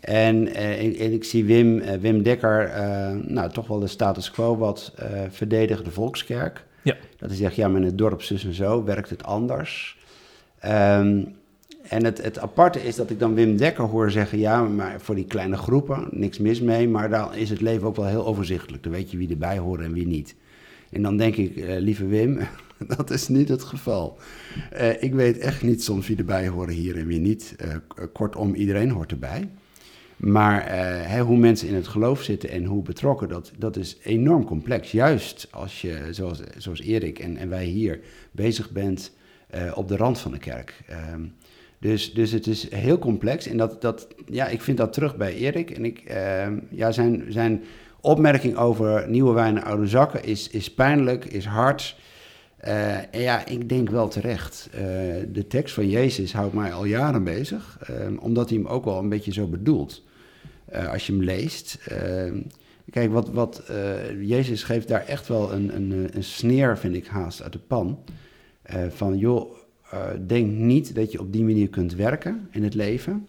en, 0.00 0.46
uh, 0.48 1.00
en, 1.00 1.12
ik 1.12 1.24
zie 1.24 1.44
Wim, 1.44 1.78
uh, 1.78 1.92
Wim 1.92 2.22
Dekker, 2.22 2.72
nou 3.26 3.50
toch 3.50 3.66
wel 3.66 3.78
de 3.78 3.86
status 3.86 4.30
quo 4.30 4.56
wat 4.56 4.94
verdedigen, 5.30 5.84
de 5.84 5.90
volkskerk. 5.90 6.66
Ja. 6.88 6.96
Dat 7.16 7.28
hij 7.28 7.38
zegt, 7.38 7.56
ja, 7.56 7.68
maar 7.68 7.80
in 7.80 7.86
het 7.86 7.98
dorp 7.98 8.22
zus 8.22 8.44
en 8.44 8.54
zo 8.54 8.84
werkt 8.84 9.10
het 9.10 9.24
anders. 9.24 9.98
Um, 10.64 11.36
en 11.88 12.04
het, 12.04 12.22
het 12.22 12.38
aparte 12.38 12.84
is 12.84 12.96
dat 12.96 13.10
ik 13.10 13.18
dan 13.18 13.34
Wim 13.34 13.56
Dekker 13.56 13.84
hoor 13.84 14.10
zeggen, 14.10 14.38
ja, 14.38 14.62
maar 14.62 15.00
voor 15.00 15.14
die 15.14 15.24
kleine 15.24 15.56
groepen, 15.56 16.08
niks 16.10 16.38
mis 16.38 16.60
mee, 16.60 16.88
maar 16.88 17.10
dan 17.10 17.34
is 17.34 17.50
het 17.50 17.60
leven 17.60 17.86
ook 17.86 17.96
wel 17.96 18.06
heel 18.06 18.26
overzichtelijk. 18.26 18.82
Dan 18.82 18.92
weet 18.92 19.10
je 19.10 19.16
wie 19.16 19.30
erbij 19.30 19.58
hoort 19.58 19.80
en 19.80 19.92
wie 19.92 20.06
niet. 20.06 20.34
En 20.90 21.02
dan 21.02 21.16
denk 21.16 21.36
ik, 21.36 21.56
uh, 21.56 21.78
lieve 21.78 22.06
Wim, 22.06 22.38
dat 22.96 23.10
is 23.10 23.28
niet 23.28 23.48
het 23.48 23.62
geval. 23.62 24.18
Uh, 24.72 25.02
ik 25.02 25.14
weet 25.14 25.38
echt 25.38 25.62
niet 25.62 25.84
soms 25.84 26.06
wie 26.08 26.16
erbij 26.16 26.48
horen 26.48 26.74
hier 26.74 26.96
en 26.96 27.06
wie 27.06 27.20
niet. 27.20 27.56
Uh, 27.64 27.74
kortom, 28.12 28.54
iedereen 28.54 28.90
hoort 28.90 29.10
erbij. 29.10 29.48
Maar 30.18 30.74
uh, 30.74 31.20
hoe 31.20 31.36
mensen 31.36 31.68
in 31.68 31.74
het 31.74 31.88
geloof 31.88 32.22
zitten 32.22 32.50
en 32.50 32.64
hoe 32.64 32.82
betrokken, 32.82 33.28
dat, 33.28 33.52
dat 33.58 33.76
is 33.76 33.96
enorm 34.02 34.44
complex. 34.44 34.90
Juist 34.90 35.48
als 35.50 35.80
je, 35.80 36.08
zoals, 36.10 36.40
zoals 36.56 36.80
Erik 36.80 37.18
en, 37.18 37.36
en 37.36 37.48
wij 37.48 37.64
hier, 37.64 38.00
bezig 38.30 38.70
bent 38.70 39.12
uh, 39.54 39.72
op 39.74 39.88
de 39.88 39.96
rand 39.96 40.18
van 40.18 40.32
de 40.32 40.38
kerk. 40.38 40.80
Um, 41.12 41.34
dus, 41.78 42.14
dus 42.14 42.30
het 42.30 42.46
is 42.46 42.70
heel 42.74 42.98
complex. 42.98 43.46
En 43.46 43.56
dat, 43.56 43.82
dat, 43.82 44.08
ja, 44.26 44.46
ik 44.46 44.62
vind 44.62 44.76
dat 44.76 44.92
terug 44.92 45.16
bij 45.16 45.34
Erik. 45.34 45.70
En 45.70 45.84
ik, 45.84 46.02
uh, 46.10 46.46
ja, 46.70 46.92
zijn, 46.92 47.24
zijn 47.28 47.64
opmerking 48.00 48.56
over 48.56 49.08
nieuwe 49.08 49.32
wijn 49.32 49.56
en 49.56 49.64
oude 49.64 49.86
zakken 49.86 50.24
is, 50.24 50.48
is 50.48 50.74
pijnlijk, 50.74 51.24
is 51.24 51.44
hard. 51.44 51.96
Uh, 52.64 52.96
en 52.96 53.20
ja, 53.20 53.46
ik 53.46 53.68
denk 53.68 53.90
wel 53.90 54.08
terecht. 54.08 54.68
De 55.32 55.46
tekst 55.48 55.74
van 55.74 55.88
Jezus 55.88 56.32
houdt 56.32 56.54
mij 56.54 56.72
al 56.72 56.84
jaren 56.84 57.24
bezig, 57.24 57.78
uh, 57.90 58.22
omdat 58.22 58.48
hij 58.48 58.58
hem 58.58 58.66
ook 58.66 58.84
wel 58.84 58.98
een 58.98 59.08
beetje 59.08 59.32
zo 59.32 59.46
bedoelt. 59.46 60.06
Uh, 60.72 60.92
als 60.92 61.06
je 61.06 61.12
hem 61.12 61.22
leest. 61.22 61.78
Uh, 61.92 62.32
kijk, 62.90 63.12
wat, 63.12 63.30
wat 63.30 63.62
uh, 63.70 64.28
Jezus 64.28 64.62
geeft 64.62 64.88
daar 64.88 65.06
echt 65.06 65.28
wel 65.28 65.52
een, 65.52 65.76
een, 65.76 66.08
een 66.12 66.24
sneer, 66.24 66.78
vind 66.78 66.94
ik 66.94 67.06
haast, 67.06 67.42
uit 67.42 67.52
de 67.52 67.58
pan. 67.58 67.98
van 68.88 69.18
joh, 69.18 69.54
denk 70.26 70.50
niet 70.52 70.94
dat 70.94 71.12
je 71.12 71.20
op 71.20 71.32
die 71.32 71.44
manier 71.44 71.68
kunt 71.68 71.94
werken 71.94 72.48
in 72.50 72.62
het 72.62 72.74
leven. 72.74 73.26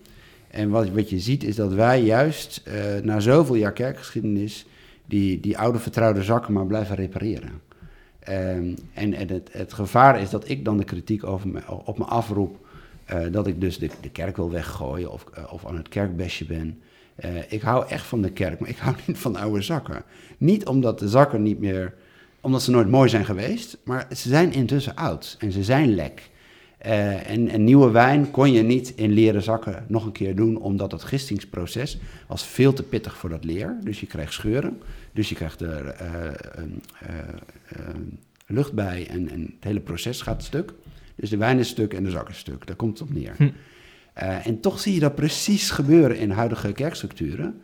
En 0.48 0.70
wat, 0.70 0.90
wat 0.90 1.10
je 1.10 1.20
ziet 1.20 1.44
is 1.44 1.56
dat 1.56 1.74
wij 1.74 2.02
juist 2.04 2.64
na 3.04 3.20
zoveel 3.20 3.56
jaar 3.56 3.74
kerkgeschiedenis 3.74 4.66
die, 5.06 5.40
die 5.40 5.58
oude 5.58 5.80
vertrouwde 5.80 6.24
zakken 6.24 6.54
maar 6.54 6.66
blijven 6.66 6.96
repareren. 6.96 7.62
Um, 8.30 8.76
en 8.94 9.14
en 9.14 9.28
het, 9.28 9.50
het 9.52 9.74
gevaar 9.74 10.22
is 10.22 10.30
dat 10.30 10.50
ik 10.50 10.66
dan 10.66 10.78
de 10.78 10.84
kritiek 10.84 11.24
over 11.24 11.48
me, 11.48 11.62
op 11.86 11.98
me 11.98 12.06
afroep. 12.06 12.68
dat 13.32 13.48
ik 13.48 13.62
dus 13.62 13.80
de, 13.80 13.90
de 14.02 14.10
kerk 14.10 14.36
wil 14.36 14.52
weggooien 14.52 15.12
of, 15.12 15.26
of 15.50 15.66
aan 15.66 15.78
het 15.78 15.90
kerkbesje 15.90 16.46
ben. 16.46 16.82
Uh, 17.26 17.52
ik 17.52 17.62
hou 17.62 17.88
echt 17.88 18.06
van 18.06 18.22
de 18.22 18.32
kerk, 18.32 18.60
maar 18.60 18.70
ik 18.70 18.78
hou 18.86 18.96
niet 19.06 19.18
van 19.18 19.36
oude 19.36 19.62
zakken. 19.62 20.04
Niet 20.38 20.66
omdat 20.66 21.00
de 21.00 21.08
zakken 21.08 21.42
niet 21.42 21.60
meer, 21.60 21.94
omdat 22.42 22.62
ze 22.62 22.72
nooit 22.72 22.90
mooi 22.90 23.10
zijn 23.10 23.26
geweest, 23.26 23.78
maar 23.84 24.08
ze 24.16 24.30
zijn 24.30 24.54
intussen 24.54 24.96
oud 24.96 25.36
en 25.40 25.52
ze 25.52 25.64
zijn 25.64 25.96
lek. 25.96 26.30
Uh, 26.86 27.30
en, 27.30 27.50
en, 27.50 27.64
nieuwe 27.64 27.90
wijn 27.90 28.32
kon 28.32 28.52
je 28.52 28.62
niet 28.62 28.94
in 28.96 29.12
leren 29.12 29.42
zakken 29.42 29.86
nog 29.88 30.06
een 30.06 30.12
keer 30.12 30.36
doen, 30.36 30.58
omdat 30.58 30.92
het 30.92 31.04
gistingsproces 31.04 32.00
was 32.28 32.46
veel 32.46 32.74
te 32.74 32.84
pittig 32.84 33.18
voor 33.18 33.30
dat 33.30 33.44
leer. 33.44 33.78
Dus 33.84 34.00
je 34.00 34.06
krijgt 34.06 34.34
scheuren, 34.34 34.82
dus 35.12 35.30
je 35.30 35.36
krijgt 35.36 35.62
er 35.62 35.96
uh, 36.02 36.70
lucht 38.48 38.74
bij 38.74 39.08
en, 39.10 39.30
en, 39.30 39.42
het 39.42 39.64
hele 39.64 39.80
proces 39.80 40.22
gaat 40.22 40.44
stuk. 40.44 40.74
Dus 41.16 41.30
de 41.30 41.38
wijn 41.38 41.60
is 41.60 41.68
stuk 41.68 41.94
en 41.94 42.04
de 42.04 42.10
zak 42.10 42.30
is 42.30 42.38
stuk, 42.38 42.68
daar 42.68 42.76
komt 42.76 43.00
het 43.00 43.10
op 43.10 43.16
neer. 43.16 43.34
Hm. 43.38 43.50
Uh, 44.22 44.48
en 44.48 44.60
toch 44.60 44.80
zie 44.80 44.94
je 44.94 45.00
dat 45.00 45.16
precies 45.16 45.70
gebeuren 45.70 46.18
in 46.18 46.30
huidige 46.32 46.72
kerkstructuren. 46.72 47.62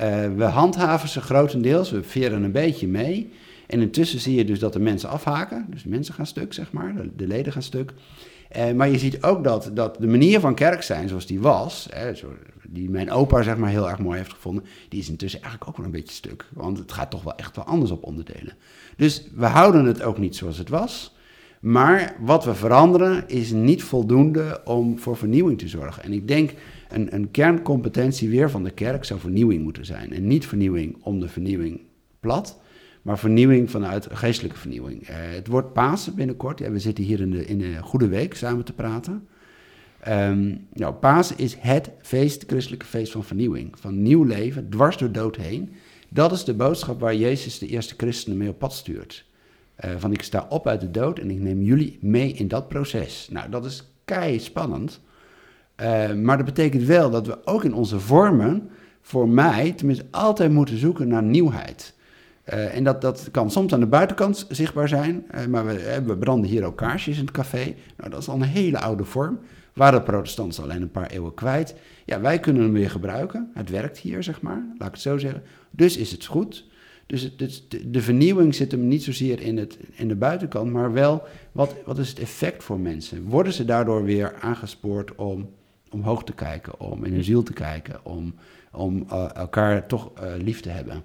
Uh, 0.00 0.34
we 0.36 0.44
handhaven 0.44 1.08
ze 1.08 1.20
grotendeels, 1.20 1.90
we 1.90 2.02
veren 2.02 2.42
een 2.42 2.52
beetje 2.52 2.88
mee. 2.88 3.32
En 3.66 3.80
intussen 3.80 4.20
zie 4.20 4.34
je 4.34 4.44
dus 4.44 4.58
dat 4.58 4.72
de 4.72 4.80
mensen 4.80 5.08
afhaken. 5.08 5.66
Dus 5.68 5.84
mensen 5.84 6.14
gaan 6.14 6.26
stuk, 6.26 6.52
zeg 6.52 6.72
maar. 6.72 6.94
De, 6.94 7.10
de 7.16 7.26
leden 7.26 7.52
gaan 7.52 7.62
stuk. 7.62 7.92
Eh, 8.52 8.72
maar 8.72 8.88
je 8.88 8.98
ziet 8.98 9.22
ook 9.22 9.44
dat, 9.44 9.70
dat 9.74 9.96
de 10.00 10.06
manier 10.06 10.40
van 10.40 10.54
kerk 10.54 10.82
zijn 10.82 11.08
zoals 11.08 11.26
die 11.26 11.40
was, 11.40 11.88
hè, 11.90 12.14
zo, 12.14 12.34
die 12.68 12.90
mijn 12.90 13.10
opa 13.10 13.42
zeg 13.42 13.56
maar 13.56 13.70
heel 13.70 13.90
erg 13.90 13.98
mooi 13.98 14.18
heeft 14.18 14.32
gevonden, 14.32 14.64
die 14.88 15.00
is 15.00 15.08
intussen 15.08 15.40
eigenlijk 15.40 15.70
ook 15.70 15.76
wel 15.76 15.86
een 15.86 15.92
beetje 15.92 16.14
stuk. 16.14 16.48
Want 16.52 16.78
het 16.78 16.92
gaat 16.92 17.10
toch 17.10 17.22
wel 17.22 17.36
echt 17.36 17.56
wel 17.56 17.64
anders 17.64 17.90
op 17.90 18.04
onderdelen. 18.04 18.54
Dus 18.96 19.26
we 19.34 19.46
houden 19.46 19.84
het 19.84 20.02
ook 20.02 20.18
niet 20.18 20.36
zoals 20.36 20.58
het 20.58 20.68
was. 20.68 21.14
Maar 21.62 22.16
wat 22.20 22.44
we 22.44 22.54
veranderen 22.54 23.28
is 23.28 23.52
niet 23.52 23.82
voldoende 23.82 24.60
om 24.64 24.98
voor 24.98 25.16
vernieuwing 25.16 25.58
te 25.58 25.68
zorgen. 25.68 26.02
En 26.02 26.12
ik 26.12 26.28
denk 26.28 26.54
een, 26.88 27.14
een 27.14 27.30
kerncompetentie 27.30 28.28
weer 28.28 28.50
van 28.50 28.64
de 28.64 28.70
kerk 28.70 29.04
zou 29.04 29.20
vernieuwing 29.20 29.62
moeten 29.62 29.84
zijn. 29.84 30.12
En 30.12 30.26
niet 30.26 30.46
vernieuwing 30.46 30.96
om 31.02 31.20
de 31.20 31.28
vernieuwing 31.28 31.80
plat, 32.20 32.60
maar 33.02 33.18
vernieuwing 33.18 33.70
vanuit 33.70 34.08
geestelijke 34.10 34.58
vernieuwing. 34.58 35.08
Uh, 35.08 35.16
het 35.16 35.46
wordt 35.46 35.72
Pasen 35.72 36.14
binnenkort. 36.14 36.58
Ja, 36.58 36.70
we 36.70 36.78
zitten 36.78 37.04
hier 37.04 37.20
in 37.20 37.30
de, 37.30 37.46
in 37.46 37.58
de 37.58 37.76
Goede 37.82 38.08
Week 38.08 38.34
samen 38.34 38.64
te 38.64 38.72
praten. 38.72 39.26
Nou, 40.72 40.94
Pasen 41.00 41.38
is 41.38 41.56
het 41.58 41.90
feest, 42.00 42.40
het 42.40 42.50
christelijke 42.50 42.86
feest 42.86 43.12
van 43.12 43.24
vernieuwing. 43.24 43.78
Van 43.78 44.02
nieuw 44.02 44.24
leven, 44.24 44.68
dwars 44.70 44.96
door 44.96 45.12
dood 45.12 45.36
heen. 45.36 45.72
Dat 46.08 46.32
is 46.32 46.44
de 46.44 46.54
boodschap 46.54 47.00
waar 47.00 47.16
Jezus 47.16 47.58
de 47.58 47.66
eerste 47.66 47.94
christenen 47.96 48.38
mee 48.38 48.48
op 48.48 48.58
pad 48.58 48.72
stuurt. 48.72 49.30
Uh, 49.84 49.90
van 49.98 50.12
ik 50.12 50.22
sta 50.22 50.46
op 50.48 50.66
uit 50.66 50.80
de 50.80 50.90
dood 50.90 51.18
en 51.18 51.30
ik 51.30 51.38
neem 51.38 51.62
jullie 51.62 51.98
mee 52.00 52.32
in 52.32 52.48
dat 52.48 52.68
proces. 52.68 53.28
Nou, 53.30 53.50
dat 53.50 53.64
is 53.64 53.92
kei 54.04 54.40
spannend. 54.40 55.00
Uh, 55.76 56.12
maar 56.12 56.36
dat 56.36 56.46
betekent 56.46 56.82
wel 56.82 57.10
dat 57.10 57.26
we 57.26 57.46
ook 57.46 57.64
in 57.64 57.74
onze 57.74 58.00
vormen, 58.00 58.70
voor 59.00 59.28
mij, 59.28 59.72
tenminste 59.72 60.04
altijd 60.10 60.50
moeten 60.50 60.78
zoeken 60.78 61.08
naar 61.08 61.22
nieuwheid. 61.22 61.94
Uh, 62.48 62.76
en 62.76 62.84
dat, 62.84 63.00
dat 63.00 63.28
kan 63.30 63.50
soms 63.50 63.72
aan 63.72 63.80
de 63.80 63.86
buitenkant 63.86 64.46
zichtbaar 64.48 64.88
zijn, 64.88 65.26
maar 65.48 65.66
we, 65.66 66.02
we, 66.06 66.16
branden 66.16 66.50
hier 66.50 66.64
ook 66.64 66.76
kaarsjes 66.76 67.18
in 67.18 67.24
het 67.24 67.34
café. 67.34 67.74
Nou, 67.96 68.10
dat 68.10 68.20
is 68.20 68.28
al 68.28 68.34
een 68.34 68.42
hele 68.42 68.80
oude 68.80 69.04
vorm. 69.04 69.38
Waren 69.72 70.02
protestanten 70.02 70.62
alleen 70.62 70.82
een 70.82 70.90
paar 70.90 71.10
eeuwen 71.10 71.34
kwijt. 71.34 71.74
Ja, 72.04 72.20
wij 72.20 72.38
kunnen 72.38 72.62
hem 72.62 72.72
weer 72.72 72.90
gebruiken. 72.90 73.50
Het 73.54 73.70
werkt 73.70 73.98
hier, 73.98 74.22
zeg 74.22 74.40
maar, 74.40 74.64
laat 74.78 74.88
ik 74.88 74.94
het 74.94 75.02
zo 75.02 75.18
zeggen. 75.18 75.42
Dus 75.70 75.96
is 75.96 76.12
het 76.12 76.24
goed. 76.24 76.64
Dus 77.06 77.22
het, 77.22 77.40
het, 77.40 77.62
de 77.86 78.02
vernieuwing 78.02 78.54
zit 78.54 78.70
hem 78.70 78.88
niet 78.88 79.02
zozeer 79.02 79.40
in, 79.40 79.56
het, 79.56 79.78
in 79.92 80.08
de 80.08 80.14
buitenkant, 80.14 80.72
maar 80.72 80.92
wel 80.92 81.22
wat, 81.52 81.74
wat 81.84 81.98
is 81.98 82.08
het 82.08 82.18
effect 82.18 82.64
voor 82.64 82.78
mensen? 82.78 83.24
Worden 83.24 83.52
ze 83.52 83.64
daardoor 83.64 84.04
weer 84.04 84.34
aangespoord 84.40 85.14
om 85.14 85.50
omhoog 85.90 86.24
te 86.24 86.32
kijken, 86.32 86.80
om 86.80 87.04
in 87.04 87.12
hun 87.12 87.24
ziel 87.24 87.42
te 87.42 87.52
kijken, 87.52 88.04
om, 88.04 88.34
om 88.72 89.06
uh, 89.12 89.34
elkaar 89.34 89.86
toch 89.86 90.10
uh, 90.22 90.32
lief 90.36 90.60
te 90.60 90.68
hebben? 90.68 91.04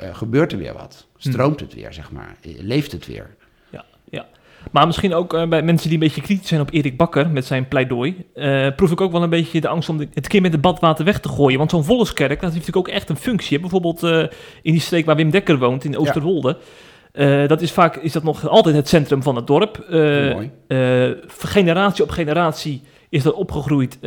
Uh, 0.00 0.14
gebeurt 0.14 0.52
er 0.52 0.58
weer 0.58 0.72
wat? 0.72 1.06
Stroomt 1.16 1.60
het 1.60 1.74
weer, 1.74 1.92
zeg 1.92 2.12
maar? 2.12 2.36
Leeft 2.42 2.92
het 2.92 3.06
weer? 3.06 3.36
Ja, 3.70 3.84
ja. 4.04 4.28
Maar 4.72 4.86
misschien 4.86 5.14
ook 5.14 5.34
uh, 5.34 5.48
bij 5.48 5.62
mensen 5.62 5.88
die 5.88 5.98
een 5.98 6.04
beetje 6.04 6.20
kritisch 6.20 6.48
zijn 6.48 6.60
op 6.60 6.72
Erik 6.72 6.96
Bakker 6.96 7.30
met 7.30 7.44
zijn 7.44 7.68
pleidooi, 7.68 8.24
uh, 8.34 8.66
proef 8.76 8.90
ik 8.90 9.00
ook 9.00 9.12
wel 9.12 9.22
een 9.22 9.30
beetje 9.30 9.60
de 9.60 9.68
angst 9.68 9.88
om 9.88 9.96
de, 9.96 10.08
het 10.14 10.28
kind 10.28 10.42
met 10.42 10.52
het 10.52 10.60
badwater 10.60 11.04
weg 11.04 11.20
te 11.20 11.28
gooien. 11.28 11.58
Want 11.58 11.70
zo'n 11.70 11.84
volkskerk, 11.84 12.40
dat 12.40 12.52
heeft 12.52 12.54
natuurlijk 12.54 12.88
ook 12.88 12.94
echt 12.94 13.08
een 13.08 13.16
functie. 13.16 13.60
Bijvoorbeeld 13.60 14.02
uh, 14.02 14.18
in 14.62 14.72
die 14.72 14.80
streek 14.80 15.06
waar 15.06 15.16
Wim 15.16 15.30
Dekker 15.30 15.58
woont, 15.58 15.84
in 15.84 15.98
Oosterwolde. 15.98 16.56
Ja. 17.12 17.46
dat 17.46 17.62
is 17.62 17.72
vaak 17.72 17.96
is 17.96 18.12
dat 18.12 18.22
nog 18.22 18.48
altijd 18.48 18.76
het 18.76 18.88
centrum 18.88 19.22
van 19.22 19.36
het 19.36 19.46
dorp. 19.46 19.86
mooi. 19.88 20.50
generatie 21.28 22.04
op 22.04 22.10
generatie 22.10 22.82
is 23.08 23.22
dat 23.22 23.34
opgegroeid. 23.34 23.98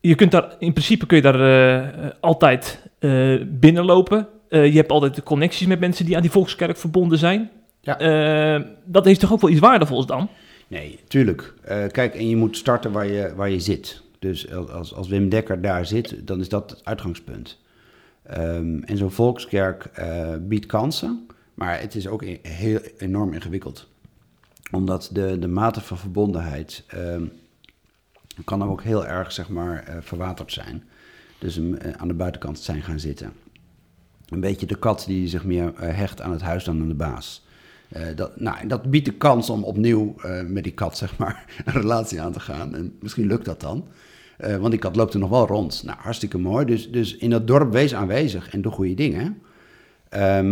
je 0.00 0.14
kunt 0.16 0.30
daar, 0.30 0.54
in 0.58 0.72
principe 0.72 1.06
kun 1.06 1.16
je 1.16 1.22
daar 1.22 2.14
altijd 2.20 2.82
binnenlopen. 3.46 4.28
je 4.48 4.72
hebt 4.72 4.90
altijd 4.90 5.14
de 5.14 5.22
connecties 5.22 5.66
met 5.66 5.80
mensen 5.80 6.04
die 6.04 6.16
aan 6.16 6.22
die 6.22 6.30
volkskerk 6.30 6.76
verbonden 6.76 7.18
zijn. 7.18 7.50
Ja. 7.86 8.56
Uh, 8.58 8.66
dat 8.84 9.06
is 9.06 9.18
toch 9.18 9.32
ook 9.32 9.40
wel 9.40 9.50
iets 9.50 9.60
waardevols 9.60 10.06
dan? 10.06 10.28
Nee, 10.68 11.00
tuurlijk. 11.08 11.54
Uh, 11.68 11.86
kijk, 11.86 12.14
en 12.14 12.28
je 12.28 12.36
moet 12.36 12.56
starten 12.56 12.92
waar 12.92 13.06
je, 13.06 13.34
waar 13.34 13.50
je 13.50 13.60
zit. 13.60 14.02
Dus 14.18 14.52
als, 14.52 14.94
als 14.94 15.08
Wim 15.08 15.28
Dekker 15.28 15.60
daar 15.60 15.86
zit, 15.86 16.26
dan 16.26 16.40
is 16.40 16.48
dat 16.48 16.70
het 16.70 16.84
uitgangspunt. 16.84 17.58
Um, 18.38 18.82
en 18.82 18.96
zo'n 18.96 19.10
volkskerk 19.10 19.90
uh, 19.98 20.34
biedt 20.40 20.66
kansen, 20.66 21.26
maar 21.54 21.80
het 21.80 21.94
is 21.94 22.08
ook 22.08 22.24
heel 22.42 22.78
enorm 22.98 23.32
ingewikkeld. 23.32 23.88
Omdat 24.70 25.10
de, 25.12 25.38
de 25.38 25.48
mate 25.48 25.80
van 25.80 25.98
verbondenheid 25.98 26.84
um, 26.94 27.32
kan 28.44 28.62
ook 28.62 28.82
heel 28.82 29.06
erg, 29.06 29.32
zeg 29.32 29.48
maar, 29.48 29.96
verwaterd 30.00 30.52
zijn. 30.52 30.84
Dus 31.38 31.56
um, 31.56 31.76
aan 31.96 32.08
de 32.08 32.14
buitenkant 32.14 32.58
zijn 32.58 32.82
gaan 32.82 33.00
zitten. 33.00 33.32
Een 34.28 34.40
beetje 34.40 34.66
de 34.66 34.78
kat 34.78 35.04
die 35.06 35.28
zich 35.28 35.44
meer 35.44 35.72
hecht 35.76 36.20
aan 36.20 36.32
het 36.32 36.42
huis 36.42 36.64
dan 36.64 36.80
aan 36.80 36.88
de 36.88 36.94
baas. 36.94 37.45
Uh, 37.92 38.02
dat, 38.14 38.40
nou, 38.40 38.66
dat 38.66 38.90
biedt 38.90 39.04
de 39.04 39.12
kans 39.12 39.50
om 39.50 39.64
opnieuw 39.64 40.14
uh, 40.24 40.42
met 40.42 40.64
die 40.64 40.72
kat 40.72 40.96
zeg 40.96 41.18
maar, 41.18 41.44
een 41.64 41.72
relatie 41.72 42.20
aan 42.20 42.32
te 42.32 42.40
gaan. 42.40 42.74
En 42.74 42.96
misschien 43.00 43.26
lukt 43.26 43.44
dat 43.44 43.60
dan. 43.60 43.84
Uh, 44.40 44.56
want 44.56 44.70
die 44.70 44.80
kat 44.80 44.96
loopt 44.96 45.14
er 45.14 45.20
nog 45.20 45.30
wel 45.30 45.46
rond. 45.46 45.82
Nou, 45.84 45.98
hartstikke 46.00 46.38
mooi. 46.38 46.64
Dus, 46.64 46.90
dus 46.90 47.16
in 47.16 47.30
dat 47.30 47.46
dorp 47.46 47.72
wees 47.72 47.94
aanwezig 47.94 48.50
en 48.50 48.62
doe 48.62 48.72
goede 48.72 48.94
dingen. 48.94 49.40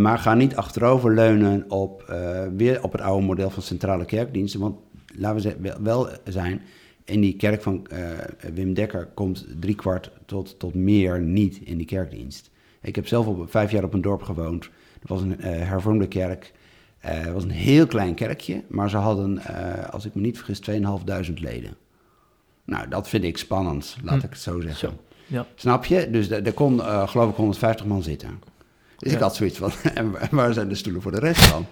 maar 0.01 0.19
ga 0.19 0.33
niet 0.33 0.55
achteroverleunen 0.55 1.71
op, 1.71 2.13
weer 2.55 2.83
op 2.83 2.91
het 2.91 3.01
oude 3.01 3.25
model 3.25 3.49
van 3.49 3.63
centrale 3.63 4.05
kerkdiensten. 4.05 4.59
Want 4.59 4.75
laten 5.15 5.61
we 5.61 5.75
wel 5.81 6.09
zijn, 6.23 6.61
in 7.03 7.21
die 7.21 7.35
kerk 7.35 7.61
van 7.61 7.87
Wim 8.53 8.73
Dekker 8.73 9.07
komt 9.13 9.45
driekwart 9.59 10.11
tot, 10.25 10.59
tot 10.59 10.73
meer 10.73 11.21
niet 11.21 11.59
in 11.63 11.77
die 11.77 11.85
kerkdienst. 11.85 12.49
Ik 12.81 12.95
heb 12.95 13.07
zelf 13.07 13.49
vijf 13.49 13.71
jaar 13.71 13.83
op 13.83 13.93
een 13.93 14.01
dorp 14.01 14.21
gewoond. 14.21 14.69
Dat 14.99 15.09
was 15.09 15.21
een 15.21 15.39
hervormde 15.41 16.07
kerk. 16.07 16.53
Het 17.05 17.33
was 17.33 17.43
een 17.43 17.51
heel 17.51 17.87
klein 17.87 18.13
kerkje, 18.13 18.63
maar 18.67 18.89
ze 18.89 18.97
hadden, 18.97 19.41
uh, 19.49 19.89
als 19.89 20.05
ik 20.05 20.15
me 20.15 20.21
niet 20.21 20.37
vergis, 20.37 20.59
2.500 21.27 21.33
leden. 21.33 21.75
Nou, 22.63 22.87
dat 22.87 23.09
vind 23.09 23.23
ik 23.23 23.37
spannend, 23.37 23.97
laat 24.03 24.19
hm. 24.19 24.25
ik 24.25 24.29
het 24.29 24.39
zo 24.39 24.61
zeggen. 24.61 24.89
Zo, 24.89 24.99
ja. 25.27 25.45
Snap 25.55 25.85
je? 25.85 26.09
Dus 26.09 26.29
er 26.29 26.53
kon, 26.53 26.75
uh, 26.75 27.07
geloof 27.07 27.29
ik, 27.29 27.35
150 27.35 27.85
man 27.85 28.03
zitten. 28.03 28.29
Dus 28.97 29.09
ja. 29.09 29.15
ik 29.15 29.23
had 29.23 29.35
zoiets 29.35 29.57
van, 29.57 29.71
en 29.93 30.15
waar 30.31 30.53
zijn 30.53 30.69
de 30.69 30.75
stoelen 30.75 31.01
voor 31.01 31.11
de 31.11 31.19
rest 31.19 31.45
van? 31.45 31.65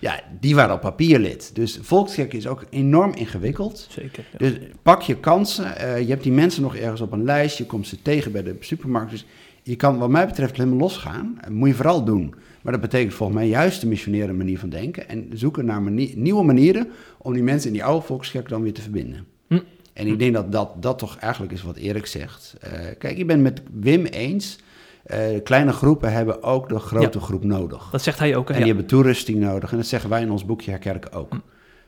Ja, 0.00 0.20
die 0.40 0.54
waren 0.54 0.74
op 0.74 0.80
papier 0.80 1.18
lid. 1.18 1.54
Dus 1.54 1.78
volkskerk 1.82 2.32
is 2.32 2.46
ook 2.46 2.64
enorm 2.70 3.12
ingewikkeld. 3.12 3.86
Zeker. 3.90 4.24
Ja. 4.32 4.38
Dus 4.38 4.52
pak 4.82 5.02
je 5.02 5.16
kansen. 5.16 5.64
je 6.04 6.10
hebt 6.10 6.22
die 6.22 6.32
mensen 6.32 6.62
nog 6.62 6.76
ergens 6.76 7.00
op 7.00 7.12
een 7.12 7.24
lijst. 7.24 7.58
Je 7.58 7.66
komt 7.66 7.86
ze 7.86 8.02
tegen 8.02 8.32
bij 8.32 8.42
de 8.42 8.56
supermarkt. 8.60 9.10
Dus 9.10 9.26
je 9.62 9.76
kan 9.76 9.98
wat 9.98 10.08
mij 10.08 10.26
betreft 10.26 10.56
helemaal 10.56 10.78
losgaan. 10.78 11.38
Dat 11.40 11.50
moet 11.50 11.68
je 11.68 11.74
vooral 11.74 12.04
doen. 12.04 12.34
Maar 12.62 12.72
dat 12.72 12.80
betekent 12.80 13.14
volgens 13.14 13.38
mij 13.38 13.48
juist 13.48 13.80
de 13.80 13.86
missionaire 13.86 14.32
manier 14.32 14.58
van 14.58 14.68
denken. 14.68 15.08
En 15.08 15.30
zoeken 15.32 15.64
naar 15.64 15.82
manier, 15.82 16.12
nieuwe 16.16 16.44
manieren 16.44 16.88
om 17.18 17.32
die 17.32 17.42
mensen 17.42 17.66
in 17.68 17.72
die 17.72 17.84
oude 17.84 18.06
volkskerk 18.06 18.48
dan 18.48 18.62
weer 18.62 18.72
te 18.72 18.82
verbinden. 18.82 19.26
Hm. 19.46 19.58
En 19.92 20.06
ik 20.06 20.18
denk 20.18 20.34
dat, 20.34 20.52
dat 20.52 20.82
dat 20.82 20.98
toch 20.98 21.16
eigenlijk 21.16 21.52
is 21.52 21.62
wat 21.62 21.76
Erik 21.76 22.06
zegt. 22.06 22.56
Uh, 22.64 22.70
kijk, 22.98 23.18
ik 23.18 23.26
ben 23.26 23.42
met 23.42 23.62
Wim 23.72 24.04
eens. 24.04 24.58
Uh, 25.06 25.16
kleine 25.44 25.72
groepen 25.72 26.12
hebben 26.12 26.42
ook 26.42 26.68
de 26.68 26.78
grote 26.78 27.18
ja. 27.18 27.24
groep 27.24 27.44
nodig. 27.44 27.88
Dat 27.90 28.02
zegt 28.02 28.18
hij 28.18 28.36
ook. 28.36 28.48
Hè? 28.48 28.54
En 28.54 28.60
die 28.60 28.68
ja. 28.68 28.74
hebben 28.74 28.90
toerusting 28.90 29.38
nodig. 29.38 29.70
En 29.70 29.76
dat 29.76 29.86
zeggen 29.86 30.10
wij 30.10 30.22
in 30.22 30.30
ons 30.30 30.44
boekje 30.44 30.70
Herkerken 30.70 31.12
ook. 31.12 31.32
Hm. 31.32 31.38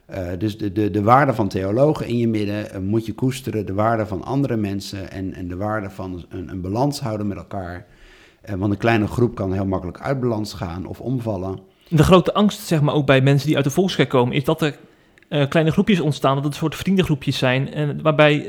Uh, 0.09 0.27
dus 0.37 0.57
de, 0.57 0.71
de, 0.71 0.91
de 0.91 1.01
waarde 1.01 1.33
van 1.33 1.47
theologen 1.47 2.07
in 2.07 2.17
je 2.17 2.27
midden 2.27 2.65
uh, 2.65 2.77
moet 2.77 3.05
je 3.05 3.13
koesteren. 3.13 3.65
De 3.65 3.73
waarde 3.73 4.05
van 4.05 4.23
andere 4.23 4.55
mensen 4.55 5.11
en, 5.11 5.33
en 5.33 5.47
de 5.47 5.55
waarde 5.55 5.89
van 5.89 6.25
een, 6.29 6.49
een 6.49 6.61
balans 6.61 6.99
houden 6.99 7.27
met 7.27 7.37
elkaar. 7.37 7.85
Want 8.57 8.71
een 8.71 8.77
kleine 8.77 9.07
groep 9.07 9.35
kan 9.35 9.53
heel 9.53 9.65
makkelijk 9.65 9.99
uit 9.99 10.19
balans 10.19 10.53
gaan 10.53 10.85
of 10.85 10.99
omvallen. 10.99 11.59
De 11.87 12.03
grote 12.03 12.33
angst, 12.33 12.59
zeg 12.59 12.81
maar, 12.81 12.93
ook 12.93 13.05
bij 13.05 13.21
mensen 13.21 13.47
die 13.47 13.55
uit 13.55 13.65
de 13.65 13.71
volkskerk 13.71 14.09
komen, 14.09 14.35
is 14.35 14.43
dat 14.43 14.61
er 14.61 14.77
kleine 15.47 15.71
groepjes 15.71 15.99
ontstaan, 15.99 16.35
dat 16.35 16.43
het 16.43 16.53
een 16.53 16.59
soort 16.59 16.75
vriendengroepjes 16.75 17.37
zijn. 17.37 17.73
En 17.73 18.01
waarbij 18.01 18.45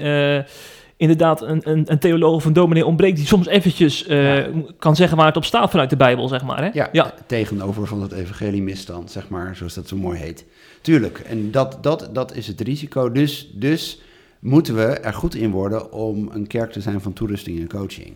inderdaad 0.96 1.42
een, 1.42 1.70
een, 1.70 1.92
een 1.92 1.98
theoloog 1.98 2.34
of 2.34 2.44
een 2.44 2.52
dominee 2.52 2.86
ontbreekt 2.86 3.16
die 3.16 3.26
soms 3.26 3.46
eventjes 3.46 4.08
uh, 4.08 4.36
ja. 4.36 4.50
kan 4.78 4.96
zeggen 4.96 5.16
waar 5.16 5.26
het 5.26 5.36
op 5.36 5.44
staat 5.44 5.70
vanuit 5.70 5.90
de 5.90 5.96
Bijbel, 5.96 6.28
zeg 6.28 6.44
maar. 6.44 6.62
Hè? 6.62 6.70
Ja, 6.72 6.88
ja, 6.92 7.14
tegenover 7.26 7.86
van 7.86 8.02
het 8.02 8.12
evangelie 8.12 8.62
misstand, 8.62 9.10
zeg 9.10 9.28
maar, 9.28 9.56
zoals 9.56 9.74
dat 9.74 9.88
zo 9.88 9.96
mooi 9.96 10.18
heet. 10.18 10.46
Tuurlijk, 10.80 11.18
en 11.18 11.50
dat, 11.50 11.78
dat, 11.80 12.08
dat 12.12 12.34
is 12.34 12.46
het 12.46 12.60
risico. 12.60 13.12
Dus, 13.12 13.50
dus 13.54 14.00
moeten 14.38 14.74
we 14.74 14.82
er 14.82 15.14
goed 15.14 15.34
in 15.34 15.50
worden 15.50 15.92
om 15.92 16.28
een 16.32 16.46
kerk 16.46 16.72
te 16.72 16.80
zijn 16.80 17.00
van 17.00 17.12
toerusting 17.12 17.60
en 17.60 17.68
coaching. 17.68 18.12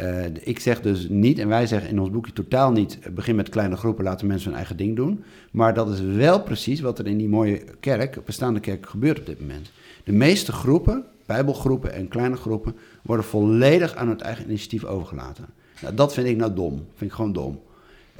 Uh, 0.00 0.24
ik 0.40 0.58
zeg 0.58 0.80
dus 0.80 1.08
niet, 1.08 1.38
en 1.38 1.48
wij 1.48 1.66
zeggen 1.66 1.90
in 1.90 2.00
ons 2.00 2.10
boekje 2.10 2.32
totaal 2.32 2.72
niet, 2.72 2.98
begin 3.14 3.36
met 3.36 3.48
kleine 3.48 3.76
groepen, 3.76 4.04
laten 4.04 4.26
mensen 4.26 4.48
hun 4.48 4.56
eigen 4.56 4.76
ding 4.76 4.96
doen. 4.96 5.24
Maar 5.50 5.74
dat 5.74 5.88
is 5.88 6.00
wel 6.00 6.42
precies 6.42 6.80
wat 6.80 6.98
er 6.98 7.06
in 7.06 7.18
die 7.18 7.28
mooie 7.28 7.62
kerk, 7.80 8.24
bestaande 8.24 8.60
kerk, 8.60 8.86
gebeurt 8.86 9.18
op 9.18 9.26
dit 9.26 9.40
moment. 9.40 9.70
De 10.04 10.12
meeste 10.12 10.52
groepen, 10.52 11.04
bijbelgroepen 11.26 11.92
en 11.92 12.08
kleine 12.08 12.36
groepen, 12.36 12.76
worden 13.02 13.24
volledig 13.24 13.94
aan 13.94 14.08
het 14.08 14.20
eigen 14.20 14.44
initiatief 14.44 14.84
overgelaten. 14.84 15.46
Nou, 15.82 15.94
dat 15.94 16.14
vind 16.14 16.26
ik 16.26 16.36
nou 16.36 16.54
dom. 16.54 16.84
Vind 16.94 17.10
ik 17.10 17.16
gewoon 17.16 17.32
dom. 17.32 17.60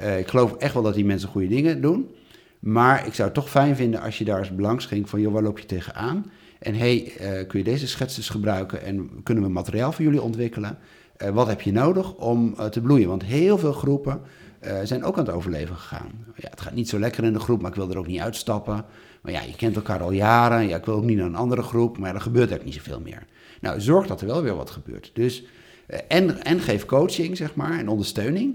Uh, 0.00 0.18
ik 0.18 0.28
geloof 0.28 0.56
echt 0.56 0.74
wel 0.74 0.82
dat 0.82 0.94
die 0.94 1.04
mensen 1.04 1.28
goede 1.28 1.48
dingen 1.48 1.80
doen. 1.80 2.08
Maar 2.58 3.06
ik 3.06 3.14
zou 3.14 3.28
het 3.28 3.36
toch 3.36 3.50
fijn 3.50 3.76
vinden 3.76 4.00
als 4.00 4.18
je 4.18 4.24
daar 4.24 4.38
eens 4.38 4.54
belangs 4.54 4.86
ging 4.86 5.08
van, 5.08 5.20
joh, 5.20 5.32
waar 5.32 5.42
loop 5.42 5.58
je 5.58 5.66
tegenaan? 5.66 6.30
En 6.58 6.74
hey, 6.74 7.12
kun 7.48 7.58
je 7.58 7.64
deze 7.64 7.86
schetsjes 7.86 8.28
gebruiken 8.28 8.82
en 8.82 9.10
kunnen 9.22 9.44
we 9.44 9.50
materiaal 9.50 9.92
voor 9.92 10.04
jullie 10.04 10.22
ontwikkelen? 10.22 10.78
Uh, 11.22 11.28
wat 11.28 11.46
heb 11.46 11.60
je 11.60 11.72
nodig 11.72 12.14
om 12.14 12.54
uh, 12.58 12.64
te 12.64 12.80
bloeien? 12.80 13.08
Want 13.08 13.22
heel 13.22 13.58
veel 13.58 13.72
groepen 13.72 14.22
eh, 14.60 14.78
zijn 14.82 15.04
ook 15.04 15.18
aan 15.18 15.24
het 15.24 15.34
overleven 15.34 15.76
gegaan. 15.76 16.10
Ja, 16.36 16.48
het 16.50 16.60
gaat 16.60 16.74
niet 16.74 16.88
zo 16.88 16.98
lekker 16.98 17.24
in 17.24 17.32
de 17.32 17.40
groep, 17.40 17.60
maar 17.60 17.70
ik 17.70 17.76
wil 17.76 17.90
er 17.90 17.98
ook 17.98 18.06
niet 18.06 18.20
uitstappen. 18.20 18.84
Maar 19.20 19.32
ja, 19.32 19.42
je 19.42 19.56
kent 19.56 19.76
elkaar 19.76 20.02
al 20.02 20.10
jaren. 20.10 20.68
Ja, 20.68 20.76
ik 20.76 20.84
wil 20.84 20.94
ook 20.94 21.04
niet 21.04 21.16
naar 21.16 21.26
een 21.26 21.34
andere 21.34 21.62
groep, 21.62 21.98
maar 21.98 22.14
er 22.14 22.20
gebeurt 22.20 22.50
eigenlijk 22.50 22.76
niet 22.76 22.84
zoveel 22.84 23.00
meer. 23.00 23.26
Nou, 23.60 23.80
zorg 23.80 24.06
dat 24.06 24.20
er 24.20 24.26
wel 24.26 24.42
weer 24.42 24.56
wat 24.56 24.70
gebeurt. 24.70 25.10
Dus, 25.14 25.44
eh, 25.86 25.98
en, 26.08 26.44
en 26.44 26.60
geef 26.60 26.84
coaching, 26.84 27.36
zeg 27.36 27.54
maar, 27.54 27.78
en 27.78 27.88
ondersteuning. 27.88 28.54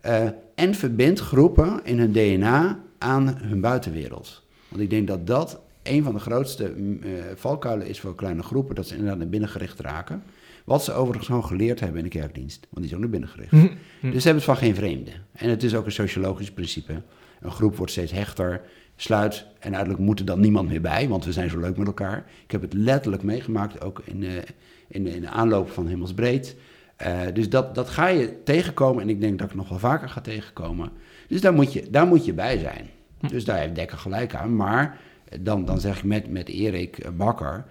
Eh, 0.00 0.28
en 0.54 0.74
verbind 0.74 1.20
groepen 1.20 1.80
in 1.84 1.98
hun 1.98 2.12
DNA 2.12 2.80
aan 2.98 3.38
hun 3.42 3.60
buitenwereld. 3.60 4.42
Want 4.68 4.82
ik 4.82 4.90
denk 4.90 5.08
dat 5.08 5.26
dat 5.26 5.60
een 5.90 6.02
van 6.02 6.14
de 6.14 6.20
grootste 6.20 6.64
eh, 6.64 7.10
valkuilen 7.34 7.86
is 7.86 8.00
voor 8.00 8.14
kleine 8.14 8.42
groepen, 8.42 8.74
dat 8.74 8.86
ze 8.86 8.94
inderdaad 8.94 9.18
naar 9.18 9.28
binnen 9.28 9.48
gericht 9.48 9.80
raken. 9.80 10.22
Wat 10.64 10.84
ze 10.84 10.92
overigens 10.92 11.26
gewoon 11.26 11.44
geleerd 11.44 11.80
hebben 11.80 11.98
in 11.98 12.04
de 12.04 12.18
kerkdienst, 12.18 12.66
want 12.70 12.76
die 12.76 12.86
is 12.86 12.94
ook 12.94 13.00
naar 13.00 13.10
binnen 13.10 13.28
gericht. 13.28 13.50
Dus 13.50 13.70
ze 14.00 14.28
hebben 14.28 14.34
het 14.34 14.44
van 14.44 14.56
geen 14.56 14.74
vreemde. 14.74 15.10
En 15.32 15.50
het 15.50 15.62
is 15.62 15.74
ook 15.74 15.86
een 15.86 15.92
sociologisch 15.92 16.50
principe. 16.50 17.02
Een 17.40 17.50
groep 17.50 17.76
wordt 17.76 17.92
steeds 17.92 18.12
hechter, 18.12 18.60
sluit 18.96 19.46
en 19.52 19.60
uiteindelijk 19.60 19.98
moet 19.98 20.18
er 20.18 20.24
dan 20.24 20.40
niemand 20.40 20.68
meer 20.68 20.80
bij, 20.80 21.08
want 21.08 21.24
we 21.24 21.32
zijn 21.32 21.50
zo 21.50 21.58
leuk 21.58 21.76
met 21.76 21.86
elkaar. 21.86 22.24
Ik 22.44 22.50
heb 22.50 22.60
het 22.60 22.72
letterlijk 22.72 23.22
meegemaakt, 23.22 23.84
ook 23.84 24.02
in, 24.04 24.20
de, 24.20 24.42
in, 24.88 25.04
de, 25.04 25.10
in 25.10 25.20
de 25.20 25.28
aanloop 25.28 25.70
van 25.70 25.86
Hemelsbreed. 25.86 26.56
Uh, 27.06 27.20
dus 27.32 27.48
dat, 27.48 27.74
dat 27.74 27.88
ga 27.88 28.06
je 28.06 28.42
tegenkomen 28.44 29.02
en 29.02 29.08
ik 29.08 29.20
denk 29.20 29.38
dat 29.38 29.50
ik 29.50 29.52
het 29.52 29.60
nog 29.60 29.68
wel 29.68 29.90
vaker 29.90 30.08
ga 30.08 30.20
tegenkomen. 30.20 30.90
Dus 31.28 31.40
daar 31.40 31.52
moet 31.52 31.72
je, 31.72 31.90
daar 31.90 32.06
moet 32.06 32.24
je 32.24 32.32
bij 32.32 32.58
zijn. 32.58 32.86
Dus 33.28 33.44
daar 33.44 33.58
heeft 33.58 33.74
Dekker 33.74 33.98
gelijk 33.98 34.34
aan. 34.34 34.56
Maar 34.56 34.98
dan, 35.40 35.64
dan 35.64 35.80
zeg 35.80 35.98
ik 35.98 36.04
met, 36.04 36.30
met 36.30 36.48
Erik 36.48 37.16
Bakker, 37.16 37.64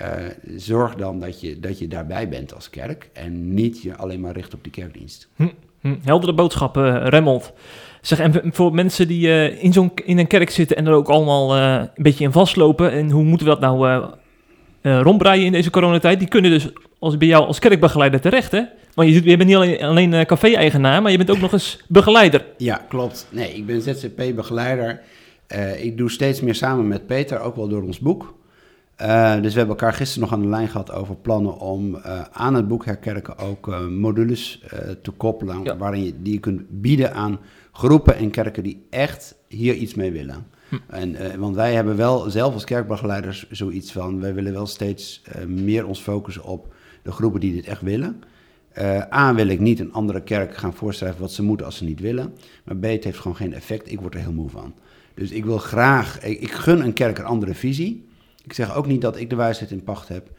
uh, 0.00 0.08
zorg 0.56 0.94
dan 0.94 1.20
dat 1.20 1.40
je, 1.40 1.60
dat 1.60 1.78
je 1.78 1.88
daarbij 1.88 2.28
bent 2.28 2.54
als 2.54 2.70
kerk 2.70 3.10
en 3.12 3.54
niet 3.54 3.82
je 3.82 3.96
alleen 3.96 4.20
maar 4.20 4.32
richt 4.32 4.54
op 4.54 4.62
die 4.62 4.72
kerkdienst. 4.72 5.28
Hm, 5.36 5.48
hm. 5.80 5.96
Heldere 6.04 6.34
boodschappen, 6.34 7.08
Remmelt. 7.08 7.52
Zeg, 8.00 8.18
en 8.18 8.52
voor 8.52 8.74
mensen 8.74 9.08
die 9.08 9.26
uh, 9.26 9.62
in, 9.62 9.72
zo'n, 9.72 9.92
in 10.04 10.18
een 10.18 10.26
kerk 10.26 10.50
zitten 10.50 10.76
en 10.76 10.86
er 10.86 10.92
ook 10.92 11.08
allemaal 11.08 11.56
uh, 11.56 11.74
een 11.94 12.02
beetje 12.02 12.24
in 12.24 12.32
vastlopen, 12.32 12.92
en 12.92 13.10
hoe 13.10 13.24
moeten 13.24 13.46
we 13.46 13.52
dat 13.52 13.60
nou 13.60 14.06
rondbreien 14.82 15.46
in 15.46 15.52
deze 15.52 15.70
coronatijd, 15.70 16.18
die 16.18 16.28
kunnen 16.28 16.50
dus 16.50 16.68
als 16.98 17.16
bij 17.16 17.28
jou 17.28 17.46
als 17.46 17.58
kerkbegeleider 17.58 18.20
terecht, 18.20 18.52
hè? 18.52 18.62
Want 18.94 19.08
je, 19.08 19.14
je 19.14 19.36
bent 19.36 19.48
niet 19.48 19.56
alleen, 19.56 19.82
alleen 19.82 20.26
café-eigenaar, 20.26 21.02
maar 21.02 21.10
je 21.10 21.16
bent 21.16 21.30
ook 21.30 21.40
nog 21.40 21.52
eens 21.52 21.80
begeleider. 21.88 22.44
Ja, 22.56 22.84
klopt. 22.88 23.26
Nee, 23.30 23.54
ik 23.54 23.66
ben 23.66 23.82
ZZP-begeleider. 23.82 25.00
Uh, 25.54 25.84
ik 25.84 25.96
doe 25.96 26.10
steeds 26.10 26.40
meer 26.40 26.54
samen 26.54 26.88
met 26.88 27.06
Peter, 27.06 27.40
ook 27.40 27.56
wel 27.56 27.68
door 27.68 27.82
ons 27.82 27.98
boek. 27.98 28.34
Uh, 29.02 29.32
dus 29.32 29.52
we 29.52 29.58
hebben 29.58 29.76
elkaar 29.76 29.92
gisteren 29.92 30.28
nog 30.28 30.38
aan 30.38 30.44
de 30.44 30.48
lijn 30.48 30.68
gehad 30.68 30.92
over 30.92 31.16
plannen 31.16 31.58
om 31.58 31.94
uh, 31.94 32.20
aan 32.32 32.54
het 32.54 32.68
boek 32.68 32.84
Herkerken 32.84 33.38
ook 33.38 33.88
modules 33.90 34.64
te 35.02 35.10
koppelen, 35.10 35.64
ja. 35.64 35.76
waarin 35.76 36.04
je 36.04 36.22
die 36.22 36.32
je 36.32 36.40
kunt 36.40 36.62
bieden 36.68 37.14
aan 37.14 37.38
groepen 37.72 38.16
en 38.16 38.30
kerken 38.30 38.62
die 38.62 38.86
echt 38.90 39.34
hier 39.48 39.74
iets 39.74 39.94
mee 39.94 40.12
willen. 40.12 40.46
Hm. 40.68 40.76
En, 40.86 41.38
want 41.38 41.54
wij 41.54 41.74
hebben 41.74 41.96
wel 41.96 42.30
zelf 42.30 42.54
als 42.54 42.64
kerkbegeleiders 42.64 43.50
zoiets 43.50 43.92
van, 43.92 44.20
wij 44.20 44.34
willen 44.34 44.52
wel 44.52 44.66
steeds 44.66 45.22
meer 45.46 45.86
ons 45.86 46.00
focussen 46.00 46.44
op 46.44 46.74
de 47.02 47.12
groepen 47.12 47.40
die 47.40 47.54
dit 47.54 47.66
echt 47.66 47.82
willen. 47.82 48.22
Uh, 48.78 49.12
A, 49.12 49.34
wil 49.34 49.46
ik 49.46 49.60
niet 49.60 49.80
een 49.80 49.92
andere 49.92 50.22
kerk 50.22 50.56
gaan 50.56 50.74
voorschrijven 50.74 51.20
wat 51.20 51.32
ze 51.32 51.42
moeten 51.42 51.66
als 51.66 51.76
ze 51.76 51.84
niet 51.84 52.00
willen. 52.00 52.34
Maar 52.64 52.76
B, 52.76 52.82
het 52.82 53.04
heeft 53.04 53.18
gewoon 53.18 53.36
geen 53.36 53.54
effect. 53.54 53.92
Ik 53.92 54.00
word 54.00 54.14
er 54.14 54.20
heel 54.20 54.32
moe 54.32 54.50
van. 54.50 54.74
Dus 55.14 55.30
ik 55.30 55.44
wil 55.44 55.58
graag, 55.58 56.22
ik, 56.22 56.40
ik 56.40 56.52
gun 56.52 56.80
een 56.80 56.92
kerk 56.92 57.18
een 57.18 57.24
andere 57.24 57.54
visie. 57.54 58.08
Ik 58.44 58.52
zeg 58.52 58.74
ook 58.74 58.86
niet 58.86 59.00
dat 59.00 59.16
ik 59.16 59.30
de 59.30 59.36
wijsheid 59.36 59.70
in 59.70 59.82
pacht 59.82 60.08
heb. 60.08 60.30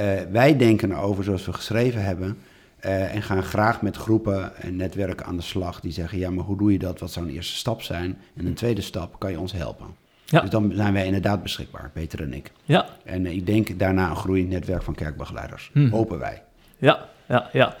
Uh, 0.00 0.02
wij 0.30 0.56
denken 0.56 0.90
erover 0.92 1.24
zoals 1.24 1.46
we 1.46 1.52
geschreven 1.52 2.04
hebben. 2.04 2.38
Uh, 2.84 3.14
en 3.14 3.22
gaan 3.22 3.42
graag 3.42 3.82
met 3.82 3.96
groepen 3.96 4.56
en 4.56 4.76
netwerken 4.76 5.26
aan 5.26 5.36
de 5.36 5.42
slag 5.42 5.80
die 5.80 5.92
zeggen: 5.92 6.18
ja, 6.18 6.30
maar 6.30 6.44
hoe 6.44 6.56
doe 6.56 6.72
je 6.72 6.78
dat? 6.78 7.00
Wat 7.00 7.10
zou 7.10 7.26
een 7.26 7.34
eerste 7.34 7.56
stap 7.56 7.82
zijn? 7.82 8.18
En 8.36 8.46
een 8.46 8.54
tweede 8.54 8.80
stap 8.80 9.18
kan 9.18 9.30
je 9.30 9.40
ons 9.40 9.52
helpen. 9.52 9.86
Ja. 10.24 10.40
Dus 10.40 10.50
dan 10.50 10.72
zijn 10.74 10.92
wij 10.92 11.06
inderdaad 11.06 11.42
beschikbaar, 11.42 11.90
Peter 11.92 12.22
en 12.22 12.32
ik. 12.32 12.52
Ja. 12.64 12.86
En 13.04 13.26
ik 13.26 13.46
denk 13.46 13.78
daarna 13.78 14.10
een 14.10 14.16
groeiend 14.16 14.48
netwerk 14.48 14.82
van 14.82 14.94
kerkbegeleiders. 14.94 15.70
Hmm. 15.72 15.90
Hopen 15.90 16.18
wij. 16.18 16.42
Ja, 16.78 17.08
ja, 17.28 17.48
ja. 17.52 17.76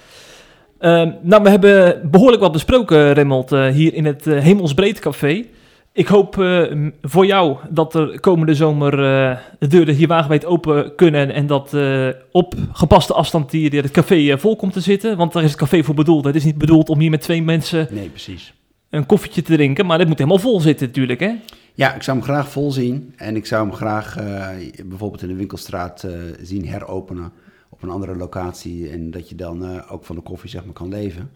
Uh, 0.80 1.12
nou, 1.20 1.42
we 1.42 1.50
hebben 1.50 2.10
behoorlijk 2.10 2.42
wat 2.42 2.52
besproken, 2.52 3.12
Remmelt, 3.12 3.52
uh, 3.52 3.66
hier 3.66 3.94
in 3.94 4.04
het 4.04 4.24
Hemelsbreed 4.24 4.98
Café. 4.98 5.44
Ik 5.94 6.06
hoop 6.06 6.36
uh, 6.36 6.88
voor 7.02 7.26
jou 7.26 7.56
dat 7.70 7.94
er 7.94 8.20
komende 8.20 8.54
zomer 8.54 8.92
uh, 8.92 9.38
de 9.58 9.66
deuren 9.66 9.94
hier 9.94 10.08
wagenwijd 10.08 10.44
open 10.44 10.94
kunnen 10.94 11.30
en 11.30 11.46
dat 11.46 11.72
uh, 11.74 12.08
op 12.30 12.54
gepaste 12.72 13.12
afstand 13.12 13.50
hier 13.50 13.82
het 13.82 13.90
café 13.90 14.38
vol 14.38 14.56
komt 14.56 14.72
te 14.72 14.80
zitten. 14.80 15.16
Want 15.16 15.32
daar 15.32 15.42
is 15.42 15.50
het 15.50 15.58
café 15.58 15.82
voor 15.82 15.94
bedoeld. 15.94 16.24
Het 16.24 16.34
is 16.34 16.44
niet 16.44 16.58
bedoeld 16.58 16.88
om 16.88 17.00
hier 17.00 17.10
met 17.10 17.20
twee 17.20 17.42
mensen 17.42 17.88
nee, 17.90 18.08
precies. 18.08 18.54
een 18.90 19.06
koffietje 19.06 19.42
te 19.42 19.52
drinken, 19.54 19.86
maar 19.86 19.98
dit 19.98 20.08
moet 20.08 20.18
helemaal 20.18 20.38
vol 20.38 20.60
zitten 20.60 20.86
natuurlijk, 20.86 21.20
hè? 21.20 21.34
Ja, 21.74 21.94
ik 21.94 22.02
zou 22.02 22.16
hem 22.16 22.26
graag 22.26 22.50
vol 22.50 22.70
zien 22.70 23.12
en 23.16 23.36
ik 23.36 23.46
zou 23.46 23.66
hem 23.66 23.76
graag 23.76 24.14
bijvoorbeeld 24.84 25.22
in 25.22 25.28
de 25.28 25.34
winkelstraat 25.34 26.06
zien 26.42 26.68
heropenen 26.68 27.32
op 27.68 27.82
een 27.82 27.90
andere 27.90 28.16
locatie 28.16 28.90
en 28.90 29.10
dat 29.10 29.28
je 29.28 29.34
dan 29.34 29.88
ook 29.88 30.04
van 30.04 30.16
de 30.16 30.22
koffie 30.22 30.50
zeg 30.50 30.64
maar 30.64 30.74
kan 30.74 30.88
leven. 30.88 31.30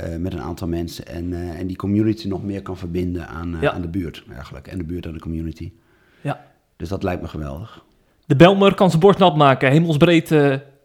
Uh, 0.00 0.16
met 0.16 0.32
een 0.32 0.40
aantal 0.40 0.68
mensen. 0.68 1.06
En, 1.06 1.30
uh, 1.30 1.58
en 1.58 1.66
die 1.66 1.76
community 1.76 2.28
nog 2.28 2.42
meer 2.42 2.62
kan 2.62 2.76
verbinden 2.76 3.28
aan, 3.28 3.56
ja. 3.60 3.72
aan 3.72 3.80
de 3.80 3.88
buurt 3.88 4.24
eigenlijk. 4.34 4.66
En 4.66 4.78
de 4.78 4.84
buurt 4.84 5.06
aan 5.06 5.12
de 5.12 5.20
community. 5.20 5.72
Ja. 6.20 6.44
Dus 6.76 6.88
dat 6.88 7.02
lijkt 7.02 7.22
me 7.22 7.28
geweldig. 7.28 7.84
De 8.26 8.36
Belmer 8.36 8.74
kan 8.74 8.88
zijn 8.88 9.00
borst 9.00 9.18
nat 9.18 9.36
maken. 9.36 9.70
Hemelsbreed 9.70 10.34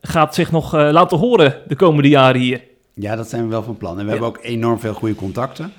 gaat 0.02 0.36
zich 0.36 0.52
nog 0.52 0.74
laten 0.74 1.18
horen 1.18 1.56
de 1.68 1.76
komende 1.76 2.10
jaren 2.10 2.42
hier. 2.42 2.64
Ja, 2.94 3.16
dat 3.16 3.30
zijn 3.30 3.44
we 3.44 3.50
wel 3.50 3.64
van 3.64 3.78
plan. 3.78 3.92
En 3.92 3.98
we 3.98 4.04
ja. 4.04 4.10
hebben 4.10 4.28
ook 4.28 4.40
enorm 4.42 4.80
veel 4.80 4.94
goede 4.94 5.16
contacten. 5.16 5.72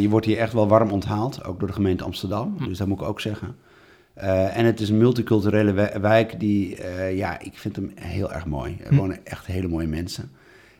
je 0.00 0.06
wordt 0.08 0.26
hier 0.26 0.38
echt 0.38 0.52
wel 0.52 0.68
warm 0.68 0.90
onthaald, 0.90 1.44
ook 1.44 1.58
door 1.58 1.68
de 1.68 1.74
gemeente 1.74 2.04
Amsterdam. 2.04 2.54
Hm. 2.58 2.64
Dus 2.64 2.78
dat 2.78 2.86
moet 2.86 3.00
ik 3.00 3.06
ook 3.06 3.20
zeggen. 3.20 3.56
en 4.54 4.64
het 4.64 4.80
is 4.80 4.88
een 4.88 4.98
multiculturele 4.98 5.72
wijk 6.00 6.40
die, 6.40 6.78
ja, 7.14 7.40
ik 7.40 7.52
vind 7.54 7.76
hem 7.76 7.92
heel 7.94 8.32
erg 8.32 8.46
mooi. 8.46 8.76
Er 8.80 8.88
hm. 8.88 8.96
wonen 8.96 9.18
echt 9.24 9.46
hele 9.46 9.68
mooie 9.68 9.88
mensen. 9.88 10.30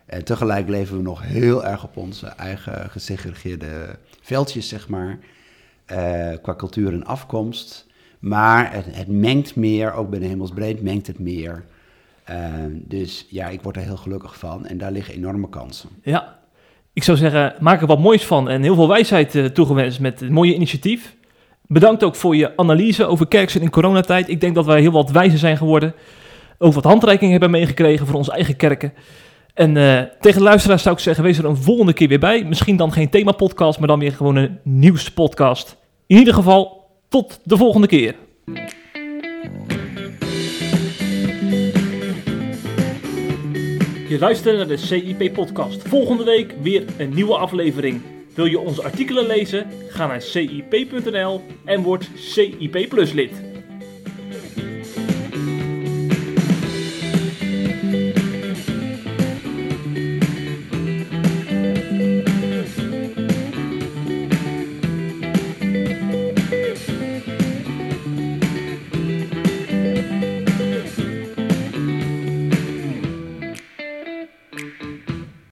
En 0.08 0.24
tegelijk 0.24 0.68
leven 0.68 0.96
we 0.96 1.02
nog 1.02 1.22
heel 1.22 1.64
erg 1.64 1.84
op 1.84 1.96
onze 1.96 2.26
eigen 2.26 2.90
gesegregeerde 2.90 3.98
veldjes, 4.20 4.68
zeg 4.68 4.88
maar. 4.88 5.18
Uh, 5.92 6.28
qua 6.42 6.54
cultuur 6.54 6.92
en 6.92 7.04
afkomst. 7.04 7.86
Maar 8.18 8.72
het, 8.72 8.84
het, 8.90 9.08
mengt 9.08 9.56
meer, 9.56 9.92
ook 9.92 10.10
bij 10.10 10.18
de 10.18 10.26
hemelsbreed 10.26 10.82
mengt 10.82 11.06
het 11.06 11.18
meer. 11.18 11.64
Uh, 12.30 12.36
dus 12.72 13.26
ja, 13.30 13.48
ik 13.48 13.62
word 13.62 13.76
er 13.76 13.82
heel 13.82 13.96
gelukkig 13.96 14.38
van. 14.38 14.66
En 14.66 14.78
daar 14.78 14.92
liggen 14.92 15.14
enorme 15.14 15.48
kansen. 15.48 15.88
Ja, 16.02 16.38
ik 16.92 17.02
zou 17.02 17.16
zeggen, 17.16 17.54
maak 17.60 17.80
er 17.80 17.86
wat 17.86 17.98
moois 17.98 18.26
van. 18.26 18.48
En 18.48 18.62
heel 18.62 18.74
veel 18.74 18.88
wijsheid 18.88 19.34
uh, 19.34 19.44
toegewenst 19.44 20.00
met 20.00 20.20
het 20.20 20.30
mooie 20.30 20.54
initiatief. 20.54 21.16
Bedankt 21.66 22.04
ook 22.04 22.16
voor 22.16 22.36
je 22.36 22.56
analyse 22.56 23.06
over 23.06 23.28
kerksen 23.28 23.60
in 23.60 23.70
coronatijd. 23.70 24.28
Ik 24.28 24.40
denk 24.40 24.54
dat 24.54 24.66
wij 24.66 24.80
heel 24.80 24.90
wat 24.90 25.10
wijzer 25.10 25.38
zijn 25.38 25.56
geworden. 25.56 25.94
Ook 26.58 26.72
wat 26.72 26.84
handreiking 26.84 27.30
hebben 27.30 27.50
meegekregen 27.50 28.06
voor 28.06 28.16
onze 28.16 28.32
eigen 28.32 28.56
kerken. 28.56 28.92
En 29.58 29.76
uh, 29.76 30.00
tegen 30.20 30.38
de 30.38 30.44
luisteraars 30.44 30.82
zou 30.82 30.94
ik 30.94 31.00
zeggen, 31.00 31.24
wees 31.24 31.38
er 31.38 31.44
een 31.44 31.56
volgende 31.56 31.92
keer 31.92 32.08
weer 32.08 32.18
bij. 32.18 32.44
Misschien 32.44 32.76
dan 32.76 32.92
geen 32.92 33.10
themapodcast, 33.10 33.78
maar 33.78 33.88
dan 33.88 33.98
weer 33.98 34.12
gewoon 34.12 34.36
een 34.36 34.58
nieuwspodcast. 34.62 35.76
In 36.06 36.16
ieder 36.16 36.34
geval, 36.34 36.90
tot 37.08 37.40
de 37.44 37.56
volgende 37.56 37.86
keer. 37.86 38.14
Je 44.08 44.16
luistert 44.20 44.56
naar 44.56 44.66
de 44.66 44.76
CIP-podcast. 44.76 45.88
Volgende 45.88 46.24
week 46.24 46.54
weer 46.62 46.84
een 46.98 47.14
nieuwe 47.14 47.36
aflevering. 47.36 48.00
Wil 48.34 48.46
je 48.46 48.58
onze 48.58 48.82
artikelen 48.82 49.26
lezen? 49.26 49.66
Ga 49.88 50.06
naar 50.06 50.22
cip.nl 50.22 51.40
en 51.64 51.82
word 51.82 52.10
CIP 52.14 52.88
Plus 52.88 53.12
lid. 53.12 53.47